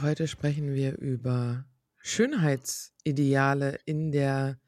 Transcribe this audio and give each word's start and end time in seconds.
Heute 0.00 0.28
sprechen 0.28 0.74
wir 0.74 0.96
über 0.96 1.64
Schönheitsideale 2.02 3.80
in 3.84 4.12
der 4.12 4.58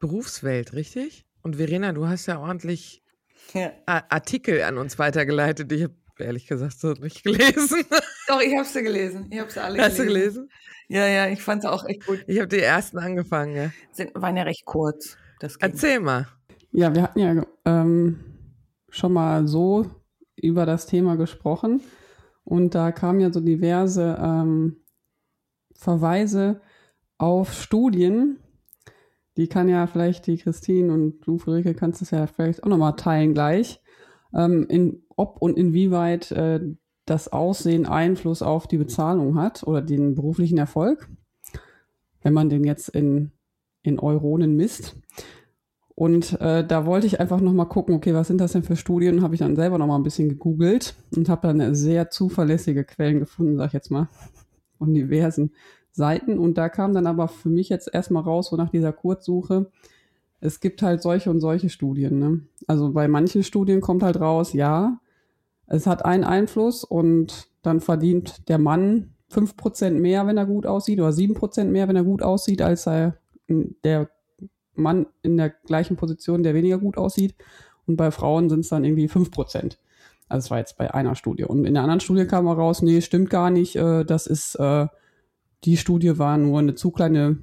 Berufswelt, 0.00 0.72
richtig? 0.72 1.24
Und 1.42 1.56
Verena, 1.56 1.92
du 1.92 2.08
hast 2.08 2.26
ja 2.26 2.40
ordentlich 2.40 3.04
ja. 3.54 3.70
Artikel 3.86 4.62
an 4.62 4.78
uns 4.78 4.98
weitergeleitet. 4.98 5.70
Ich 5.70 5.84
habe 5.84 5.94
ehrlich 6.18 6.48
gesagt 6.48 6.80
so 6.80 6.92
nicht 6.92 7.22
gelesen. 7.22 7.84
Doch, 8.26 8.40
ich 8.40 8.56
habe 8.56 8.64
sie 8.64 8.82
gelesen. 8.82 9.28
Ich 9.30 9.38
habe 9.38 9.50
sie 9.50 9.62
alle 9.62 9.80
Hast 9.80 9.98
gelesen. 9.98 9.98
Hast 9.98 9.98
du 9.98 10.04
gelesen? 10.06 10.48
Ja, 10.88 11.06
ja, 11.06 11.28
ich 11.28 11.40
fand 11.40 11.62
sie 11.62 11.70
auch 11.70 11.84
echt 11.84 12.04
gut. 12.04 12.24
Ich 12.26 12.38
habe 12.38 12.48
die 12.48 12.60
ersten 12.60 12.98
angefangen, 12.98 13.54
ja. 13.54 13.70
Sind, 13.92 14.12
waren 14.14 14.36
ja 14.36 14.42
recht 14.42 14.64
kurz. 14.64 15.16
Erzähl 15.60 16.00
mal. 16.00 16.26
Ja, 16.72 16.92
wir 16.92 17.02
hatten 17.02 17.18
ja 17.20 17.46
ähm, 17.64 18.18
schon 18.90 19.12
mal 19.12 19.46
so 19.46 19.88
über 20.34 20.66
das 20.66 20.86
Thema 20.86 21.16
gesprochen. 21.16 21.80
Und 22.44 22.74
da 22.74 22.92
kamen 22.92 23.20
ja 23.20 23.32
so 23.32 23.40
diverse 23.40 24.18
ähm, 24.20 24.76
Verweise 25.74 26.60
auf 27.18 27.52
Studien. 27.52 28.38
Die 29.36 29.48
kann 29.48 29.68
ja 29.68 29.86
vielleicht 29.86 30.26
die 30.26 30.36
Christine 30.36 30.92
und 30.92 31.20
du, 31.20 31.38
Friederike, 31.38 31.74
kannst 31.74 32.02
es 32.02 32.10
ja 32.10 32.26
vielleicht 32.26 32.64
auch 32.64 32.68
nochmal 32.68 32.96
teilen 32.96 33.32
gleich. 33.32 33.80
Ähm, 34.34 34.66
in, 34.68 35.04
ob 35.16 35.40
und 35.40 35.56
inwieweit 35.56 36.30
äh, 36.32 36.60
das 37.06 37.32
Aussehen 37.32 37.86
Einfluss 37.86 38.42
auf 38.42 38.66
die 38.66 38.78
Bezahlung 38.78 39.36
hat 39.36 39.62
oder 39.64 39.82
den 39.82 40.14
beruflichen 40.14 40.58
Erfolg, 40.58 41.08
wenn 42.22 42.32
man 42.32 42.48
den 42.48 42.64
jetzt 42.64 42.88
in, 42.88 43.32
in 43.82 43.98
Euronen 43.98 44.56
misst. 44.56 44.96
Und 45.94 46.40
äh, 46.40 46.66
da 46.66 46.86
wollte 46.86 47.06
ich 47.06 47.20
einfach 47.20 47.40
nochmal 47.40 47.68
gucken, 47.68 47.94
okay, 47.94 48.14
was 48.14 48.28
sind 48.28 48.40
das 48.40 48.52
denn 48.52 48.62
für 48.62 48.76
Studien? 48.76 49.22
Habe 49.22 49.34
ich 49.34 49.40
dann 49.40 49.56
selber 49.56 49.78
nochmal 49.78 49.98
ein 49.98 50.04
bisschen 50.04 50.28
gegoogelt 50.28 50.94
und 51.14 51.28
habe 51.28 51.48
dann 51.48 51.74
sehr 51.74 52.10
zuverlässige 52.10 52.84
Quellen 52.84 53.18
gefunden, 53.18 53.58
sag 53.58 53.68
ich 53.68 53.72
jetzt 53.74 53.90
mal, 53.90 54.08
von 54.78 54.94
diversen 54.94 55.52
Seiten. 55.90 56.38
Und 56.38 56.56
da 56.56 56.68
kam 56.68 56.94
dann 56.94 57.06
aber 57.06 57.28
für 57.28 57.50
mich 57.50 57.68
jetzt 57.68 57.92
erstmal 57.92 58.22
raus, 58.22 58.48
so 58.48 58.56
nach 58.56 58.70
dieser 58.70 58.92
Kurzsuche, 58.92 59.70
es 60.40 60.60
gibt 60.60 60.82
halt 60.82 61.02
solche 61.02 61.30
und 61.30 61.40
solche 61.40 61.68
Studien. 61.68 62.18
Ne? 62.18 62.40
Also 62.66 62.92
bei 62.92 63.06
manchen 63.06 63.42
Studien 63.42 63.80
kommt 63.80 64.02
halt 64.02 64.18
raus, 64.18 64.54
ja, 64.54 64.98
es 65.66 65.86
hat 65.86 66.04
einen 66.04 66.24
Einfluss 66.24 66.84
und 66.84 67.48
dann 67.62 67.80
verdient 67.80 68.48
der 68.48 68.58
Mann 68.58 69.14
5% 69.32 69.90
mehr, 69.92 70.26
wenn 70.26 70.36
er 70.36 70.46
gut 70.46 70.66
aussieht, 70.66 71.00
oder 71.00 71.10
7% 71.10 71.64
mehr, 71.64 71.88
wenn 71.88 71.96
er 71.96 72.04
gut 72.04 72.22
aussieht, 72.22 72.60
als 72.60 72.86
er 72.86 73.16
der 73.48 74.10
Mann 74.74 75.06
in 75.22 75.36
der 75.36 75.50
gleichen 75.50 75.96
Position, 75.96 76.42
der 76.42 76.54
weniger 76.54 76.78
gut 76.78 76.96
aussieht. 76.96 77.34
Und 77.86 77.96
bei 77.96 78.10
Frauen 78.10 78.48
sind 78.48 78.60
es 78.60 78.68
dann 78.68 78.84
irgendwie 78.84 79.08
5%. 79.08 79.76
Also 80.28 80.44
das 80.44 80.50
war 80.50 80.58
jetzt 80.58 80.78
bei 80.78 80.92
einer 80.92 81.14
Studie. 81.14 81.44
Und 81.44 81.64
in 81.64 81.74
der 81.74 81.82
anderen 81.82 82.00
Studie 82.00 82.26
kam 82.26 82.44
mal 82.44 82.54
raus, 82.54 82.82
nee, 82.82 83.00
stimmt 83.00 83.30
gar 83.30 83.50
nicht. 83.50 83.76
Äh, 83.76 84.04
das 84.04 84.26
ist, 84.26 84.54
äh, 84.56 84.86
die 85.64 85.76
Studie 85.76 86.18
war 86.18 86.38
nur 86.38 86.58
eine 86.58 86.74
zu 86.74 86.90
kleine 86.90 87.38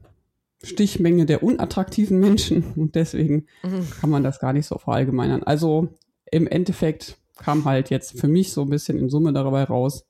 Stichmenge 0.63 1.25
der 1.25 1.43
unattraktiven 1.43 2.19
Menschen. 2.19 2.73
Und 2.75 2.95
deswegen 2.95 3.45
mhm. 3.63 3.87
kann 4.01 4.09
man 4.09 4.23
das 4.23 4.39
gar 4.39 4.53
nicht 4.53 4.65
so 4.65 4.77
verallgemeinern. 4.77 5.43
Also 5.43 5.89
im 6.31 6.47
Endeffekt 6.47 7.17
kam 7.37 7.65
halt 7.65 7.89
jetzt 7.89 8.19
für 8.19 8.27
mich 8.27 8.51
so 8.51 8.63
ein 8.63 8.69
bisschen 8.69 8.97
in 8.97 9.09
Summe 9.09 9.33
dabei 9.33 9.63
raus. 9.63 10.05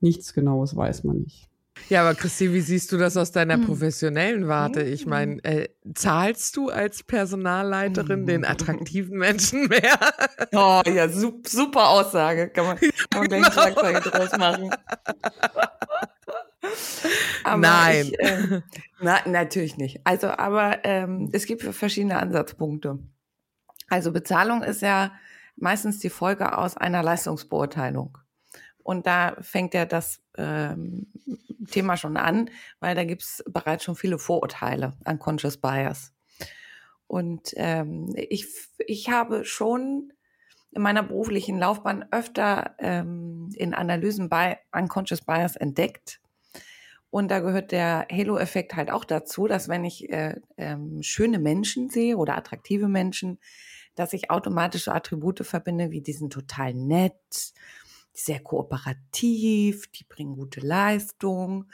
Nichts 0.00 0.32
Genaues 0.32 0.76
weiß 0.76 1.04
man 1.04 1.18
nicht. 1.18 1.49
Ja, 1.88 2.02
aber 2.02 2.14
Christi, 2.14 2.52
wie 2.52 2.60
siehst 2.60 2.92
du 2.92 2.98
das 2.98 3.16
aus 3.16 3.32
deiner 3.32 3.54
hm. 3.54 3.66
professionellen 3.66 4.48
Warte? 4.48 4.82
Ich 4.82 5.06
meine, 5.06 5.42
äh, 5.44 5.68
zahlst 5.94 6.56
du 6.56 6.68
als 6.68 7.02
Personalleiterin 7.02 8.26
den 8.26 8.44
attraktiven 8.44 9.18
Menschen 9.18 9.68
mehr? 9.68 9.98
Oh 10.52 10.82
ja, 10.84 11.08
super 11.08 11.90
Aussage. 11.90 12.48
Kann 12.48 12.66
man, 12.66 12.76
kann 12.76 12.90
man 13.14 13.28
gleich 13.28 13.42
genau. 13.42 13.52
Schlagzeile 13.52 14.00
draus 14.00 14.36
machen. 14.36 14.74
Aber 17.44 17.58
Nein. 17.58 18.06
Ich, 18.06 18.18
äh, 18.18 18.60
na, 19.00 19.18
natürlich 19.26 19.76
nicht. 19.76 20.00
Also, 20.04 20.28
aber 20.28 20.84
ähm, 20.84 21.30
es 21.32 21.46
gibt 21.46 21.62
verschiedene 21.62 22.18
Ansatzpunkte. 22.18 22.98
Also 23.88 24.12
Bezahlung 24.12 24.62
ist 24.62 24.82
ja 24.82 25.12
meistens 25.56 25.98
die 25.98 26.10
Folge 26.10 26.56
aus 26.56 26.76
einer 26.76 27.02
Leistungsbeurteilung. 27.02 28.18
Und 28.82 29.06
da 29.06 29.36
fängt 29.40 29.74
ja 29.74 29.84
das 29.84 30.22
ähm, 30.36 31.06
Thema 31.70 31.96
schon 31.96 32.16
an, 32.16 32.50
weil 32.80 32.94
da 32.94 33.04
gibt 33.04 33.22
es 33.22 33.44
bereits 33.48 33.84
schon 33.84 33.96
viele 33.96 34.18
Vorurteile 34.18 34.94
an 35.04 35.18
Conscious 35.18 35.56
Bias. 35.56 36.12
Und 37.06 37.52
ähm, 37.56 38.14
ich, 38.16 38.46
ich 38.86 39.10
habe 39.10 39.44
schon 39.44 40.12
in 40.70 40.82
meiner 40.82 41.02
beruflichen 41.02 41.58
Laufbahn 41.58 42.04
öfter 42.12 42.76
ähm, 42.78 43.50
in 43.56 43.74
Analysen 43.74 44.28
bei 44.28 44.58
Unconscious 44.72 45.22
Bias 45.22 45.56
entdeckt. 45.56 46.20
Und 47.10 47.28
da 47.32 47.40
gehört 47.40 47.72
der 47.72 48.06
Halo-Effekt 48.10 48.76
halt 48.76 48.90
auch 48.90 49.04
dazu, 49.04 49.48
dass 49.48 49.68
wenn 49.68 49.84
ich 49.84 50.10
äh, 50.10 50.36
ähm, 50.56 51.02
schöne 51.02 51.40
Menschen 51.40 51.90
sehe 51.90 52.16
oder 52.16 52.36
attraktive 52.36 52.86
Menschen, 52.86 53.40
dass 53.96 54.12
ich 54.12 54.30
automatisch 54.30 54.86
Attribute 54.86 55.44
verbinde 55.44 55.90
wie 55.90 56.00
die 56.00 56.12
sind 56.12 56.32
total 56.32 56.74
nett, 56.74 57.52
sehr 58.24 58.40
kooperativ, 58.40 59.90
die 59.92 60.04
bringen 60.04 60.36
gute 60.36 60.60
Leistung. 60.60 61.66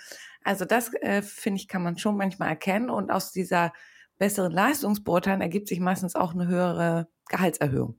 Also 0.43 0.65
das 0.65 0.93
äh, 0.95 1.23
finde 1.23 1.61
ich 1.61 1.69
kann 1.69 1.83
man 1.83 1.99
schon 1.99 2.17
manchmal 2.17 2.49
erkennen 2.49 2.91
und 2.91 3.11
aus 3.11 3.33
dieser 3.33 3.73
besseren 4.19 4.53
Leistungsbeurteilung 4.53 5.41
ergibt 5.41 5.69
sich 5.69 5.81
meistens 5.81 6.15
auch 6.15 6.35
eine 6.35 6.47
höhere 6.47 7.09
Gehaltserhöhung. 7.29 7.97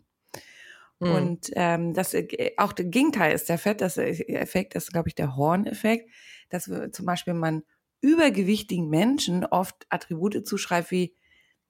Mhm. 1.00 1.12
Und 1.12 1.52
ähm, 1.54 1.94
das 1.94 2.14
äh, 2.14 2.54
auch 2.58 2.74
der 2.74 2.86
Gegenteil 2.86 3.34
ist 3.34 3.50
der 3.50 3.58
Fett, 3.58 3.82
das 3.82 3.98
äh, 3.98 4.12
Effekt 4.28 4.76
ist, 4.76 4.92
glaube 4.92 5.10
ich, 5.10 5.16
der 5.16 5.36
Horn-Effekt, 5.36 6.10
dass 6.50 6.70
wir 6.70 6.92
zum 6.92 7.06
Beispiel 7.06 7.34
man 7.34 7.64
übergewichtigen 8.02 8.90
Menschen 8.90 9.46
oft 9.46 9.86
Attribute 9.90 10.46
zuschreibt 10.48 10.92
wie 10.92 11.16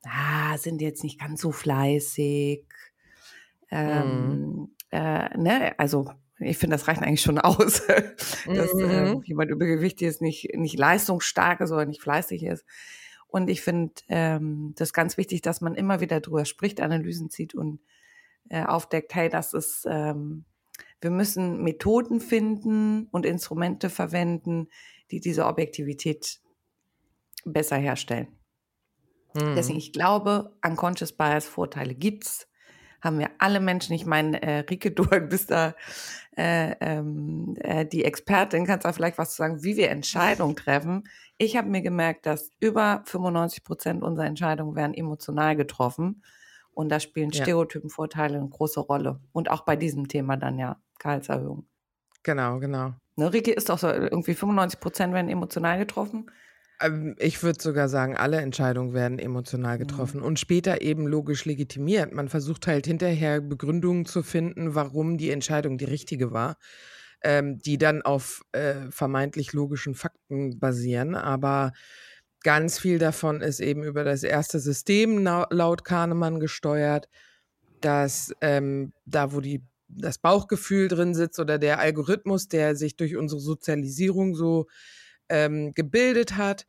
ah, 0.03 0.57
sind 0.57 0.81
jetzt 0.81 1.03
nicht 1.03 1.19
ganz 1.19 1.41
so 1.41 1.51
fleißig. 1.51 2.65
Ähm, 3.69 4.39
mhm. 4.39 4.75
äh, 4.91 5.37
ne? 5.37 5.77
Also 5.77 6.09
ich 6.39 6.57
finde, 6.57 6.75
das 6.75 6.87
reicht 6.87 7.01
eigentlich 7.01 7.21
schon 7.21 7.39
aus, 7.39 7.81
dass 8.45 8.73
mhm. 8.73 8.89
äh, 8.89 9.15
jemand 9.23 9.51
übergewichtig 9.51 10.07
ist, 10.07 10.21
nicht, 10.21 10.55
nicht 10.55 10.77
leistungsstark 10.77 11.61
ist 11.61 11.71
oder 11.71 11.85
nicht 11.85 12.01
fleißig 12.01 12.43
ist. 12.43 12.65
Und 13.27 13.49
ich 13.49 13.61
finde 13.61 13.93
ähm, 14.07 14.73
das 14.77 14.93
ganz 14.93 15.17
wichtig, 15.17 15.41
dass 15.41 15.61
man 15.61 15.75
immer 15.75 15.99
wieder 15.99 16.21
drüber 16.21 16.45
spricht, 16.45 16.79
Analysen 16.79 17.29
zieht 17.29 17.55
und 17.55 17.79
äh, 18.49 18.63
aufdeckt, 18.63 19.13
hey, 19.15 19.29
das 19.29 19.53
ist, 19.53 19.85
ähm, 19.89 20.45
wir 21.01 21.11
müssen 21.11 21.63
Methoden 21.63 22.21
finden 22.21 23.07
und 23.11 23.25
Instrumente 23.25 23.89
verwenden, 23.89 24.69
die 25.11 25.19
diese 25.19 25.45
Objektivität 25.45 26.39
besser 27.43 27.77
herstellen. 27.77 28.27
Mhm. 29.33 29.55
Deswegen, 29.55 29.77
ich 29.79 29.91
glaube, 29.91 30.55
Unconscious 30.65 31.11
Bias 31.11 31.45
Vorteile 31.45 31.95
gibt's. 31.95 32.47
Haben 33.01 33.19
wir 33.19 33.29
alle 33.37 33.59
Menschen. 33.59 33.93
Ich 33.93 34.05
meine, 34.05 34.41
äh, 34.41 34.59
Rike, 34.59 34.91
du 34.91 35.03
bist 35.05 35.51
da 35.51 35.75
äh, 36.37 36.75
ähm, 36.79 37.55
äh, 37.59 37.85
die 37.85 38.05
Expertin, 38.05 38.65
kannst 38.65 38.85
da 38.85 38.93
vielleicht 38.93 39.17
was 39.17 39.31
zu 39.31 39.37
sagen, 39.37 39.63
wie 39.63 39.77
wir 39.77 39.89
Entscheidungen 39.89 40.55
treffen. 40.55 41.03
Ich 41.37 41.57
habe 41.57 41.69
mir 41.69 41.81
gemerkt, 41.81 42.25
dass 42.25 42.51
über 42.59 43.03
95 43.05 43.63
Prozent 43.63 44.03
unserer 44.03 44.25
Entscheidungen 44.25 44.75
werden 44.75 44.93
emotional 44.93 45.55
getroffen. 45.55 46.23
Und 46.71 46.89
da 46.89 46.99
spielen 46.99 47.31
ja. 47.31 47.41
Stereotypenvorteile 47.41 48.37
eine 48.37 48.49
große 48.49 48.79
Rolle. 48.79 49.19
Und 49.31 49.49
auch 49.49 49.61
bei 49.61 49.75
diesem 49.75 50.07
Thema 50.07 50.37
dann 50.37 50.59
ja 50.59 50.77
Gehaltserhöhung. 50.99 51.65
Genau, 52.21 52.59
genau. 52.59 52.93
Ne, 53.15 53.33
Rike 53.33 53.51
ist 53.51 53.71
auch 53.71 53.79
so, 53.79 53.89
irgendwie 53.89 54.35
95 54.35 54.79
Prozent 54.79 55.13
werden 55.13 55.29
emotional 55.29 55.79
getroffen. 55.79 56.29
Ähm, 56.81 57.15
ich 57.19 57.43
würde 57.43 57.61
sogar 57.61 57.89
sagen, 57.89 58.15
alle 58.15 58.37
Entscheidungen 58.37 58.93
werden 58.93 59.19
emotional 59.19 59.75
mhm. 59.75 59.79
getroffen 59.79 60.19
mhm. 60.19 60.25
und 60.25 60.39
später 60.39 60.81
eben 60.81 61.07
logisch 61.07 61.45
legitimiert. 61.45 62.13
Man 62.13 62.29
versucht 62.29 62.67
halt 62.67 62.85
hinterher 62.87 63.41
Begründungen 63.41 64.05
zu 64.05 64.23
finden, 64.23 64.75
warum 64.75 65.17
die 65.17 65.31
Entscheidung 65.31 65.77
die 65.77 65.85
richtige 65.85 66.31
war, 66.31 66.57
ähm, 67.23 67.59
die 67.59 67.77
dann 67.77 68.01
auf 68.01 68.43
äh, 68.51 68.89
vermeintlich 68.89 69.53
logischen 69.53 69.95
Fakten 69.95 70.59
basieren. 70.59 71.15
Aber 71.15 71.73
ganz 72.43 72.79
viel 72.79 72.99
davon 72.99 73.41
ist 73.41 73.59
eben 73.59 73.83
über 73.83 74.03
das 74.03 74.23
erste 74.23 74.59
System 74.59 75.23
laut 75.23 75.83
Kahnemann 75.83 76.39
gesteuert, 76.39 77.07
dass 77.81 78.31
ähm, 78.41 78.93
da, 79.05 79.33
wo 79.33 79.41
die 79.41 79.63
das 79.89 80.17
Bauchgefühl 80.17 80.89
drin 80.89 81.13
sitzt 81.13 81.39
oder 81.39 81.57
der 81.57 81.79
Algorithmus, 81.79 82.47
der 82.47 82.75
sich 82.75 82.97
durch 82.97 83.15
unsere 83.15 83.39
Sozialisierung 83.39 84.35
so 84.35 84.67
ähm, 85.29 85.73
gebildet 85.73 86.37
hat, 86.37 86.65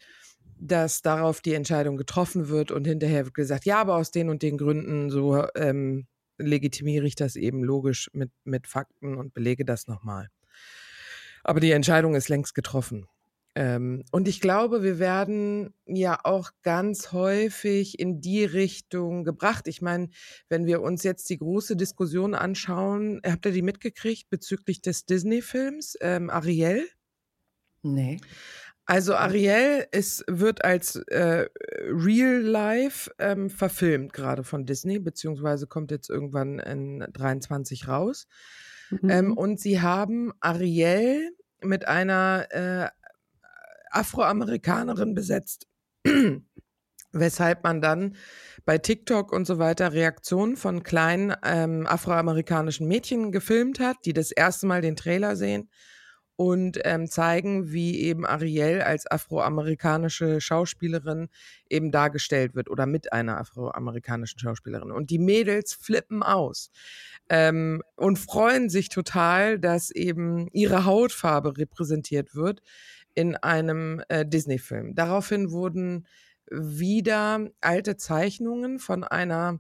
dass 0.61 1.03
darauf 1.03 1.41
die 1.41 1.55
Entscheidung 1.55 1.97
getroffen 1.97 2.49
wird 2.49 2.71
und 2.71 2.87
hinterher 2.87 3.25
wird 3.25 3.35
gesagt, 3.35 3.65
ja, 3.65 3.81
aber 3.81 3.97
aus 3.97 4.11
den 4.11 4.29
und 4.29 4.43
den 4.43 4.59
Gründen 4.59 5.11
so 5.11 5.47
ähm, 5.55 6.07
legitimiere 6.39 7.07
ich 7.07 7.15
das 7.15 7.37
eben 7.37 7.63
logisch 7.63 8.11
mit, 8.13 8.31
mit 8.45 8.67
Fakten 8.67 9.17
und 9.17 9.35
belege 9.35 9.65
das 9.65 9.87
nochmal. 9.87 10.29
Aber 11.45 11.61
die 11.61 11.71
Entscheidung 11.71 12.15
ist 12.15 12.29
längst 12.29 12.55
getroffen. 12.55 13.07
Ähm, 13.55 14.05
und 14.13 14.29
ich 14.29 14.41
glaube, 14.41 14.83
wir 14.83 14.99
werden 14.99 15.75
ja 15.87 16.21
auch 16.23 16.51
ganz 16.63 17.13
häufig 17.13 17.99
in 17.99 18.21
die 18.21 18.45
Richtung 18.45 19.25
gebracht. 19.25 19.67
Ich 19.67 19.83
meine, 19.83 20.11
wenn 20.49 20.67
wir 20.67 20.83
uns 20.83 21.03
jetzt 21.03 21.29
die 21.31 21.39
große 21.39 21.77
Diskussion 21.77 22.35
anschauen, 22.35 23.21
habt 23.27 23.47
ihr 23.47 23.53
die 23.53 23.63
mitgekriegt 23.63 24.31
bezüglich 24.31 24.81
des 24.81 25.07
Disney-Films 25.07 25.97
ähm, 26.01 26.31
Ariel? 26.31 26.87
Nee. 27.83 28.21
Also 28.91 29.15
Ariel 29.15 29.87
ist, 29.91 30.25
wird 30.29 30.65
als 30.65 30.97
äh, 30.97 31.47
Real 31.91 32.41
Life 32.41 33.11
ähm, 33.19 33.51
verfilmt, 33.51 34.15
gerade 34.15 34.45
von 34.45 34.65
Disney, 34.65 34.99
beziehungsweise 34.99 35.67
kommt 35.67 35.91
jetzt 35.91 36.09
irgendwann 36.09 36.59
in 36.59 37.01
23 37.13 37.87
raus. 37.87 38.27
Mhm. 38.89 39.11
Ähm, 39.11 39.37
und 39.37 39.61
sie 39.61 39.83
haben 39.83 40.33
Ariel 40.41 41.37
mit 41.61 41.87
einer 41.87 42.47
äh, 42.51 42.89
Afroamerikanerin 43.91 45.15
besetzt. 45.15 45.67
Weshalb 47.13 47.65
man 47.65 47.83
dann 47.83 48.17
bei 48.65 48.79
TikTok 48.79 49.33
und 49.33 49.47
so 49.47 49.59
weiter 49.59 49.93
Reaktionen 49.93 50.57
von 50.57 50.83
kleinen 50.83 51.35
ähm, 51.45 51.87
afroamerikanischen 51.87 52.89
Mädchen 52.89 53.33
gefilmt 53.33 53.81
hat, 53.81 53.99
die 54.07 54.15
das 54.15 54.31
erste 54.31 54.67
Mal 54.67 54.81
den 54.81 54.97
Trailer 54.97 55.37
sehen 55.37 55.69
und 56.39 56.79
ähm, 56.85 57.09
zeigen, 57.09 57.73
wie 57.73 58.01
eben 58.01 58.25
Ariel 58.25 58.81
als 58.81 59.11
afroamerikanische 59.11 60.41
Schauspielerin 60.41 61.31
eben 61.69 61.91
dargestellt 61.91 62.55
wird 62.55 62.71
oder 62.71 62.87
mit 62.87 63.13
einer 63.13 63.39
afroamerikanischen 63.39 64.39
Schauspielerin. 64.39 64.93
Und 64.93 65.11
die 65.11 65.19
Mädels 65.19 65.75
flippen 65.75 66.23
aus 66.23 66.71
ähm, 67.29 67.83
und 67.97 68.21
freuen 68.21 68.71
sich 68.71 68.89
total, 68.89 69.59
dass 69.59 69.91
eben 69.91 70.47
ihre 70.53 70.85
Hautfarbe 70.85 71.59
repräsentiert 71.59 72.37
wird 72.37 72.63
in 73.17 73.35
einem 73.35 74.01
äh, 74.09 74.25
Disney-Film. 74.25 74.95
Daraufhin 74.95 75.51
wurden 75.51 76.07
wieder 76.53 77.49
alte 77.61 77.97
Zeichnungen 77.97 78.79
von 78.79 79.03
einer 79.03 79.59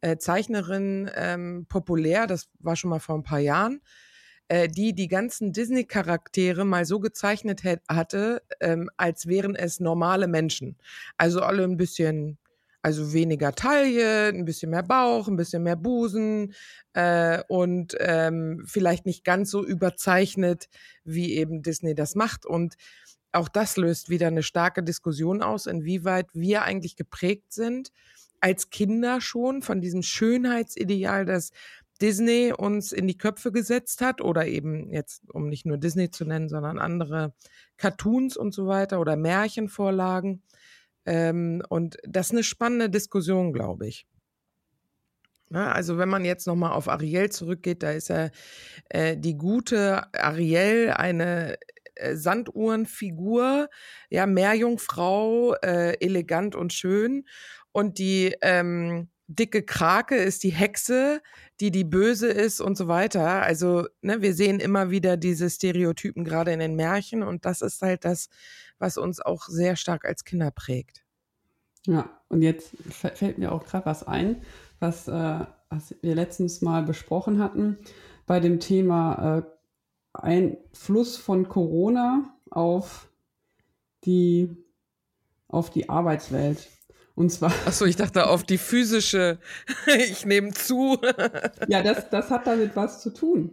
äh, 0.00 0.16
Zeichnerin 0.16 1.10
ähm, 1.14 1.66
populär, 1.68 2.26
das 2.26 2.48
war 2.60 2.76
schon 2.76 2.88
mal 2.88 2.98
vor 2.98 3.14
ein 3.14 3.24
paar 3.24 3.40
Jahren, 3.40 3.82
äh, 4.48 4.68
die 4.68 4.94
die 4.94 5.08
ganzen 5.08 5.52
Disney-Charaktere 5.52 6.64
mal 6.64 6.84
so 6.84 7.00
gezeichnet 7.00 7.62
hatte, 7.88 8.42
ähm, 8.60 8.90
als 8.96 9.26
wären 9.26 9.56
es 9.56 9.80
normale 9.80 10.28
Menschen. 10.28 10.76
Also 11.16 11.40
alle 11.40 11.64
ein 11.64 11.76
bisschen, 11.76 12.38
also 12.82 13.12
weniger 13.12 13.52
Taille, 13.52 14.28
ein 14.28 14.44
bisschen 14.44 14.70
mehr 14.70 14.82
Bauch, 14.82 15.28
ein 15.28 15.36
bisschen 15.36 15.62
mehr 15.62 15.76
Busen 15.76 16.54
äh, 16.92 17.42
und 17.48 17.96
ähm, 18.00 18.62
vielleicht 18.66 19.06
nicht 19.06 19.24
ganz 19.24 19.50
so 19.50 19.64
überzeichnet, 19.64 20.68
wie 21.04 21.34
eben 21.34 21.62
Disney 21.62 21.94
das 21.94 22.14
macht. 22.14 22.44
Und 22.44 22.74
auch 23.32 23.48
das 23.48 23.76
löst 23.76 24.10
wieder 24.10 24.26
eine 24.26 24.42
starke 24.42 24.82
Diskussion 24.82 25.42
aus, 25.42 25.66
inwieweit 25.66 26.26
wir 26.34 26.62
eigentlich 26.62 26.96
geprägt 26.96 27.52
sind 27.52 27.90
als 28.44 28.68
Kinder 28.68 29.22
schon 29.22 29.62
von 29.62 29.80
diesem 29.80 30.02
Schönheitsideal, 30.02 31.24
das 31.24 31.50
Disney 32.00 32.52
uns 32.56 32.92
in 32.92 33.06
die 33.06 33.16
Köpfe 33.16 33.52
gesetzt 33.52 34.00
hat 34.00 34.20
oder 34.20 34.46
eben 34.46 34.90
jetzt, 34.92 35.22
um 35.32 35.48
nicht 35.48 35.66
nur 35.66 35.78
Disney 35.78 36.10
zu 36.10 36.24
nennen, 36.24 36.48
sondern 36.48 36.78
andere 36.78 37.34
Cartoons 37.76 38.36
und 38.36 38.52
so 38.52 38.66
weiter 38.66 39.00
oder 39.00 39.16
Märchenvorlagen. 39.16 40.42
Ähm, 41.06 41.62
und 41.68 41.98
das 42.06 42.26
ist 42.26 42.32
eine 42.32 42.42
spannende 42.44 42.90
Diskussion, 42.90 43.52
glaube 43.52 43.86
ich. 43.86 44.06
Ja, 45.50 45.70
also 45.72 45.98
wenn 45.98 46.08
man 46.08 46.24
jetzt 46.24 46.46
nochmal 46.46 46.72
auf 46.72 46.88
Ariel 46.88 47.30
zurückgeht, 47.30 47.82
da 47.82 47.92
ist 47.92 48.08
ja 48.08 48.30
äh, 48.88 49.16
die 49.16 49.36
gute 49.36 50.12
Ariel 50.14 50.90
eine 50.90 51.58
äh, 51.94 52.16
Sanduhrenfigur, 52.16 53.68
ja, 54.10 54.26
Meerjungfrau, 54.26 55.54
äh, 55.62 55.96
elegant 56.00 56.56
und 56.56 56.72
schön. 56.72 57.24
Und 57.72 57.98
die 57.98 58.34
ähm, 58.40 59.08
dicke 59.26 59.62
Krake 59.62 60.16
ist 60.16 60.42
die 60.42 60.52
Hexe, 60.52 61.22
die 61.60 61.70
die 61.70 61.84
Böse 61.84 62.28
ist 62.28 62.60
und 62.60 62.76
so 62.76 62.88
weiter. 62.88 63.42
Also 63.42 63.86
ne, 64.02 64.22
wir 64.22 64.34
sehen 64.34 64.60
immer 64.60 64.90
wieder 64.90 65.16
diese 65.16 65.48
Stereotypen 65.48 66.24
gerade 66.24 66.52
in 66.52 66.58
den 66.60 66.74
Märchen 66.74 67.22
und 67.22 67.44
das 67.44 67.62
ist 67.62 67.80
halt 67.82 68.04
das, 68.04 68.28
was 68.78 68.98
uns 68.98 69.20
auch 69.20 69.46
sehr 69.46 69.76
stark 69.76 70.04
als 70.04 70.24
Kinder 70.24 70.50
prägt. 70.50 71.04
Ja, 71.86 72.08
und 72.28 72.42
jetzt 72.42 72.70
fällt 72.90 73.38
mir 73.38 73.52
auch 73.52 73.64
gerade 73.66 73.86
was 73.86 74.06
ein, 74.06 74.42
was, 74.80 75.06
äh, 75.06 75.40
was 75.68 75.94
wir 76.00 76.14
letztens 76.14 76.62
mal 76.62 76.82
besprochen 76.82 77.38
hatten 77.38 77.78
bei 78.26 78.40
dem 78.40 78.58
Thema 78.58 79.38
äh, 79.38 79.42
Einfluss 80.14 81.16
von 81.16 81.48
Corona 81.48 82.34
auf 82.50 83.08
die, 84.04 84.56
auf 85.48 85.70
die 85.70 85.88
Arbeitswelt. 85.88 86.68
Und 87.14 87.30
zwar. 87.30 87.52
Achso, 87.66 87.84
ich 87.84 87.96
dachte 87.96 88.28
auf 88.28 88.42
die 88.42 88.58
physische, 88.58 89.38
ich 89.98 90.26
nehme 90.26 90.52
zu. 90.52 90.98
ja, 91.68 91.82
das, 91.82 92.10
das 92.10 92.30
hat 92.30 92.46
damit 92.46 92.74
was 92.74 93.00
zu 93.00 93.10
tun. 93.10 93.52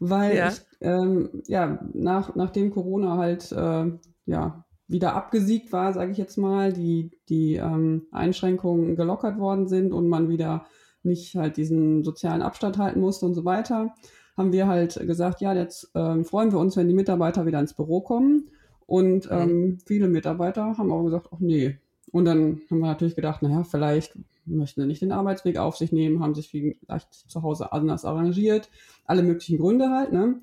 Weil 0.00 0.36
ja, 0.36 0.48
ich, 0.48 0.60
ähm, 0.80 1.42
ja 1.46 1.78
nach, 1.92 2.34
nachdem 2.34 2.70
Corona 2.70 3.18
halt 3.18 3.52
äh, 3.52 3.92
ja, 4.26 4.64
wieder 4.88 5.14
abgesiegt 5.14 5.72
war, 5.72 5.92
sage 5.92 6.12
ich 6.12 6.18
jetzt 6.18 6.38
mal, 6.38 6.72
die, 6.72 7.10
die 7.28 7.56
ähm, 7.56 8.06
Einschränkungen 8.10 8.96
gelockert 8.96 9.38
worden 9.38 9.68
sind 9.68 9.92
und 9.92 10.08
man 10.08 10.28
wieder 10.28 10.66
nicht 11.02 11.36
halt 11.36 11.56
diesen 11.56 12.04
sozialen 12.04 12.42
Abstand 12.42 12.78
halten 12.78 13.00
musste 13.00 13.26
und 13.26 13.34
so 13.34 13.44
weiter, 13.44 13.94
haben 14.36 14.52
wir 14.52 14.66
halt 14.66 14.94
gesagt, 15.06 15.40
ja, 15.40 15.52
jetzt 15.52 15.90
ähm, 15.94 16.24
freuen 16.24 16.52
wir 16.52 16.58
uns, 16.58 16.76
wenn 16.76 16.88
die 16.88 16.94
Mitarbeiter 16.94 17.46
wieder 17.46 17.60
ins 17.60 17.74
Büro 17.74 18.00
kommen. 18.00 18.48
Und 18.86 19.30
mhm. 19.30 19.38
ähm, 19.38 19.78
viele 19.86 20.08
Mitarbeiter 20.08 20.76
haben 20.76 20.92
auch 20.92 21.04
gesagt, 21.04 21.28
ach 21.32 21.40
nee, 21.40 21.78
und 22.12 22.26
dann 22.26 22.60
haben 22.70 22.78
wir 22.78 22.86
natürlich 22.86 23.16
gedacht, 23.16 23.42
naja, 23.42 23.64
vielleicht 23.64 24.16
möchten 24.44 24.82
sie 24.82 24.86
nicht 24.86 25.02
den 25.02 25.12
Arbeitsweg 25.12 25.56
auf 25.56 25.76
sich 25.76 25.92
nehmen, 25.92 26.22
haben 26.22 26.34
sich 26.34 26.50
vielleicht 26.50 27.12
zu 27.12 27.42
Hause 27.42 27.72
anders 27.72 28.04
arrangiert, 28.04 28.70
alle 29.04 29.22
möglichen 29.22 29.58
Gründe 29.58 29.90
halt, 29.90 30.12
ne? 30.12 30.40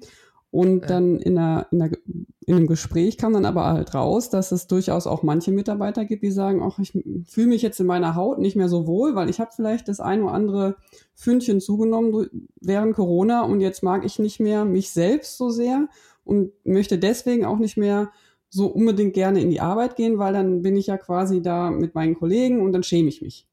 Und 0.51 0.81
ja. 0.81 0.87
dann 0.87 1.19
in, 1.19 1.37
einer, 1.37 1.67
in, 1.69 1.79
einer, 1.79 1.95
in 2.47 2.55
einem 2.55 2.65
Gespräch 2.65 3.19
kam 3.19 3.33
dann 3.33 3.45
aber 3.45 3.65
halt 3.65 3.93
raus, 3.93 4.31
dass 4.31 4.51
es 4.51 4.65
durchaus 4.65 5.05
auch 5.05 5.21
manche 5.21 5.51
Mitarbeiter 5.51 6.05
gibt, 6.05 6.23
die 6.23 6.31
sagen, 6.31 6.63
ach, 6.63 6.79
ich 6.79 6.91
fühle 7.27 7.47
mich 7.47 7.61
jetzt 7.61 7.79
in 7.79 7.85
meiner 7.85 8.15
Haut 8.15 8.39
nicht 8.39 8.55
mehr 8.55 8.67
so 8.67 8.87
wohl, 8.87 9.13
weil 9.13 9.29
ich 9.29 9.39
habe 9.39 9.51
vielleicht 9.55 9.87
das 9.87 9.99
ein 9.99 10.23
oder 10.23 10.33
andere 10.33 10.75
Fündchen 11.13 11.61
zugenommen 11.61 12.49
während 12.59 12.95
Corona 12.95 13.43
und 13.43 13.61
jetzt 13.61 13.83
mag 13.83 14.03
ich 14.03 14.17
nicht 14.17 14.39
mehr 14.39 14.65
mich 14.65 14.89
selbst 14.89 15.37
so 15.37 15.51
sehr 15.51 15.87
und 16.25 16.51
möchte 16.65 16.97
deswegen 16.97 17.45
auch 17.45 17.59
nicht 17.59 17.77
mehr 17.77 18.09
so 18.49 18.67
unbedingt 18.67 19.13
gerne 19.13 19.41
in 19.41 19.49
die 19.49 19.61
Arbeit 19.61 19.95
gehen, 19.95 20.17
weil 20.17 20.33
dann 20.33 20.61
bin 20.61 20.75
ich 20.75 20.87
ja 20.87 20.97
quasi 20.97 21.41
da 21.41 21.69
mit 21.69 21.95
meinen 21.95 22.15
Kollegen 22.15 22.61
und 22.61 22.73
dann 22.73 22.83
schäme 22.83 23.09
ich 23.09 23.21
mich. 23.21 23.45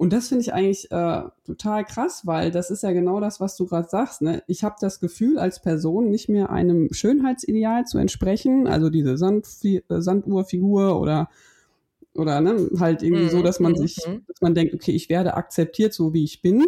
Und 0.00 0.14
das 0.14 0.28
finde 0.28 0.42
ich 0.42 0.54
eigentlich 0.54 0.90
äh, 0.90 1.22
total 1.44 1.84
krass, 1.84 2.22
weil 2.24 2.50
das 2.50 2.70
ist 2.70 2.82
ja 2.82 2.90
genau 2.92 3.20
das, 3.20 3.38
was 3.38 3.54
du 3.56 3.66
gerade 3.66 3.86
sagst. 3.86 4.22
Ne? 4.22 4.42
Ich 4.46 4.64
habe 4.64 4.76
das 4.80 4.98
Gefühl, 4.98 5.38
als 5.38 5.60
Person 5.60 6.08
nicht 6.08 6.30
mehr 6.30 6.48
einem 6.48 6.90
Schönheitsideal 6.90 7.84
zu 7.84 7.98
entsprechen, 7.98 8.66
also 8.66 8.88
diese 8.88 9.18
Sand, 9.18 9.46
äh, 9.62 9.82
Sanduhrfigur 9.88 10.98
oder 10.98 11.28
oder 12.14 12.40
ne, 12.40 12.70
halt 12.78 13.02
irgendwie 13.02 13.28
so, 13.28 13.42
dass 13.42 13.60
man 13.60 13.72
mhm, 13.72 13.76
sich, 13.76 13.98
mhm. 14.06 14.24
dass 14.26 14.40
man 14.40 14.54
denkt, 14.54 14.74
okay, 14.74 14.92
ich 14.92 15.10
werde 15.10 15.34
akzeptiert, 15.34 15.92
so 15.92 16.14
wie 16.14 16.24
ich 16.24 16.42
bin. 16.42 16.64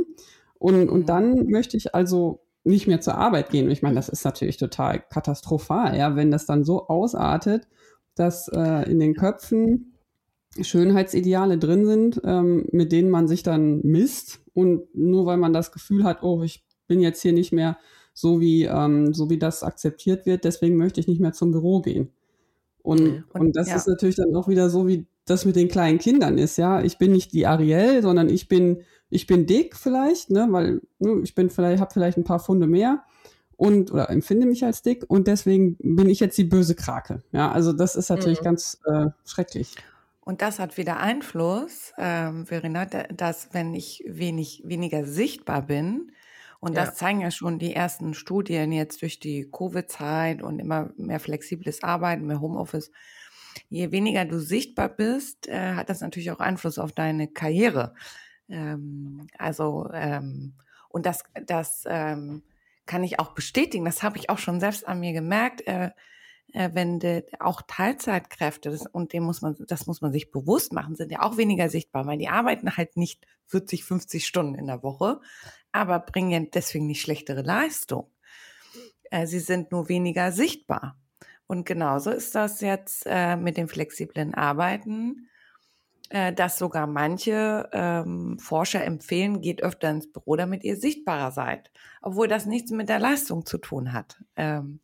Und, 0.59 0.89
und 0.89 1.01
mhm. 1.01 1.07
dann 1.07 1.47
möchte 1.47 1.77
ich 1.77 1.95
also 1.95 2.42
nicht 2.65 2.87
mehr 2.87 3.01
zur 3.01 3.17
Arbeit 3.17 3.51
gehen. 3.51 3.71
Ich 3.71 3.83
meine, 3.83 3.97
das 3.97 4.09
ist 4.09 4.25
natürlich 4.25 4.57
total 4.57 5.01
katastrophal, 5.01 5.97
ja, 5.97 6.17
wenn 6.17 6.31
das 6.31 6.47
dann 6.47 6.65
so 6.65 6.87
ausartet, 6.89 7.67
dass 8.15 8.49
äh, 8.49 8.91
in 8.91 9.01
den 9.01 9.15
Köpfen 9.15 9.95
Schönheitsideale 10.61 11.59
drin 11.59 11.87
sind, 11.87 12.21
ähm, 12.25 12.67
mit 12.73 12.93
denen 12.93 13.11
man 13.11 13.27
sich 13.27 13.43
dann 13.43 13.81
misst. 13.83 14.41
Und 14.55 14.95
nur 14.95 15.25
weil 15.27 15.39
man 15.39 15.53
das 15.53 15.73
Gefühl 15.73 16.05
hat, 16.05 16.23
oh, 16.23 16.43
ich 16.43 16.65
bin 16.87 17.01
jetzt 17.01 17.23
hier 17.23 17.33
nicht 17.33 17.53
mehr 17.53 17.79
so 18.13 18.41
wie, 18.41 18.65
ähm, 18.65 19.15
so 19.15 19.31
wie 19.31 19.39
das 19.39 19.63
akzeptiert 19.63 20.27
wird, 20.27 20.45
deswegen 20.45 20.77
möchte 20.77 21.01
ich 21.01 21.09
nicht 21.09 21.21
mehr 21.21 21.33
zum 21.33 21.53
Büro 21.53 21.81
gehen. 21.81 22.11
Und, 22.83 23.25
und, 23.33 23.41
und 23.41 23.57
das 23.57 23.69
ja. 23.71 23.77
ist 23.77 23.89
natürlich 23.89 24.17
dann 24.17 24.35
auch 24.35 24.49
wieder 24.49 24.69
so, 24.69 24.87
wie 24.87 25.07
das 25.25 25.45
mit 25.45 25.57
den 25.57 25.69
kleinen 25.69 25.99
Kindern 25.99 26.39
ist, 26.39 26.59
ja. 26.59 26.83
Ich 26.83 26.99
bin 26.99 27.13
nicht 27.13 27.33
die 27.33 27.47
Ariel, 27.47 28.03
sondern 28.03 28.29
ich 28.29 28.49
bin, 28.49 28.83
ich 29.09 29.27
bin 29.27 29.47
dick 29.47 29.77
vielleicht, 29.77 30.31
ne, 30.31 30.49
weil 30.51 30.81
ne, 30.99 31.21
ich 31.23 31.35
bin 31.35 31.51
vielleicht, 31.51 31.81
habe 31.81 31.93
vielleicht 31.93 32.19
ein 32.19 32.25
paar 32.25 32.41
Funde 32.41 32.67
mehr 32.67 33.05
und 33.57 33.93
oder 33.93 34.11
empfinde 34.11 34.47
mich 34.47 34.65
als 34.65 34.83
dick 34.83 35.05
und 35.09 35.29
deswegen 35.29 35.77
bin 35.79 36.09
ich 36.09 36.21
jetzt 36.21 36.39
die 36.39 36.45
böse 36.45 36.75
Krake. 36.75 37.23
Ja, 37.33 37.53
also 37.53 37.73
das 37.73 37.95
ist 37.95 38.09
natürlich 38.09 38.41
mhm. 38.41 38.45
ganz 38.45 38.81
äh, 38.87 39.07
schrecklich. 39.25 39.77
Und 40.25 40.41
das 40.41 40.61
hat 40.61 40.77
wieder 40.77 40.99
Einfluss, 40.99 41.93
ähm, 41.99 42.47
Verena, 42.47 42.87
dass 42.87 43.49
wenn 43.53 43.75
ich 43.75 44.05
wenig, 44.07 44.63
weniger 44.65 45.05
sichtbar 45.05 45.63
bin, 45.63 46.13
und 46.65 46.77
das 46.77 46.91
ja. 46.91 46.95
zeigen 46.95 47.21
ja 47.21 47.33
schon 47.33 47.59
die 47.59 47.75
ersten 47.75 48.15
Studien 48.15 48.71
jetzt 48.71 49.03
durch 49.03 49.19
die 49.19 49.49
Covid-Zeit 49.51 50.45
und 50.45 50.61
immer 50.61 50.93
mehr 50.97 51.19
flexibles 51.19 51.83
Arbeiten, 51.83 52.25
mehr 52.25 52.41
Homeoffice. 52.41 52.93
Je 53.69 53.91
weniger 53.93 54.25
du 54.25 54.41
sichtbar 54.41 54.89
bist, 54.89 55.49
äh, 55.49 55.75
hat 55.75 55.89
das 55.89 56.01
natürlich 56.01 56.31
auch 56.31 56.41
Einfluss 56.41 56.79
auf 56.79 56.93
deine 56.93 57.29
Karriere. 57.29 57.95
Ähm, 58.49 59.27
also, 59.39 59.89
ähm, 59.93 60.55
und 60.89 61.07
das, 61.07 61.25
das 61.47 61.85
ähm, 61.87 62.43
kann 62.87 63.05
ich 63.05 63.19
auch 63.19 63.35
bestätigen. 63.35 63.85
Das 63.85 64.03
habe 64.03 64.19
ich 64.19 64.31
auch 64.31 64.39
schon 64.39 64.61
selbst 64.61 64.87
an 64.87 65.01
mir 65.01 65.13
gemerkt. 65.13 65.67
Äh, 65.67 65.91
äh, 66.53 66.71
wenn 66.75 66.99
de, 66.99 67.25
auch 67.41 67.63
Teilzeitkräfte, 67.63 68.71
das, 68.71 68.87
und 68.87 69.13
dem 69.13 69.25
muss 69.25 69.43
man, 69.43 69.57
das 69.67 69.87
muss 69.87 70.01
man 70.01 70.13
sich 70.13 70.31
bewusst 70.31 70.73
machen, 70.73 70.97
sind 70.97 71.11
ja 71.11 71.23
auch 71.23 71.37
weniger 71.37 71.69
sichtbar, 71.69 72.07
weil 72.07 72.19
die 72.19 72.29
arbeiten 72.29 72.77
halt 72.77 72.97
nicht 72.97 73.27
40, 73.47 73.85
50 73.85 74.27
Stunden 74.27 74.55
in 74.55 74.67
der 74.67 74.83
Woche, 74.83 75.21
aber 75.73 75.99
bringen 75.99 76.51
deswegen 76.53 76.87
nicht 76.87 77.01
schlechtere 77.01 77.43
Leistung. 77.43 78.11
Äh, 79.11 79.27
sie 79.27 79.41
sind 79.41 79.73
nur 79.73 79.89
weniger 79.89 80.33
sichtbar. 80.33 80.99
Und 81.53 81.67
genauso 81.67 82.11
ist 82.11 82.35
das 82.35 82.63
jetzt 82.63 83.03
äh, 83.05 83.37
mit 83.37 83.59
dem 83.59 83.69
flexiblen 83.69 84.33
Arbeiten, 84.33 85.29
äh, 86.09 86.33
dass 86.33 86.57
sogar 86.57 86.87
manche 86.87 87.69
ähm, 87.75 88.39
Forscher 88.39 88.83
empfehlen, 88.83 89.43
geht 89.43 89.63
öfter 89.63 89.91
ins 89.91 90.11
Büro, 90.11 90.37
damit 90.37 90.65
ihr 90.65 90.77
sichtbarer 90.77 91.31
seid, 91.31 91.71
obwohl 92.01 92.27
das 92.27 92.47
nichts 92.47 92.71
mit 92.71 92.89
der 92.89 93.01
Leistung 93.01 93.45
zu 93.45 93.59
tun 93.59 93.93
hat. 93.93 94.17
Ähm, 94.35 94.81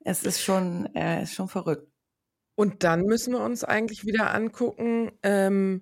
es 0.00 0.22
ist 0.22 0.42
schon, 0.42 0.94
äh, 0.94 1.22
ist 1.22 1.32
schon 1.32 1.48
verrückt. 1.48 1.90
Und 2.56 2.84
dann 2.84 3.04
müssen 3.04 3.32
wir 3.32 3.40
uns 3.42 3.64
eigentlich 3.64 4.04
wieder 4.04 4.34
angucken, 4.34 5.12
ähm, 5.22 5.80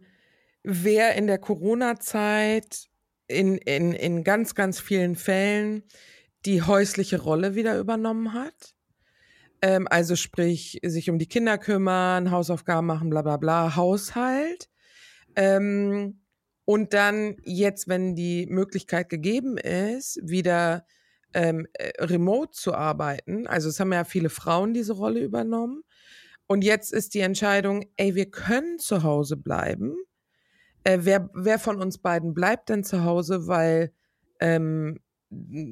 wer 0.63 1.17
in 1.17 1.27
der 1.27 1.39
Corona-Zeit 1.39 2.87
in, 3.27 3.59
in, 3.59 3.95
in 3.95 4.23
ganz, 4.23 4.55
ganz 4.55 4.79
vielen 4.79 5.17
Fällen 5.17 5.83
die 6.47 6.63
häusliche 6.63 7.21
Rolle 7.21 7.57
wieder 7.57 7.77
übernommen 7.81 8.33
hat. 8.33 8.78
Ähm, 9.61 9.87
also 9.91 10.17
sprich, 10.17 10.79
sich 10.85 11.11
um 11.11 11.19
die 11.19 11.29
Kinder 11.29 11.59
kümmern, 11.59 12.31
Hausaufgaben 12.31 12.87
machen, 12.87 13.11
bla 13.11 13.23
bla 13.23 13.37
bla, 13.37 13.77
Haushalt. 13.77 14.69
Ähm, 15.37 16.21
und 16.65 16.93
dann 16.93 17.37
jetzt, 17.45 17.89
wenn 17.89 18.15
die 18.15 18.47
Möglichkeit 18.47 19.09
gegeben 19.09 19.57
ist, 19.57 20.21
wieder 20.23 20.85
ähm, 21.35 21.67
äh, 21.75 21.93
remote 22.05 22.53
zu 22.53 22.75
arbeiten. 22.75 23.47
Also 23.47 23.69
es 23.69 23.81
haben 23.81 23.93
ja 23.93 24.05
viele 24.05 24.31
Frauen 24.31 24.75
diese 24.75 24.93
Rolle 24.93 25.21
übernommen. 25.21 25.83
Und 26.47 26.65
jetzt 26.65 26.93
ist 26.93 27.15
die 27.15 27.21
Entscheidung, 27.21 27.85
ey, 27.97 28.15
wir 28.15 28.31
können 28.31 28.79
zu 28.79 29.03
Hause 29.03 29.37
bleiben. 29.37 29.97
Äh, 30.85 31.01
wer, 31.03 31.31
wer 31.35 31.59
von 31.59 31.81
uns 31.81 31.99
beiden 31.99 32.35
bleibt 32.35 32.69
denn 32.71 32.85
zu 32.85 33.05
Hause, 33.05 33.47
weil 33.47 33.93
ähm, 34.41 34.99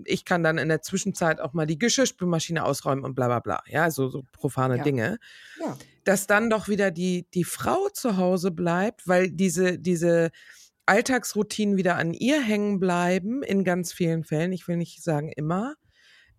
ich 0.04 0.24
kann 0.24 0.42
dann 0.42 0.58
in 0.58 0.68
der 0.68 0.82
Zwischenzeit 0.82 1.40
auch 1.40 1.52
mal 1.52 1.66
die 1.66 1.78
Geschirrspülmaschine 1.78 2.64
ausräumen 2.64 3.04
und 3.04 3.14
bla 3.14 3.26
bla 3.26 3.40
bla. 3.40 3.62
Ja, 3.66 3.90
so, 3.90 4.08
so 4.08 4.22
profane 4.32 4.78
ja. 4.78 4.82
Dinge. 4.82 5.18
Ja. 5.60 5.76
Dass 6.04 6.26
dann 6.26 6.50
doch 6.50 6.68
wieder 6.68 6.90
die, 6.90 7.26
die 7.32 7.44
Frau 7.44 7.88
zu 7.88 8.16
Hause 8.16 8.50
bleibt, 8.50 9.08
weil 9.08 9.30
diese, 9.30 9.78
diese 9.78 10.30
Alltagsroutinen 10.84 11.76
wieder 11.76 11.96
an 11.96 12.12
ihr 12.12 12.40
hängen 12.40 12.78
bleiben, 12.78 13.42
in 13.42 13.64
ganz 13.64 13.92
vielen 13.92 14.24
Fällen, 14.24 14.52
ich 14.52 14.68
will 14.68 14.76
nicht 14.76 15.02
sagen 15.02 15.32
immer, 15.34 15.74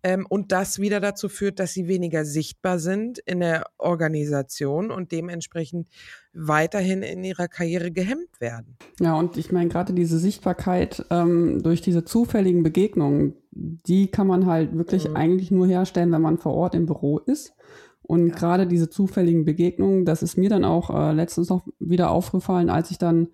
ähm, 0.08 0.24
und 0.26 0.52
das 0.52 0.78
wieder 0.78 1.00
dazu 1.00 1.28
führt, 1.28 1.60
dass 1.60 1.74
sie 1.74 1.86
weniger 1.86 2.24
sichtbar 2.24 2.78
sind 2.78 3.18
in 3.18 3.40
der 3.40 3.66
Organisation 3.76 4.90
und 4.90 5.12
dementsprechend 5.12 5.88
weiterhin 6.32 7.02
in 7.02 7.22
ihrer 7.24 7.46
Karriere 7.46 7.90
gehemmt 7.90 8.40
werden. 8.40 8.78
Ja, 9.00 9.16
und 9.16 9.36
ich 9.36 9.52
meine, 9.52 9.68
gerade 9.68 9.92
diese 9.92 10.18
Sichtbarkeit 10.18 11.04
ähm, 11.10 11.62
durch 11.62 11.82
diese 11.82 12.06
zufälligen 12.06 12.62
Begegnungen, 12.62 13.34
die 13.50 14.10
kann 14.10 14.26
man 14.26 14.46
halt 14.46 14.74
wirklich 14.74 15.10
mhm. 15.10 15.16
eigentlich 15.16 15.50
nur 15.50 15.66
herstellen, 15.66 16.10
wenn 16.10 16.22
man 16.22 16.38
vor 16.38 16.54
Ort 16.54 16.74
im 16.74 16.86
Büro 16.86 17.18
ist. 17.18 17.52
Und 18.00 18.28
ja. 18.28 18.34
gerade 18.34 18.66
diese 18.66 18.88
zufälligen 18.88 19.44
Begegnungen, 19.44 20.06
das 20.06 20.22
ist 20.22 20.38
mir 20.38 20.48
dann 20.48 20.64
auch 20.64 20.88
äh, 20.88 21.12
letztens 21.12 21.50
noch 21.50 21.66
wieder 21.78 22.10
aufgefallen, 22.10 22.70
als 22.70 22.90
ich 22.90 22.96
dann 22.96 23.28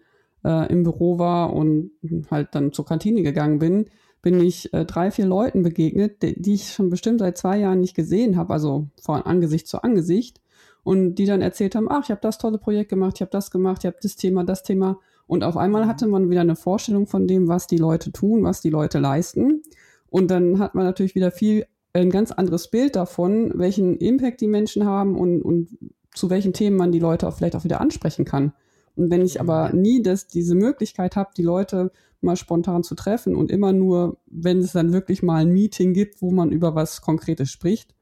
äh, 0.45 0.73
im 0.73 0.83
Büro 0.83 1.21
war 1.21 1.53
und 1.53 1.93
halt 2.33 2.49
dann 2.57 2.73
zur 2.73 2.85
Kantine 2.85 3.23
gegangen 3.23 3.61
bin, 3.61 3.87
bin 4.25 4.41
ich 4.41 4.73
äh, 4.73 4.87
drei, 4.87 5.11
vier 5.11 5.27
Leuten 5.27 5.63
begegnet, 5.63 6.23
die, 6.23 6.41
die, 6.41 6.55
ich 6.55 6.73
schon 6.73 6.89
bestimmt 6.89 7.21
seit 7.21 7.37
zwei 7.37 7.59
Jahren 7.59 7.81
nicht 7.81 7.95
gesehen 7.95 8.39
habe, 8.39 8.55
also 8.55 8.89
von 9.01 9.21
Angesicht 9.21 9.69
zu 9.69 9.83
Angesicht. 9.83 10.41
Und 10.83 11.17
die 11.17 11.27
dann 11.27 11.43
erzählt 11.43 11.75
haben, 11.75 11.91
ach, 11.91 12.05
ich 12.05 12.11
habe 12.11 12.21
das 12.23 12.39
tolle 12.39 12.59
Projekt 12.59 12.91
gemacht, 12.91 13.17
ich 13.17 13.21
habe 13.21 13.31
das 13.31 13.51
gemacht, 13.51 13.83
ich 13.83 13.87
habe 13.87 13.99
das 14.03 14.17
Thema, 14.17 14.43
das 14.43 14.63
Thema. 14.63 14.99
Und 15.27 15.45
auf 15.45 15.57
einmal 15.59 15.87
hatte 15.87 16.07
man 16.07 16.31
wieder 16.31 16.41
eine 16.41 16.57
Vorstellung 16.57 17.07
von 17.07 17.27
dem, 17.27 17.49
was 17.49 17.67
die 17.67 17.77
Leute 17.77 18.13
tun, 18.13 18.45
was 18.45 18.63
die 18.63 18.71
Leute 18.71 18.99
leisten. 18.99 19.63
Und 20.09 20.31
dann 20.31 20.59
hat 20.59 20.75
man 20.75 20.85
natürlich 20.85 21.15
wieder 21.15 21.31
viel 21.31 21.67
ein 21.93 22.11
ganz 22.11 22.33
anderes 22.33 22.69
Bild 22.69 22.97
davon, 22.97 23.53
welchen 23.55 23.99
Impact 23.99 24.41
die 24.41 24.49
Menschen 24.49 24.87
haben 24.87 25.17
und, 25.19 25.43
und 25.43 25.69
zu 26.15 26.31
welchen 26.31 26.55
Themen 26.55 26.77
man 26.77 26.93
die 26.93 26.99
Leute 26.99 27.29
auch 27.29 27.37
vielleicht 27.37 27.57
auch 27.57 27.65
wieder 27.65 27.81
ansprechen 27.81 28.25
kann. 28.25 28.53
Und 28.97 29.11
wenn 29.11 29.23
ich 29.23 29.41
aber 29.41 29.73
nie 29.73 30.03
das, 30.03 30.29
diese 30.29 30.55
Möglichkeit 30.55 31.17
habe, 31.17 31.31
die 31.37 31.43
Leute 31.43 31.93
mal 32.25 32.37
spontan 32.37 32.83
zu 32.83 32.95
treffen 32.95 33.37
und 33.37 33.51
immer 33.51 33.73
nur, 33.73 34.19
wenn 34.27 34.59
es 34.59 34.73
dann 34.73 34.93
wirklich 34.93 35.23
mal 35.23 35.43
ein 35.43 35.53
Meeting 35.53 35.93
gibt, 35.93 36.21
wo 36.23 36.31
man 36.31 36.51
über 36.51 36.75
was 36.75 37.03
Konkretes 37.03 37.51
spricht, 37.51 37.95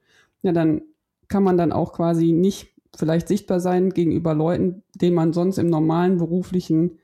ja, 0.43 0.53
dann 0.53 0.83
kann 1.29 1.43
man 1.43 1.57
dann 1.57 1.73
auch 1.73 1.93
quasi 1.93 2.33
nicht 2.33 2.73
vielleicht 2.97 3.29
sichtbar 3.29 3.61
sein 3.61 3.91
gegenüber 3.91 4.35
Leuten, 4.35 4.83
denen 4.95 5.15
man 5.15 5.33
sonst 5.33 5.59
im 5.59 5.69
normalen 5.69 6.19
beruflichen, 6.19 6.99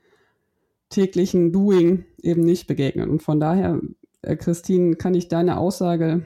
täglichen 0.89 1.51
Doing 1.51 2.05
eben 2.21 2.41
nicht 2.41 2.67
begegnet. 2.67 3.09
Und 3.09 3.23
von 3.23 3.39
daher, 3.39 3.81
äh, 4.21 4.35
Christine, 4.35 4.95
kann 4.95 5.15
ich 5.15 5.27
deine 5.27 5.57
Aussage 5.57 6.23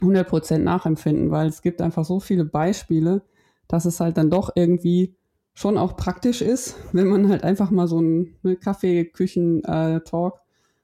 100% 0.00 0.58
nachempfinden, 0.58 1.30
weil 1.30 1.48
es 1.48 1.62
gibt 1.62 1.80
einfach 1.80 2.04
so 2.04 2.20
viele 2.20 2.44
Beispiele, 2.44 3.22
dass 3.68 3.84
es 3.84 4.00
halt 4.00 4.16
dann 4.16 4.30
doch 4.30 4.50
irgendwie 4.54 5.16
schon 5.54 5.78
auch 5.78 5.96
praktisch 5.96 6.42
ist, 6.42 6.76
wenn 6.92 7.08
man 7.08 7.28
halt 7.28 7.44
einfach 7.44 7.70
mal 7.70 7.86
so 7.86 7.98
einen 7.98 8.36
ne, 8.42 8.56
Kaffeeküchen-Talk 8.56 10.40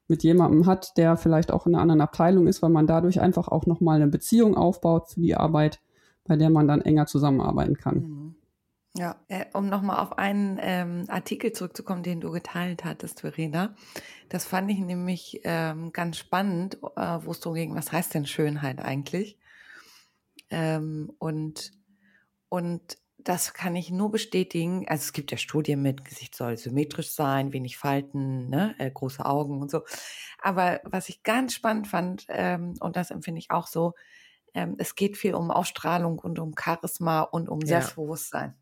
mit 0.09 0.23
jemandem 0.23 0.67
hat, 0.67 0.97
der 0.97 1.17
vielleicht 1.17 1.51
auch 1.51 1.67
in 1.67 1.75
einer 1.75 1.83
anderen 1.83 2.01
Abteilung 2.01 2.47
ist, 2.47 2.63
weil 2.63 2.71
man 2.71 2.87
dadurch 2.87 3.21
einfach 3.21 3.49
auch 3.49 3.67
nochmal 3.67 3.97
eine 3.97 4.09
Beziehung 4.09 4.57
aufbaut 4.57 5.11
für 5.11 5.21
die 5.21 5.37
Arbeit, 5.37 5.81
bei 6.25 6.37
der 6.37 6.51
man 6.51 6.67
dann 6.67 6.81
enger 6.81 7.07
zusammenarbeiten 7.07 7.77
kann. 7.77 7.97
Mhm. 7.97 8.35
Ja, 8.97 9.17
äh, 9.29 9.45
um 9.53 9.69
nochmal 9.69 10.01
auf 10.01 10.19
einen 10.19 10.59
ähm, 10.61 11.05
Artikel 11.09 11.53
zurückzukommen, 11.53 12.03
den 12.03 12.21
du 12.21 12.31
geteilt 12.31 12.85
hattest, 12.85 13.21
Verena. 13.21 13.75
Das 14.29 14.45
fand 14.45 14.71
ich 14.71 14.79
nämlich 14.79 15.43
ähm, 15.45 15.93
ganz 15.93 16.17
spannend, 16.17 16.79
äh, 16.97 17.19
wo 17.23 17.31
es 17.31 17.41
darum 17.41 17.55
ging, 17.55 17.75
was 17.75 17.93
heißt 17.93 18.15
denn 18.15 18.27
Schönheit 18.27 18.81
eigentlich? 18.81 19.39
Ähm, 20.51 21.13
und, 21.19 21.73
und 22.49 22.99
das 23.29 23.53
kann 23.53 23.77
ich 23.77 23.91
nur 23.91 24.11
bestätigen. 24.11 24.87
Also 24.89 25.03
es 25.03 25.13
gibt 25.13 25.31
ja 25.31 25.37
Studien 25.37 25.83
mit, 25.83 26.03
Gesicht 26.03 26.35
soll 26.35 26.57
symmetrisch 26.57 27.11
sein, 27.11 27.53
wenig 27.53 27.77
Falten, 27.77 28.49
ne, 28.49 28.75
äh, 28.79 28.91
große 28.91 29.23
Augen 29.23 29.61
und 29.61 29.71
so. 29.71 29.83
Aber 30.41 30.81
was 30.85 31.11
ich 31.11 31.23
ganz 31.25 31.53
spannend 31.53 31.89
fand, 31.89 32.25
ähm, 32.31 32.73
und 32.81 32.97
das 32.97 33.11
empfinde 33.11 33.39
ich 33.39 33.51
auch 33.51 33.67
so, 33.67 33.93
ähm, 34.55 34.77
es 34.79 34.95
geht 34.95 35.19
viel 35.19 35.35
um 35.35 35.51
Ausstrahlung 35.51 36.19
und 36.19 36.39
um 36.39 36.55
Charisma 36.59 37.21
und 37.21 37.51
um 37.51 37.61
ja. 37.61 37.67
Selbstbewusstsein. 37.67 38.55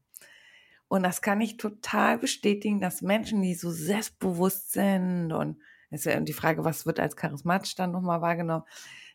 Und 0.89 1.05
das 1.05 1.23
kann 1.23 1.41
ich 1.41 1.59
total 1.59 2.19
bestätigen, 2.19 2.81
dass 2.81 3.03
Menschen, 3.03 3.43
die 3.43 3.55
so 3.55 3.71
selbstbewusst 3.71 4.73
sind 4.73 5.31
und 5.33 5.61
es 5.91 6.05
ist 6.05 6.13
ja 6.13 6.19
die 6.19 6.33
Frage, 6.33 6.65
was 6.65 6.87
wird 6.87 6.99
als 6.99 7.15
charismatisch 7.15 7.77
dann 7.77 7.93
nochmal 7.93 8.21
wahrgenommen, 8.21 8.65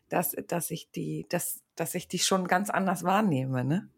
dass, 0.08 0.34
dass 0.48 0.70
ich 0.70 0.90
die, 0.92 1.26
dass, 1.28 1.62
dass 1.74 1.94
ich 1.94 2.08
die 2.08 2.20
schon 2.20 2.48
ganz 2.48 2.70
anders 2.70 3.04
wahrnehme, 3.04 3.64
ne? 3.66 3.90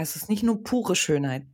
Es 0.00 0.16
ist 0.16 0.28
nicht 0.28 0.42
nur 0.42 0.62
pure 0.62 0.96
Schönheit. 0.96 1.46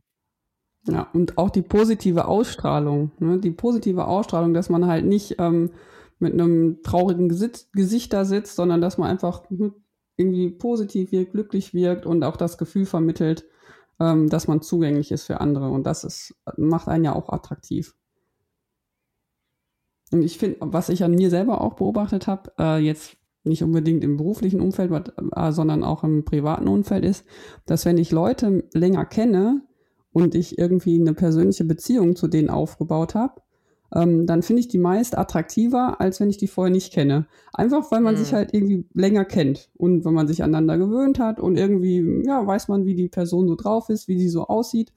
Ja, 0.87 1.09
und 1.13 1.37
auch 1.37 1.49
die 1.49 1.61
positive 1.61 2.27
Ausstrahlung, 2.27 3.11
ne? 3.19 3.39
die 3.39 3.51
positive 3.51 4.05
Ausstrahlung, 4.05 4.53
dass 4.53 4.69
man 4.69 4.87
halt 4.87 5.05
nicht 5.05 5.35
ähm, 5.37 5.71
mit 6.19 6.33
einem 6.33 6.81
traurigen 6.81 7.27
Gesicht, 7.27 7.71
Gesicht 7.73 8.13
da 8.13 8.23
sitzt, 8.23 8.55
sondern 8.55 8.79
dass 8.79 8.97
man 8.97 9.09
einfach 9.09 9.49
hm, 9.49 9.73
irgendwie 10.15 10.49
positiv 10.49 11.11
wirkt, 11.11 11.33
glücklich 11.33 11.73
wirkt 11.73 12.05
und 12.05 12.23
auch 12.23 12.37
das 12.37 12.57
Gefühl 12.57 12.85
vermittelt, 12.85 13.45
ähm, 13.99 14.29
dass 14.29 14.47
man 14.47 14.61
zugänglich 14.61 15.11
ist 15.11 15.25
für 15.25 15.41
andere. 15.41 15.69
Und 15.69 15.83
das 15.83 16.03
ist, 16.05 16.35
macht 16.55 16.87
einen 16.87 17.03
ja 17.03 17.13
auch 17.13 17.29
attraktiv. 17.29 17.95
Und 20.11 20.21
ich 20.23 20.37
finde, 20.37 20.57
was 20.61 20.87
ich 20.87 21.03
an 21.03 21.15
mir 21.15 21.29
selber 21.29 21.59
auch 21.59 21.73
beobachtet 21.73 22.27
habe, 22.27 22.53
äh, 22.57 22.77
jetzt 22.77 23.17
nicht 23.47 23.63
unbedingt 23.63 24.03
im 24.03 24.17
beruflichen 24.17 24.61
Umfeld, 24.61 24.91
äh, 25.35 25.51
sondern 25.51 25.83
auch 25.83 26.03
im 26.03 26.25
privaten 26.25 26.67
Umfeld 26.67 27.05
ist, 27.05 27.25
dass 27.65 27.85
wenn 27.85 27.97
ich 27.97 28.11
Leute 28.11 28.63
länger 28.73 29.05
kenne 29.05 29.61
und 30.13 30.35
ich 30.35 30.57
irgendwie 30.57 30.99
eine 30.99 31.13
persönliche 31.13 31.65
Beziehung 31.65 32.15
zu 32.15 32.27
denen 32.27 32.49
aufgebaut 32.49 33.15
habe, 33.15 33.41
ähm, 33.93 34.25
dann 34.25 34.43
finde 34.43 34.59
ich 34.59 34.67
die 34.67 34.77
meist 34.77 35.17
attraktiver, 35.17 36.01
als 36.01 36.19
wenn 36.19 36.29
ich 36.29 36.37
die 36.37 36.47
vorher 36.47 36.71
nicht 36.71 36.91
kenne. 36.91 37.27
Einfach 37.53 37.89
weil 37.91 38.01
man 38.01 38.15
mhm. 38.15 38.19
sich 38.19 38.33
halt 38.33 38.53
irgendwie 38.53 38.85
länger 38.93 39.25
kennt 39.25 39.69
und 39.75 40.03
wenn 40.05 40.13
man 40.13 40.27
sich 40.27 40.43
aneinander 40.43 40.77
gewöhnt 40.77 41.19
hat 41.19 41.39
und 41.39 41.57
irgendwie, 41.57 42.23
ja, 42.25 42.45
weiß 42.45 42.67
man, 42.67 42.85
wie 42.85 42.95
die 42.95 43.07
Person 43.07 43.47
so 43.47 43.55
drauf 43.55 43.89
ist, 43.89 44.07
wie 44.07 44.19
sie 44.19 44.29
so 44.29 44.47
aussieht. 44.47 44.91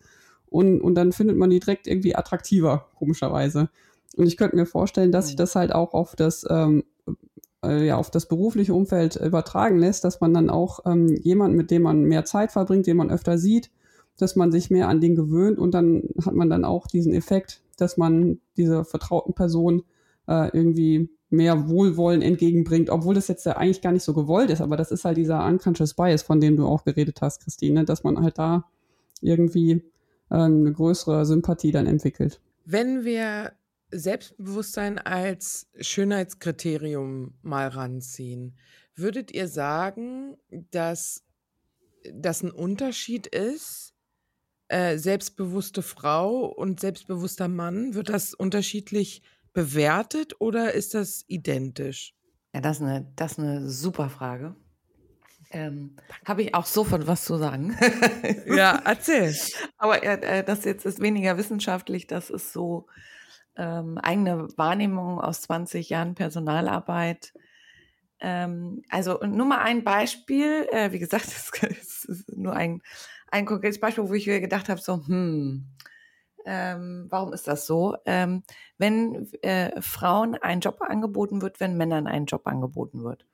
Und, 0.46 0.80
und 0.80 0.96
dann 0.96 1.12
findet 1.12 1.36
man 1.36 1.50
die 1.50 1.60
direkt 1.60 1.86
irgendwie 1.86 2.16
attraktiver, 2.16 2.88
komischerweise. 2.96 3.70
Und 4.16 4.26
ich 4.26 4.36
könnte 4.36 4.56
mir 4.56 4.66
vorstellen, 4.66 5.12
dass 5.12 5.26
sich 5.26 5.36
mhm. 5.36 5.38
das 5.38 5.54
halt 5.54 5.72
auch 5.72 5.94
auf 5.94 6.16
das, 6.16 6.44
ähm, 6.50 6.82
äh, 7.64 7.86
ja, 7.86 7.96
auf 7.96 8.10
das 8.10 8.26
berufliche 8.26 8.74
Umfeld 8.74 9.16
übertragen 9.16 9.78
lässt, 9.78 10.04
dass 10.04 10.20
man 10.20 10.34
dann 10.34 10.50
auch 10.50 10.80
ähm, 10.86 11.08
jemanden, 11.08 11.56
mit 11.56 11.70
dem 11.70 11.82
man 11.82 12.04
mehr 12.04 12.24
Zeit 12.24 12.52
verbringt, 12.52 12.86
den 12.86 12.96
man 12.96 13.10
öfter 13.10 13.38
sieht, 13.38 13.70
dass 14.18 14.36
man 14.36 14.52
sich 14.52 14.70
mehr 14.70 14.88
an 14.88 15.00
den 15.00 15.14
gewöhnt 15.14 15.58
und 15.58 15.72
dann 15.72 16.04
hat 16.24 16.34
man 16.34 16.50
dann 16.50 16.64
auch 16.64 16.86
diesen 16.86 17.14
Effekt, 17.14 17.62
dass 17.76 17.96
man 17.96 18.40
dieser 18.56 18.84
vertrauten 18.84 19.34
Person 19.34 19.82
äh, 20.26 20.50
irgendwie 20.52 21.10
mehr 21.30 21.68
Wohlwollen 21.68 22.22
entgegenbringt, 22.22 22.90
obwohl 22.90 23.14
das 23.14 23.28
jetzt 23.28 23.46
ja 23.46 23.56
eigentlich 23.56 23.82
gar 23.82 23.92
nicht 23.92 24.02
so 24.02 24.12
gewollt 24.14 24.50
ist, 24.50 24.60
aber 24.60 24.76
das 24.76 24.90
ist 24.90 25.04
halt 25.04 25.16
dieser 25.16 25.46
unconscious 25.46 25.94
bias, 25.94 26.22
von 26.22 26.40
dem 26.40 26.56
du 26.56 26.66
auch 26.66 26.84
geredet 26.84 27.22
hast, 27.22 27.44
Christine, 27.44 27.84
dass 27.84 28.02
man 28.02 28.20
halt 28.20 28.38
da 28.38 28.64
irgendwie 29.20 29.82
äh, 30.30 30.34
eine 30.34 30.72
größere 30.72 31.24
Sympathie 31.24 31.72
dann 31.72 31.86
entwickelt. 31.86 32.40
Wenn 32.64 33.04
wir 33.04 33.52
Selbstbewusstsein 33.90 34.98
als 34.98 35.68
Schönheitskriterium 35.80 37.34
mal 37.42 37.68
ranziehen, 37.68 38.56
würdet 38.94 39.32
ihr 39.32 39.48
sagen, 39.48 40.36
dass 40.70 41.24
das 42.12 42.42
ein 42.42 42.50
Unterschied 42.50 43.26
ist, 43.26 43.94
äh, 44.68 44.98
selbstbewusste 44.98 45.82
Frau 45.82 46.46
und 46.46 46.80
selbstbewusster 46.80 47.48
Mann, 47.48 47.94
wird 47.94 48.08
das 48.08 48.34
unterschiedlich 48.34 49.22
bewertet 49.52 50.34
oder 50.38 50.72
ist 50.74 50.94
das 50.94 51.24
identisch? 51.26 52.14
Ja, 52.54 52.60
das 52.60 52.76
ist 52.76 52.82
eine, 52.82 53.12
das 53.16 53.32
ist 53.32 53.38
eine 53.40 53.68
super 53.68 54.08
Frage. 54.08 54.54
Ähm, 55.52 55.96
Habe 56.24 56.42
ich 56.42 56.54
auch 56.54 56.66
sofort 56.66 57.06
was 57.08 57.24
zu 57.24 57.36
sagen. 57.36 57.76
ja, 58.46 58.80
erzähl. 58.84 59.34
Aber 59.78 60.02
äh, 60.04 60.44
das 60.44 60.64
jetzt 60.64 60.86
ist 60.86 61.00
weniger 61.00 61.36
wissenschaftlich, 61.36 62.06
das 62.06 62.30
ist 62.30 62.52
so 62.52 62.86
ähm, 63.56 63.98
eigene 63.98 64.48
Wahrnehmung 64.56 65.20
aus 65.20 65.42
20 65.42 65.90
Jahren 65.90 66.14
Personalarbeit. 66.14 67.32
Ähm, 68.20 68.82
also 68.90 69.18
nur 69.24 69.46
mal 69.46 69.58
ein 69.60 69.84
Beispiel, 69.84 70.66
äh, 70.70 70.92
wie 70.92 70.98
gesagt, 70.98 71.26
es 71.70 72.04
ist 72.04 72.36
nur 72.36 72.54
ein 72.54 72.82
ein 73.30 73.46
konkretes 73.46 73.80
Beispiel, 73.80 74.08
wo 74.08 74.14
ich 74.14 74.26
mir 74.26 74.40
gedacht 74.40 74.68
habe, 74.68 74.80
so, 74.80 75.06
hm, 75.06 75.66
ähm, 76.46 77.06
warum 77.10 77.32
ist 77.32 77.46
das 77.48 77.66
so? 77.66 77.96
Ähm, 78.06 78.42
wenn 78.78 79.30
äh, 79.42 79.80
Frauen 79.80 80.34
ein 80.34 80.60
Job 80.60 80.80
angeboten 80.80 81.42
wird, 81.42 81.60
wenn 81.60 81.76
Männern 81.76 82.06
ein 82.06 82.26
Job 82.26 82.46
angeboten 82.46 83.04
wird. 83.04 83.26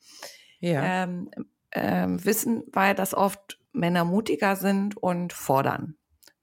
Ja. 0.61 1.04
Ähm, 1.04 1.30
ähm, 1.73 2.25
wissen 2.25 2.64
wir, 2.73 2.94
dass 2.94 3.14
oft 3.14 3.58
Männer 3.73 4.04
mutiger 4.04 4.56
sind 4.56 4.96
und 4.96 5.32
fordern. 5.32 5.96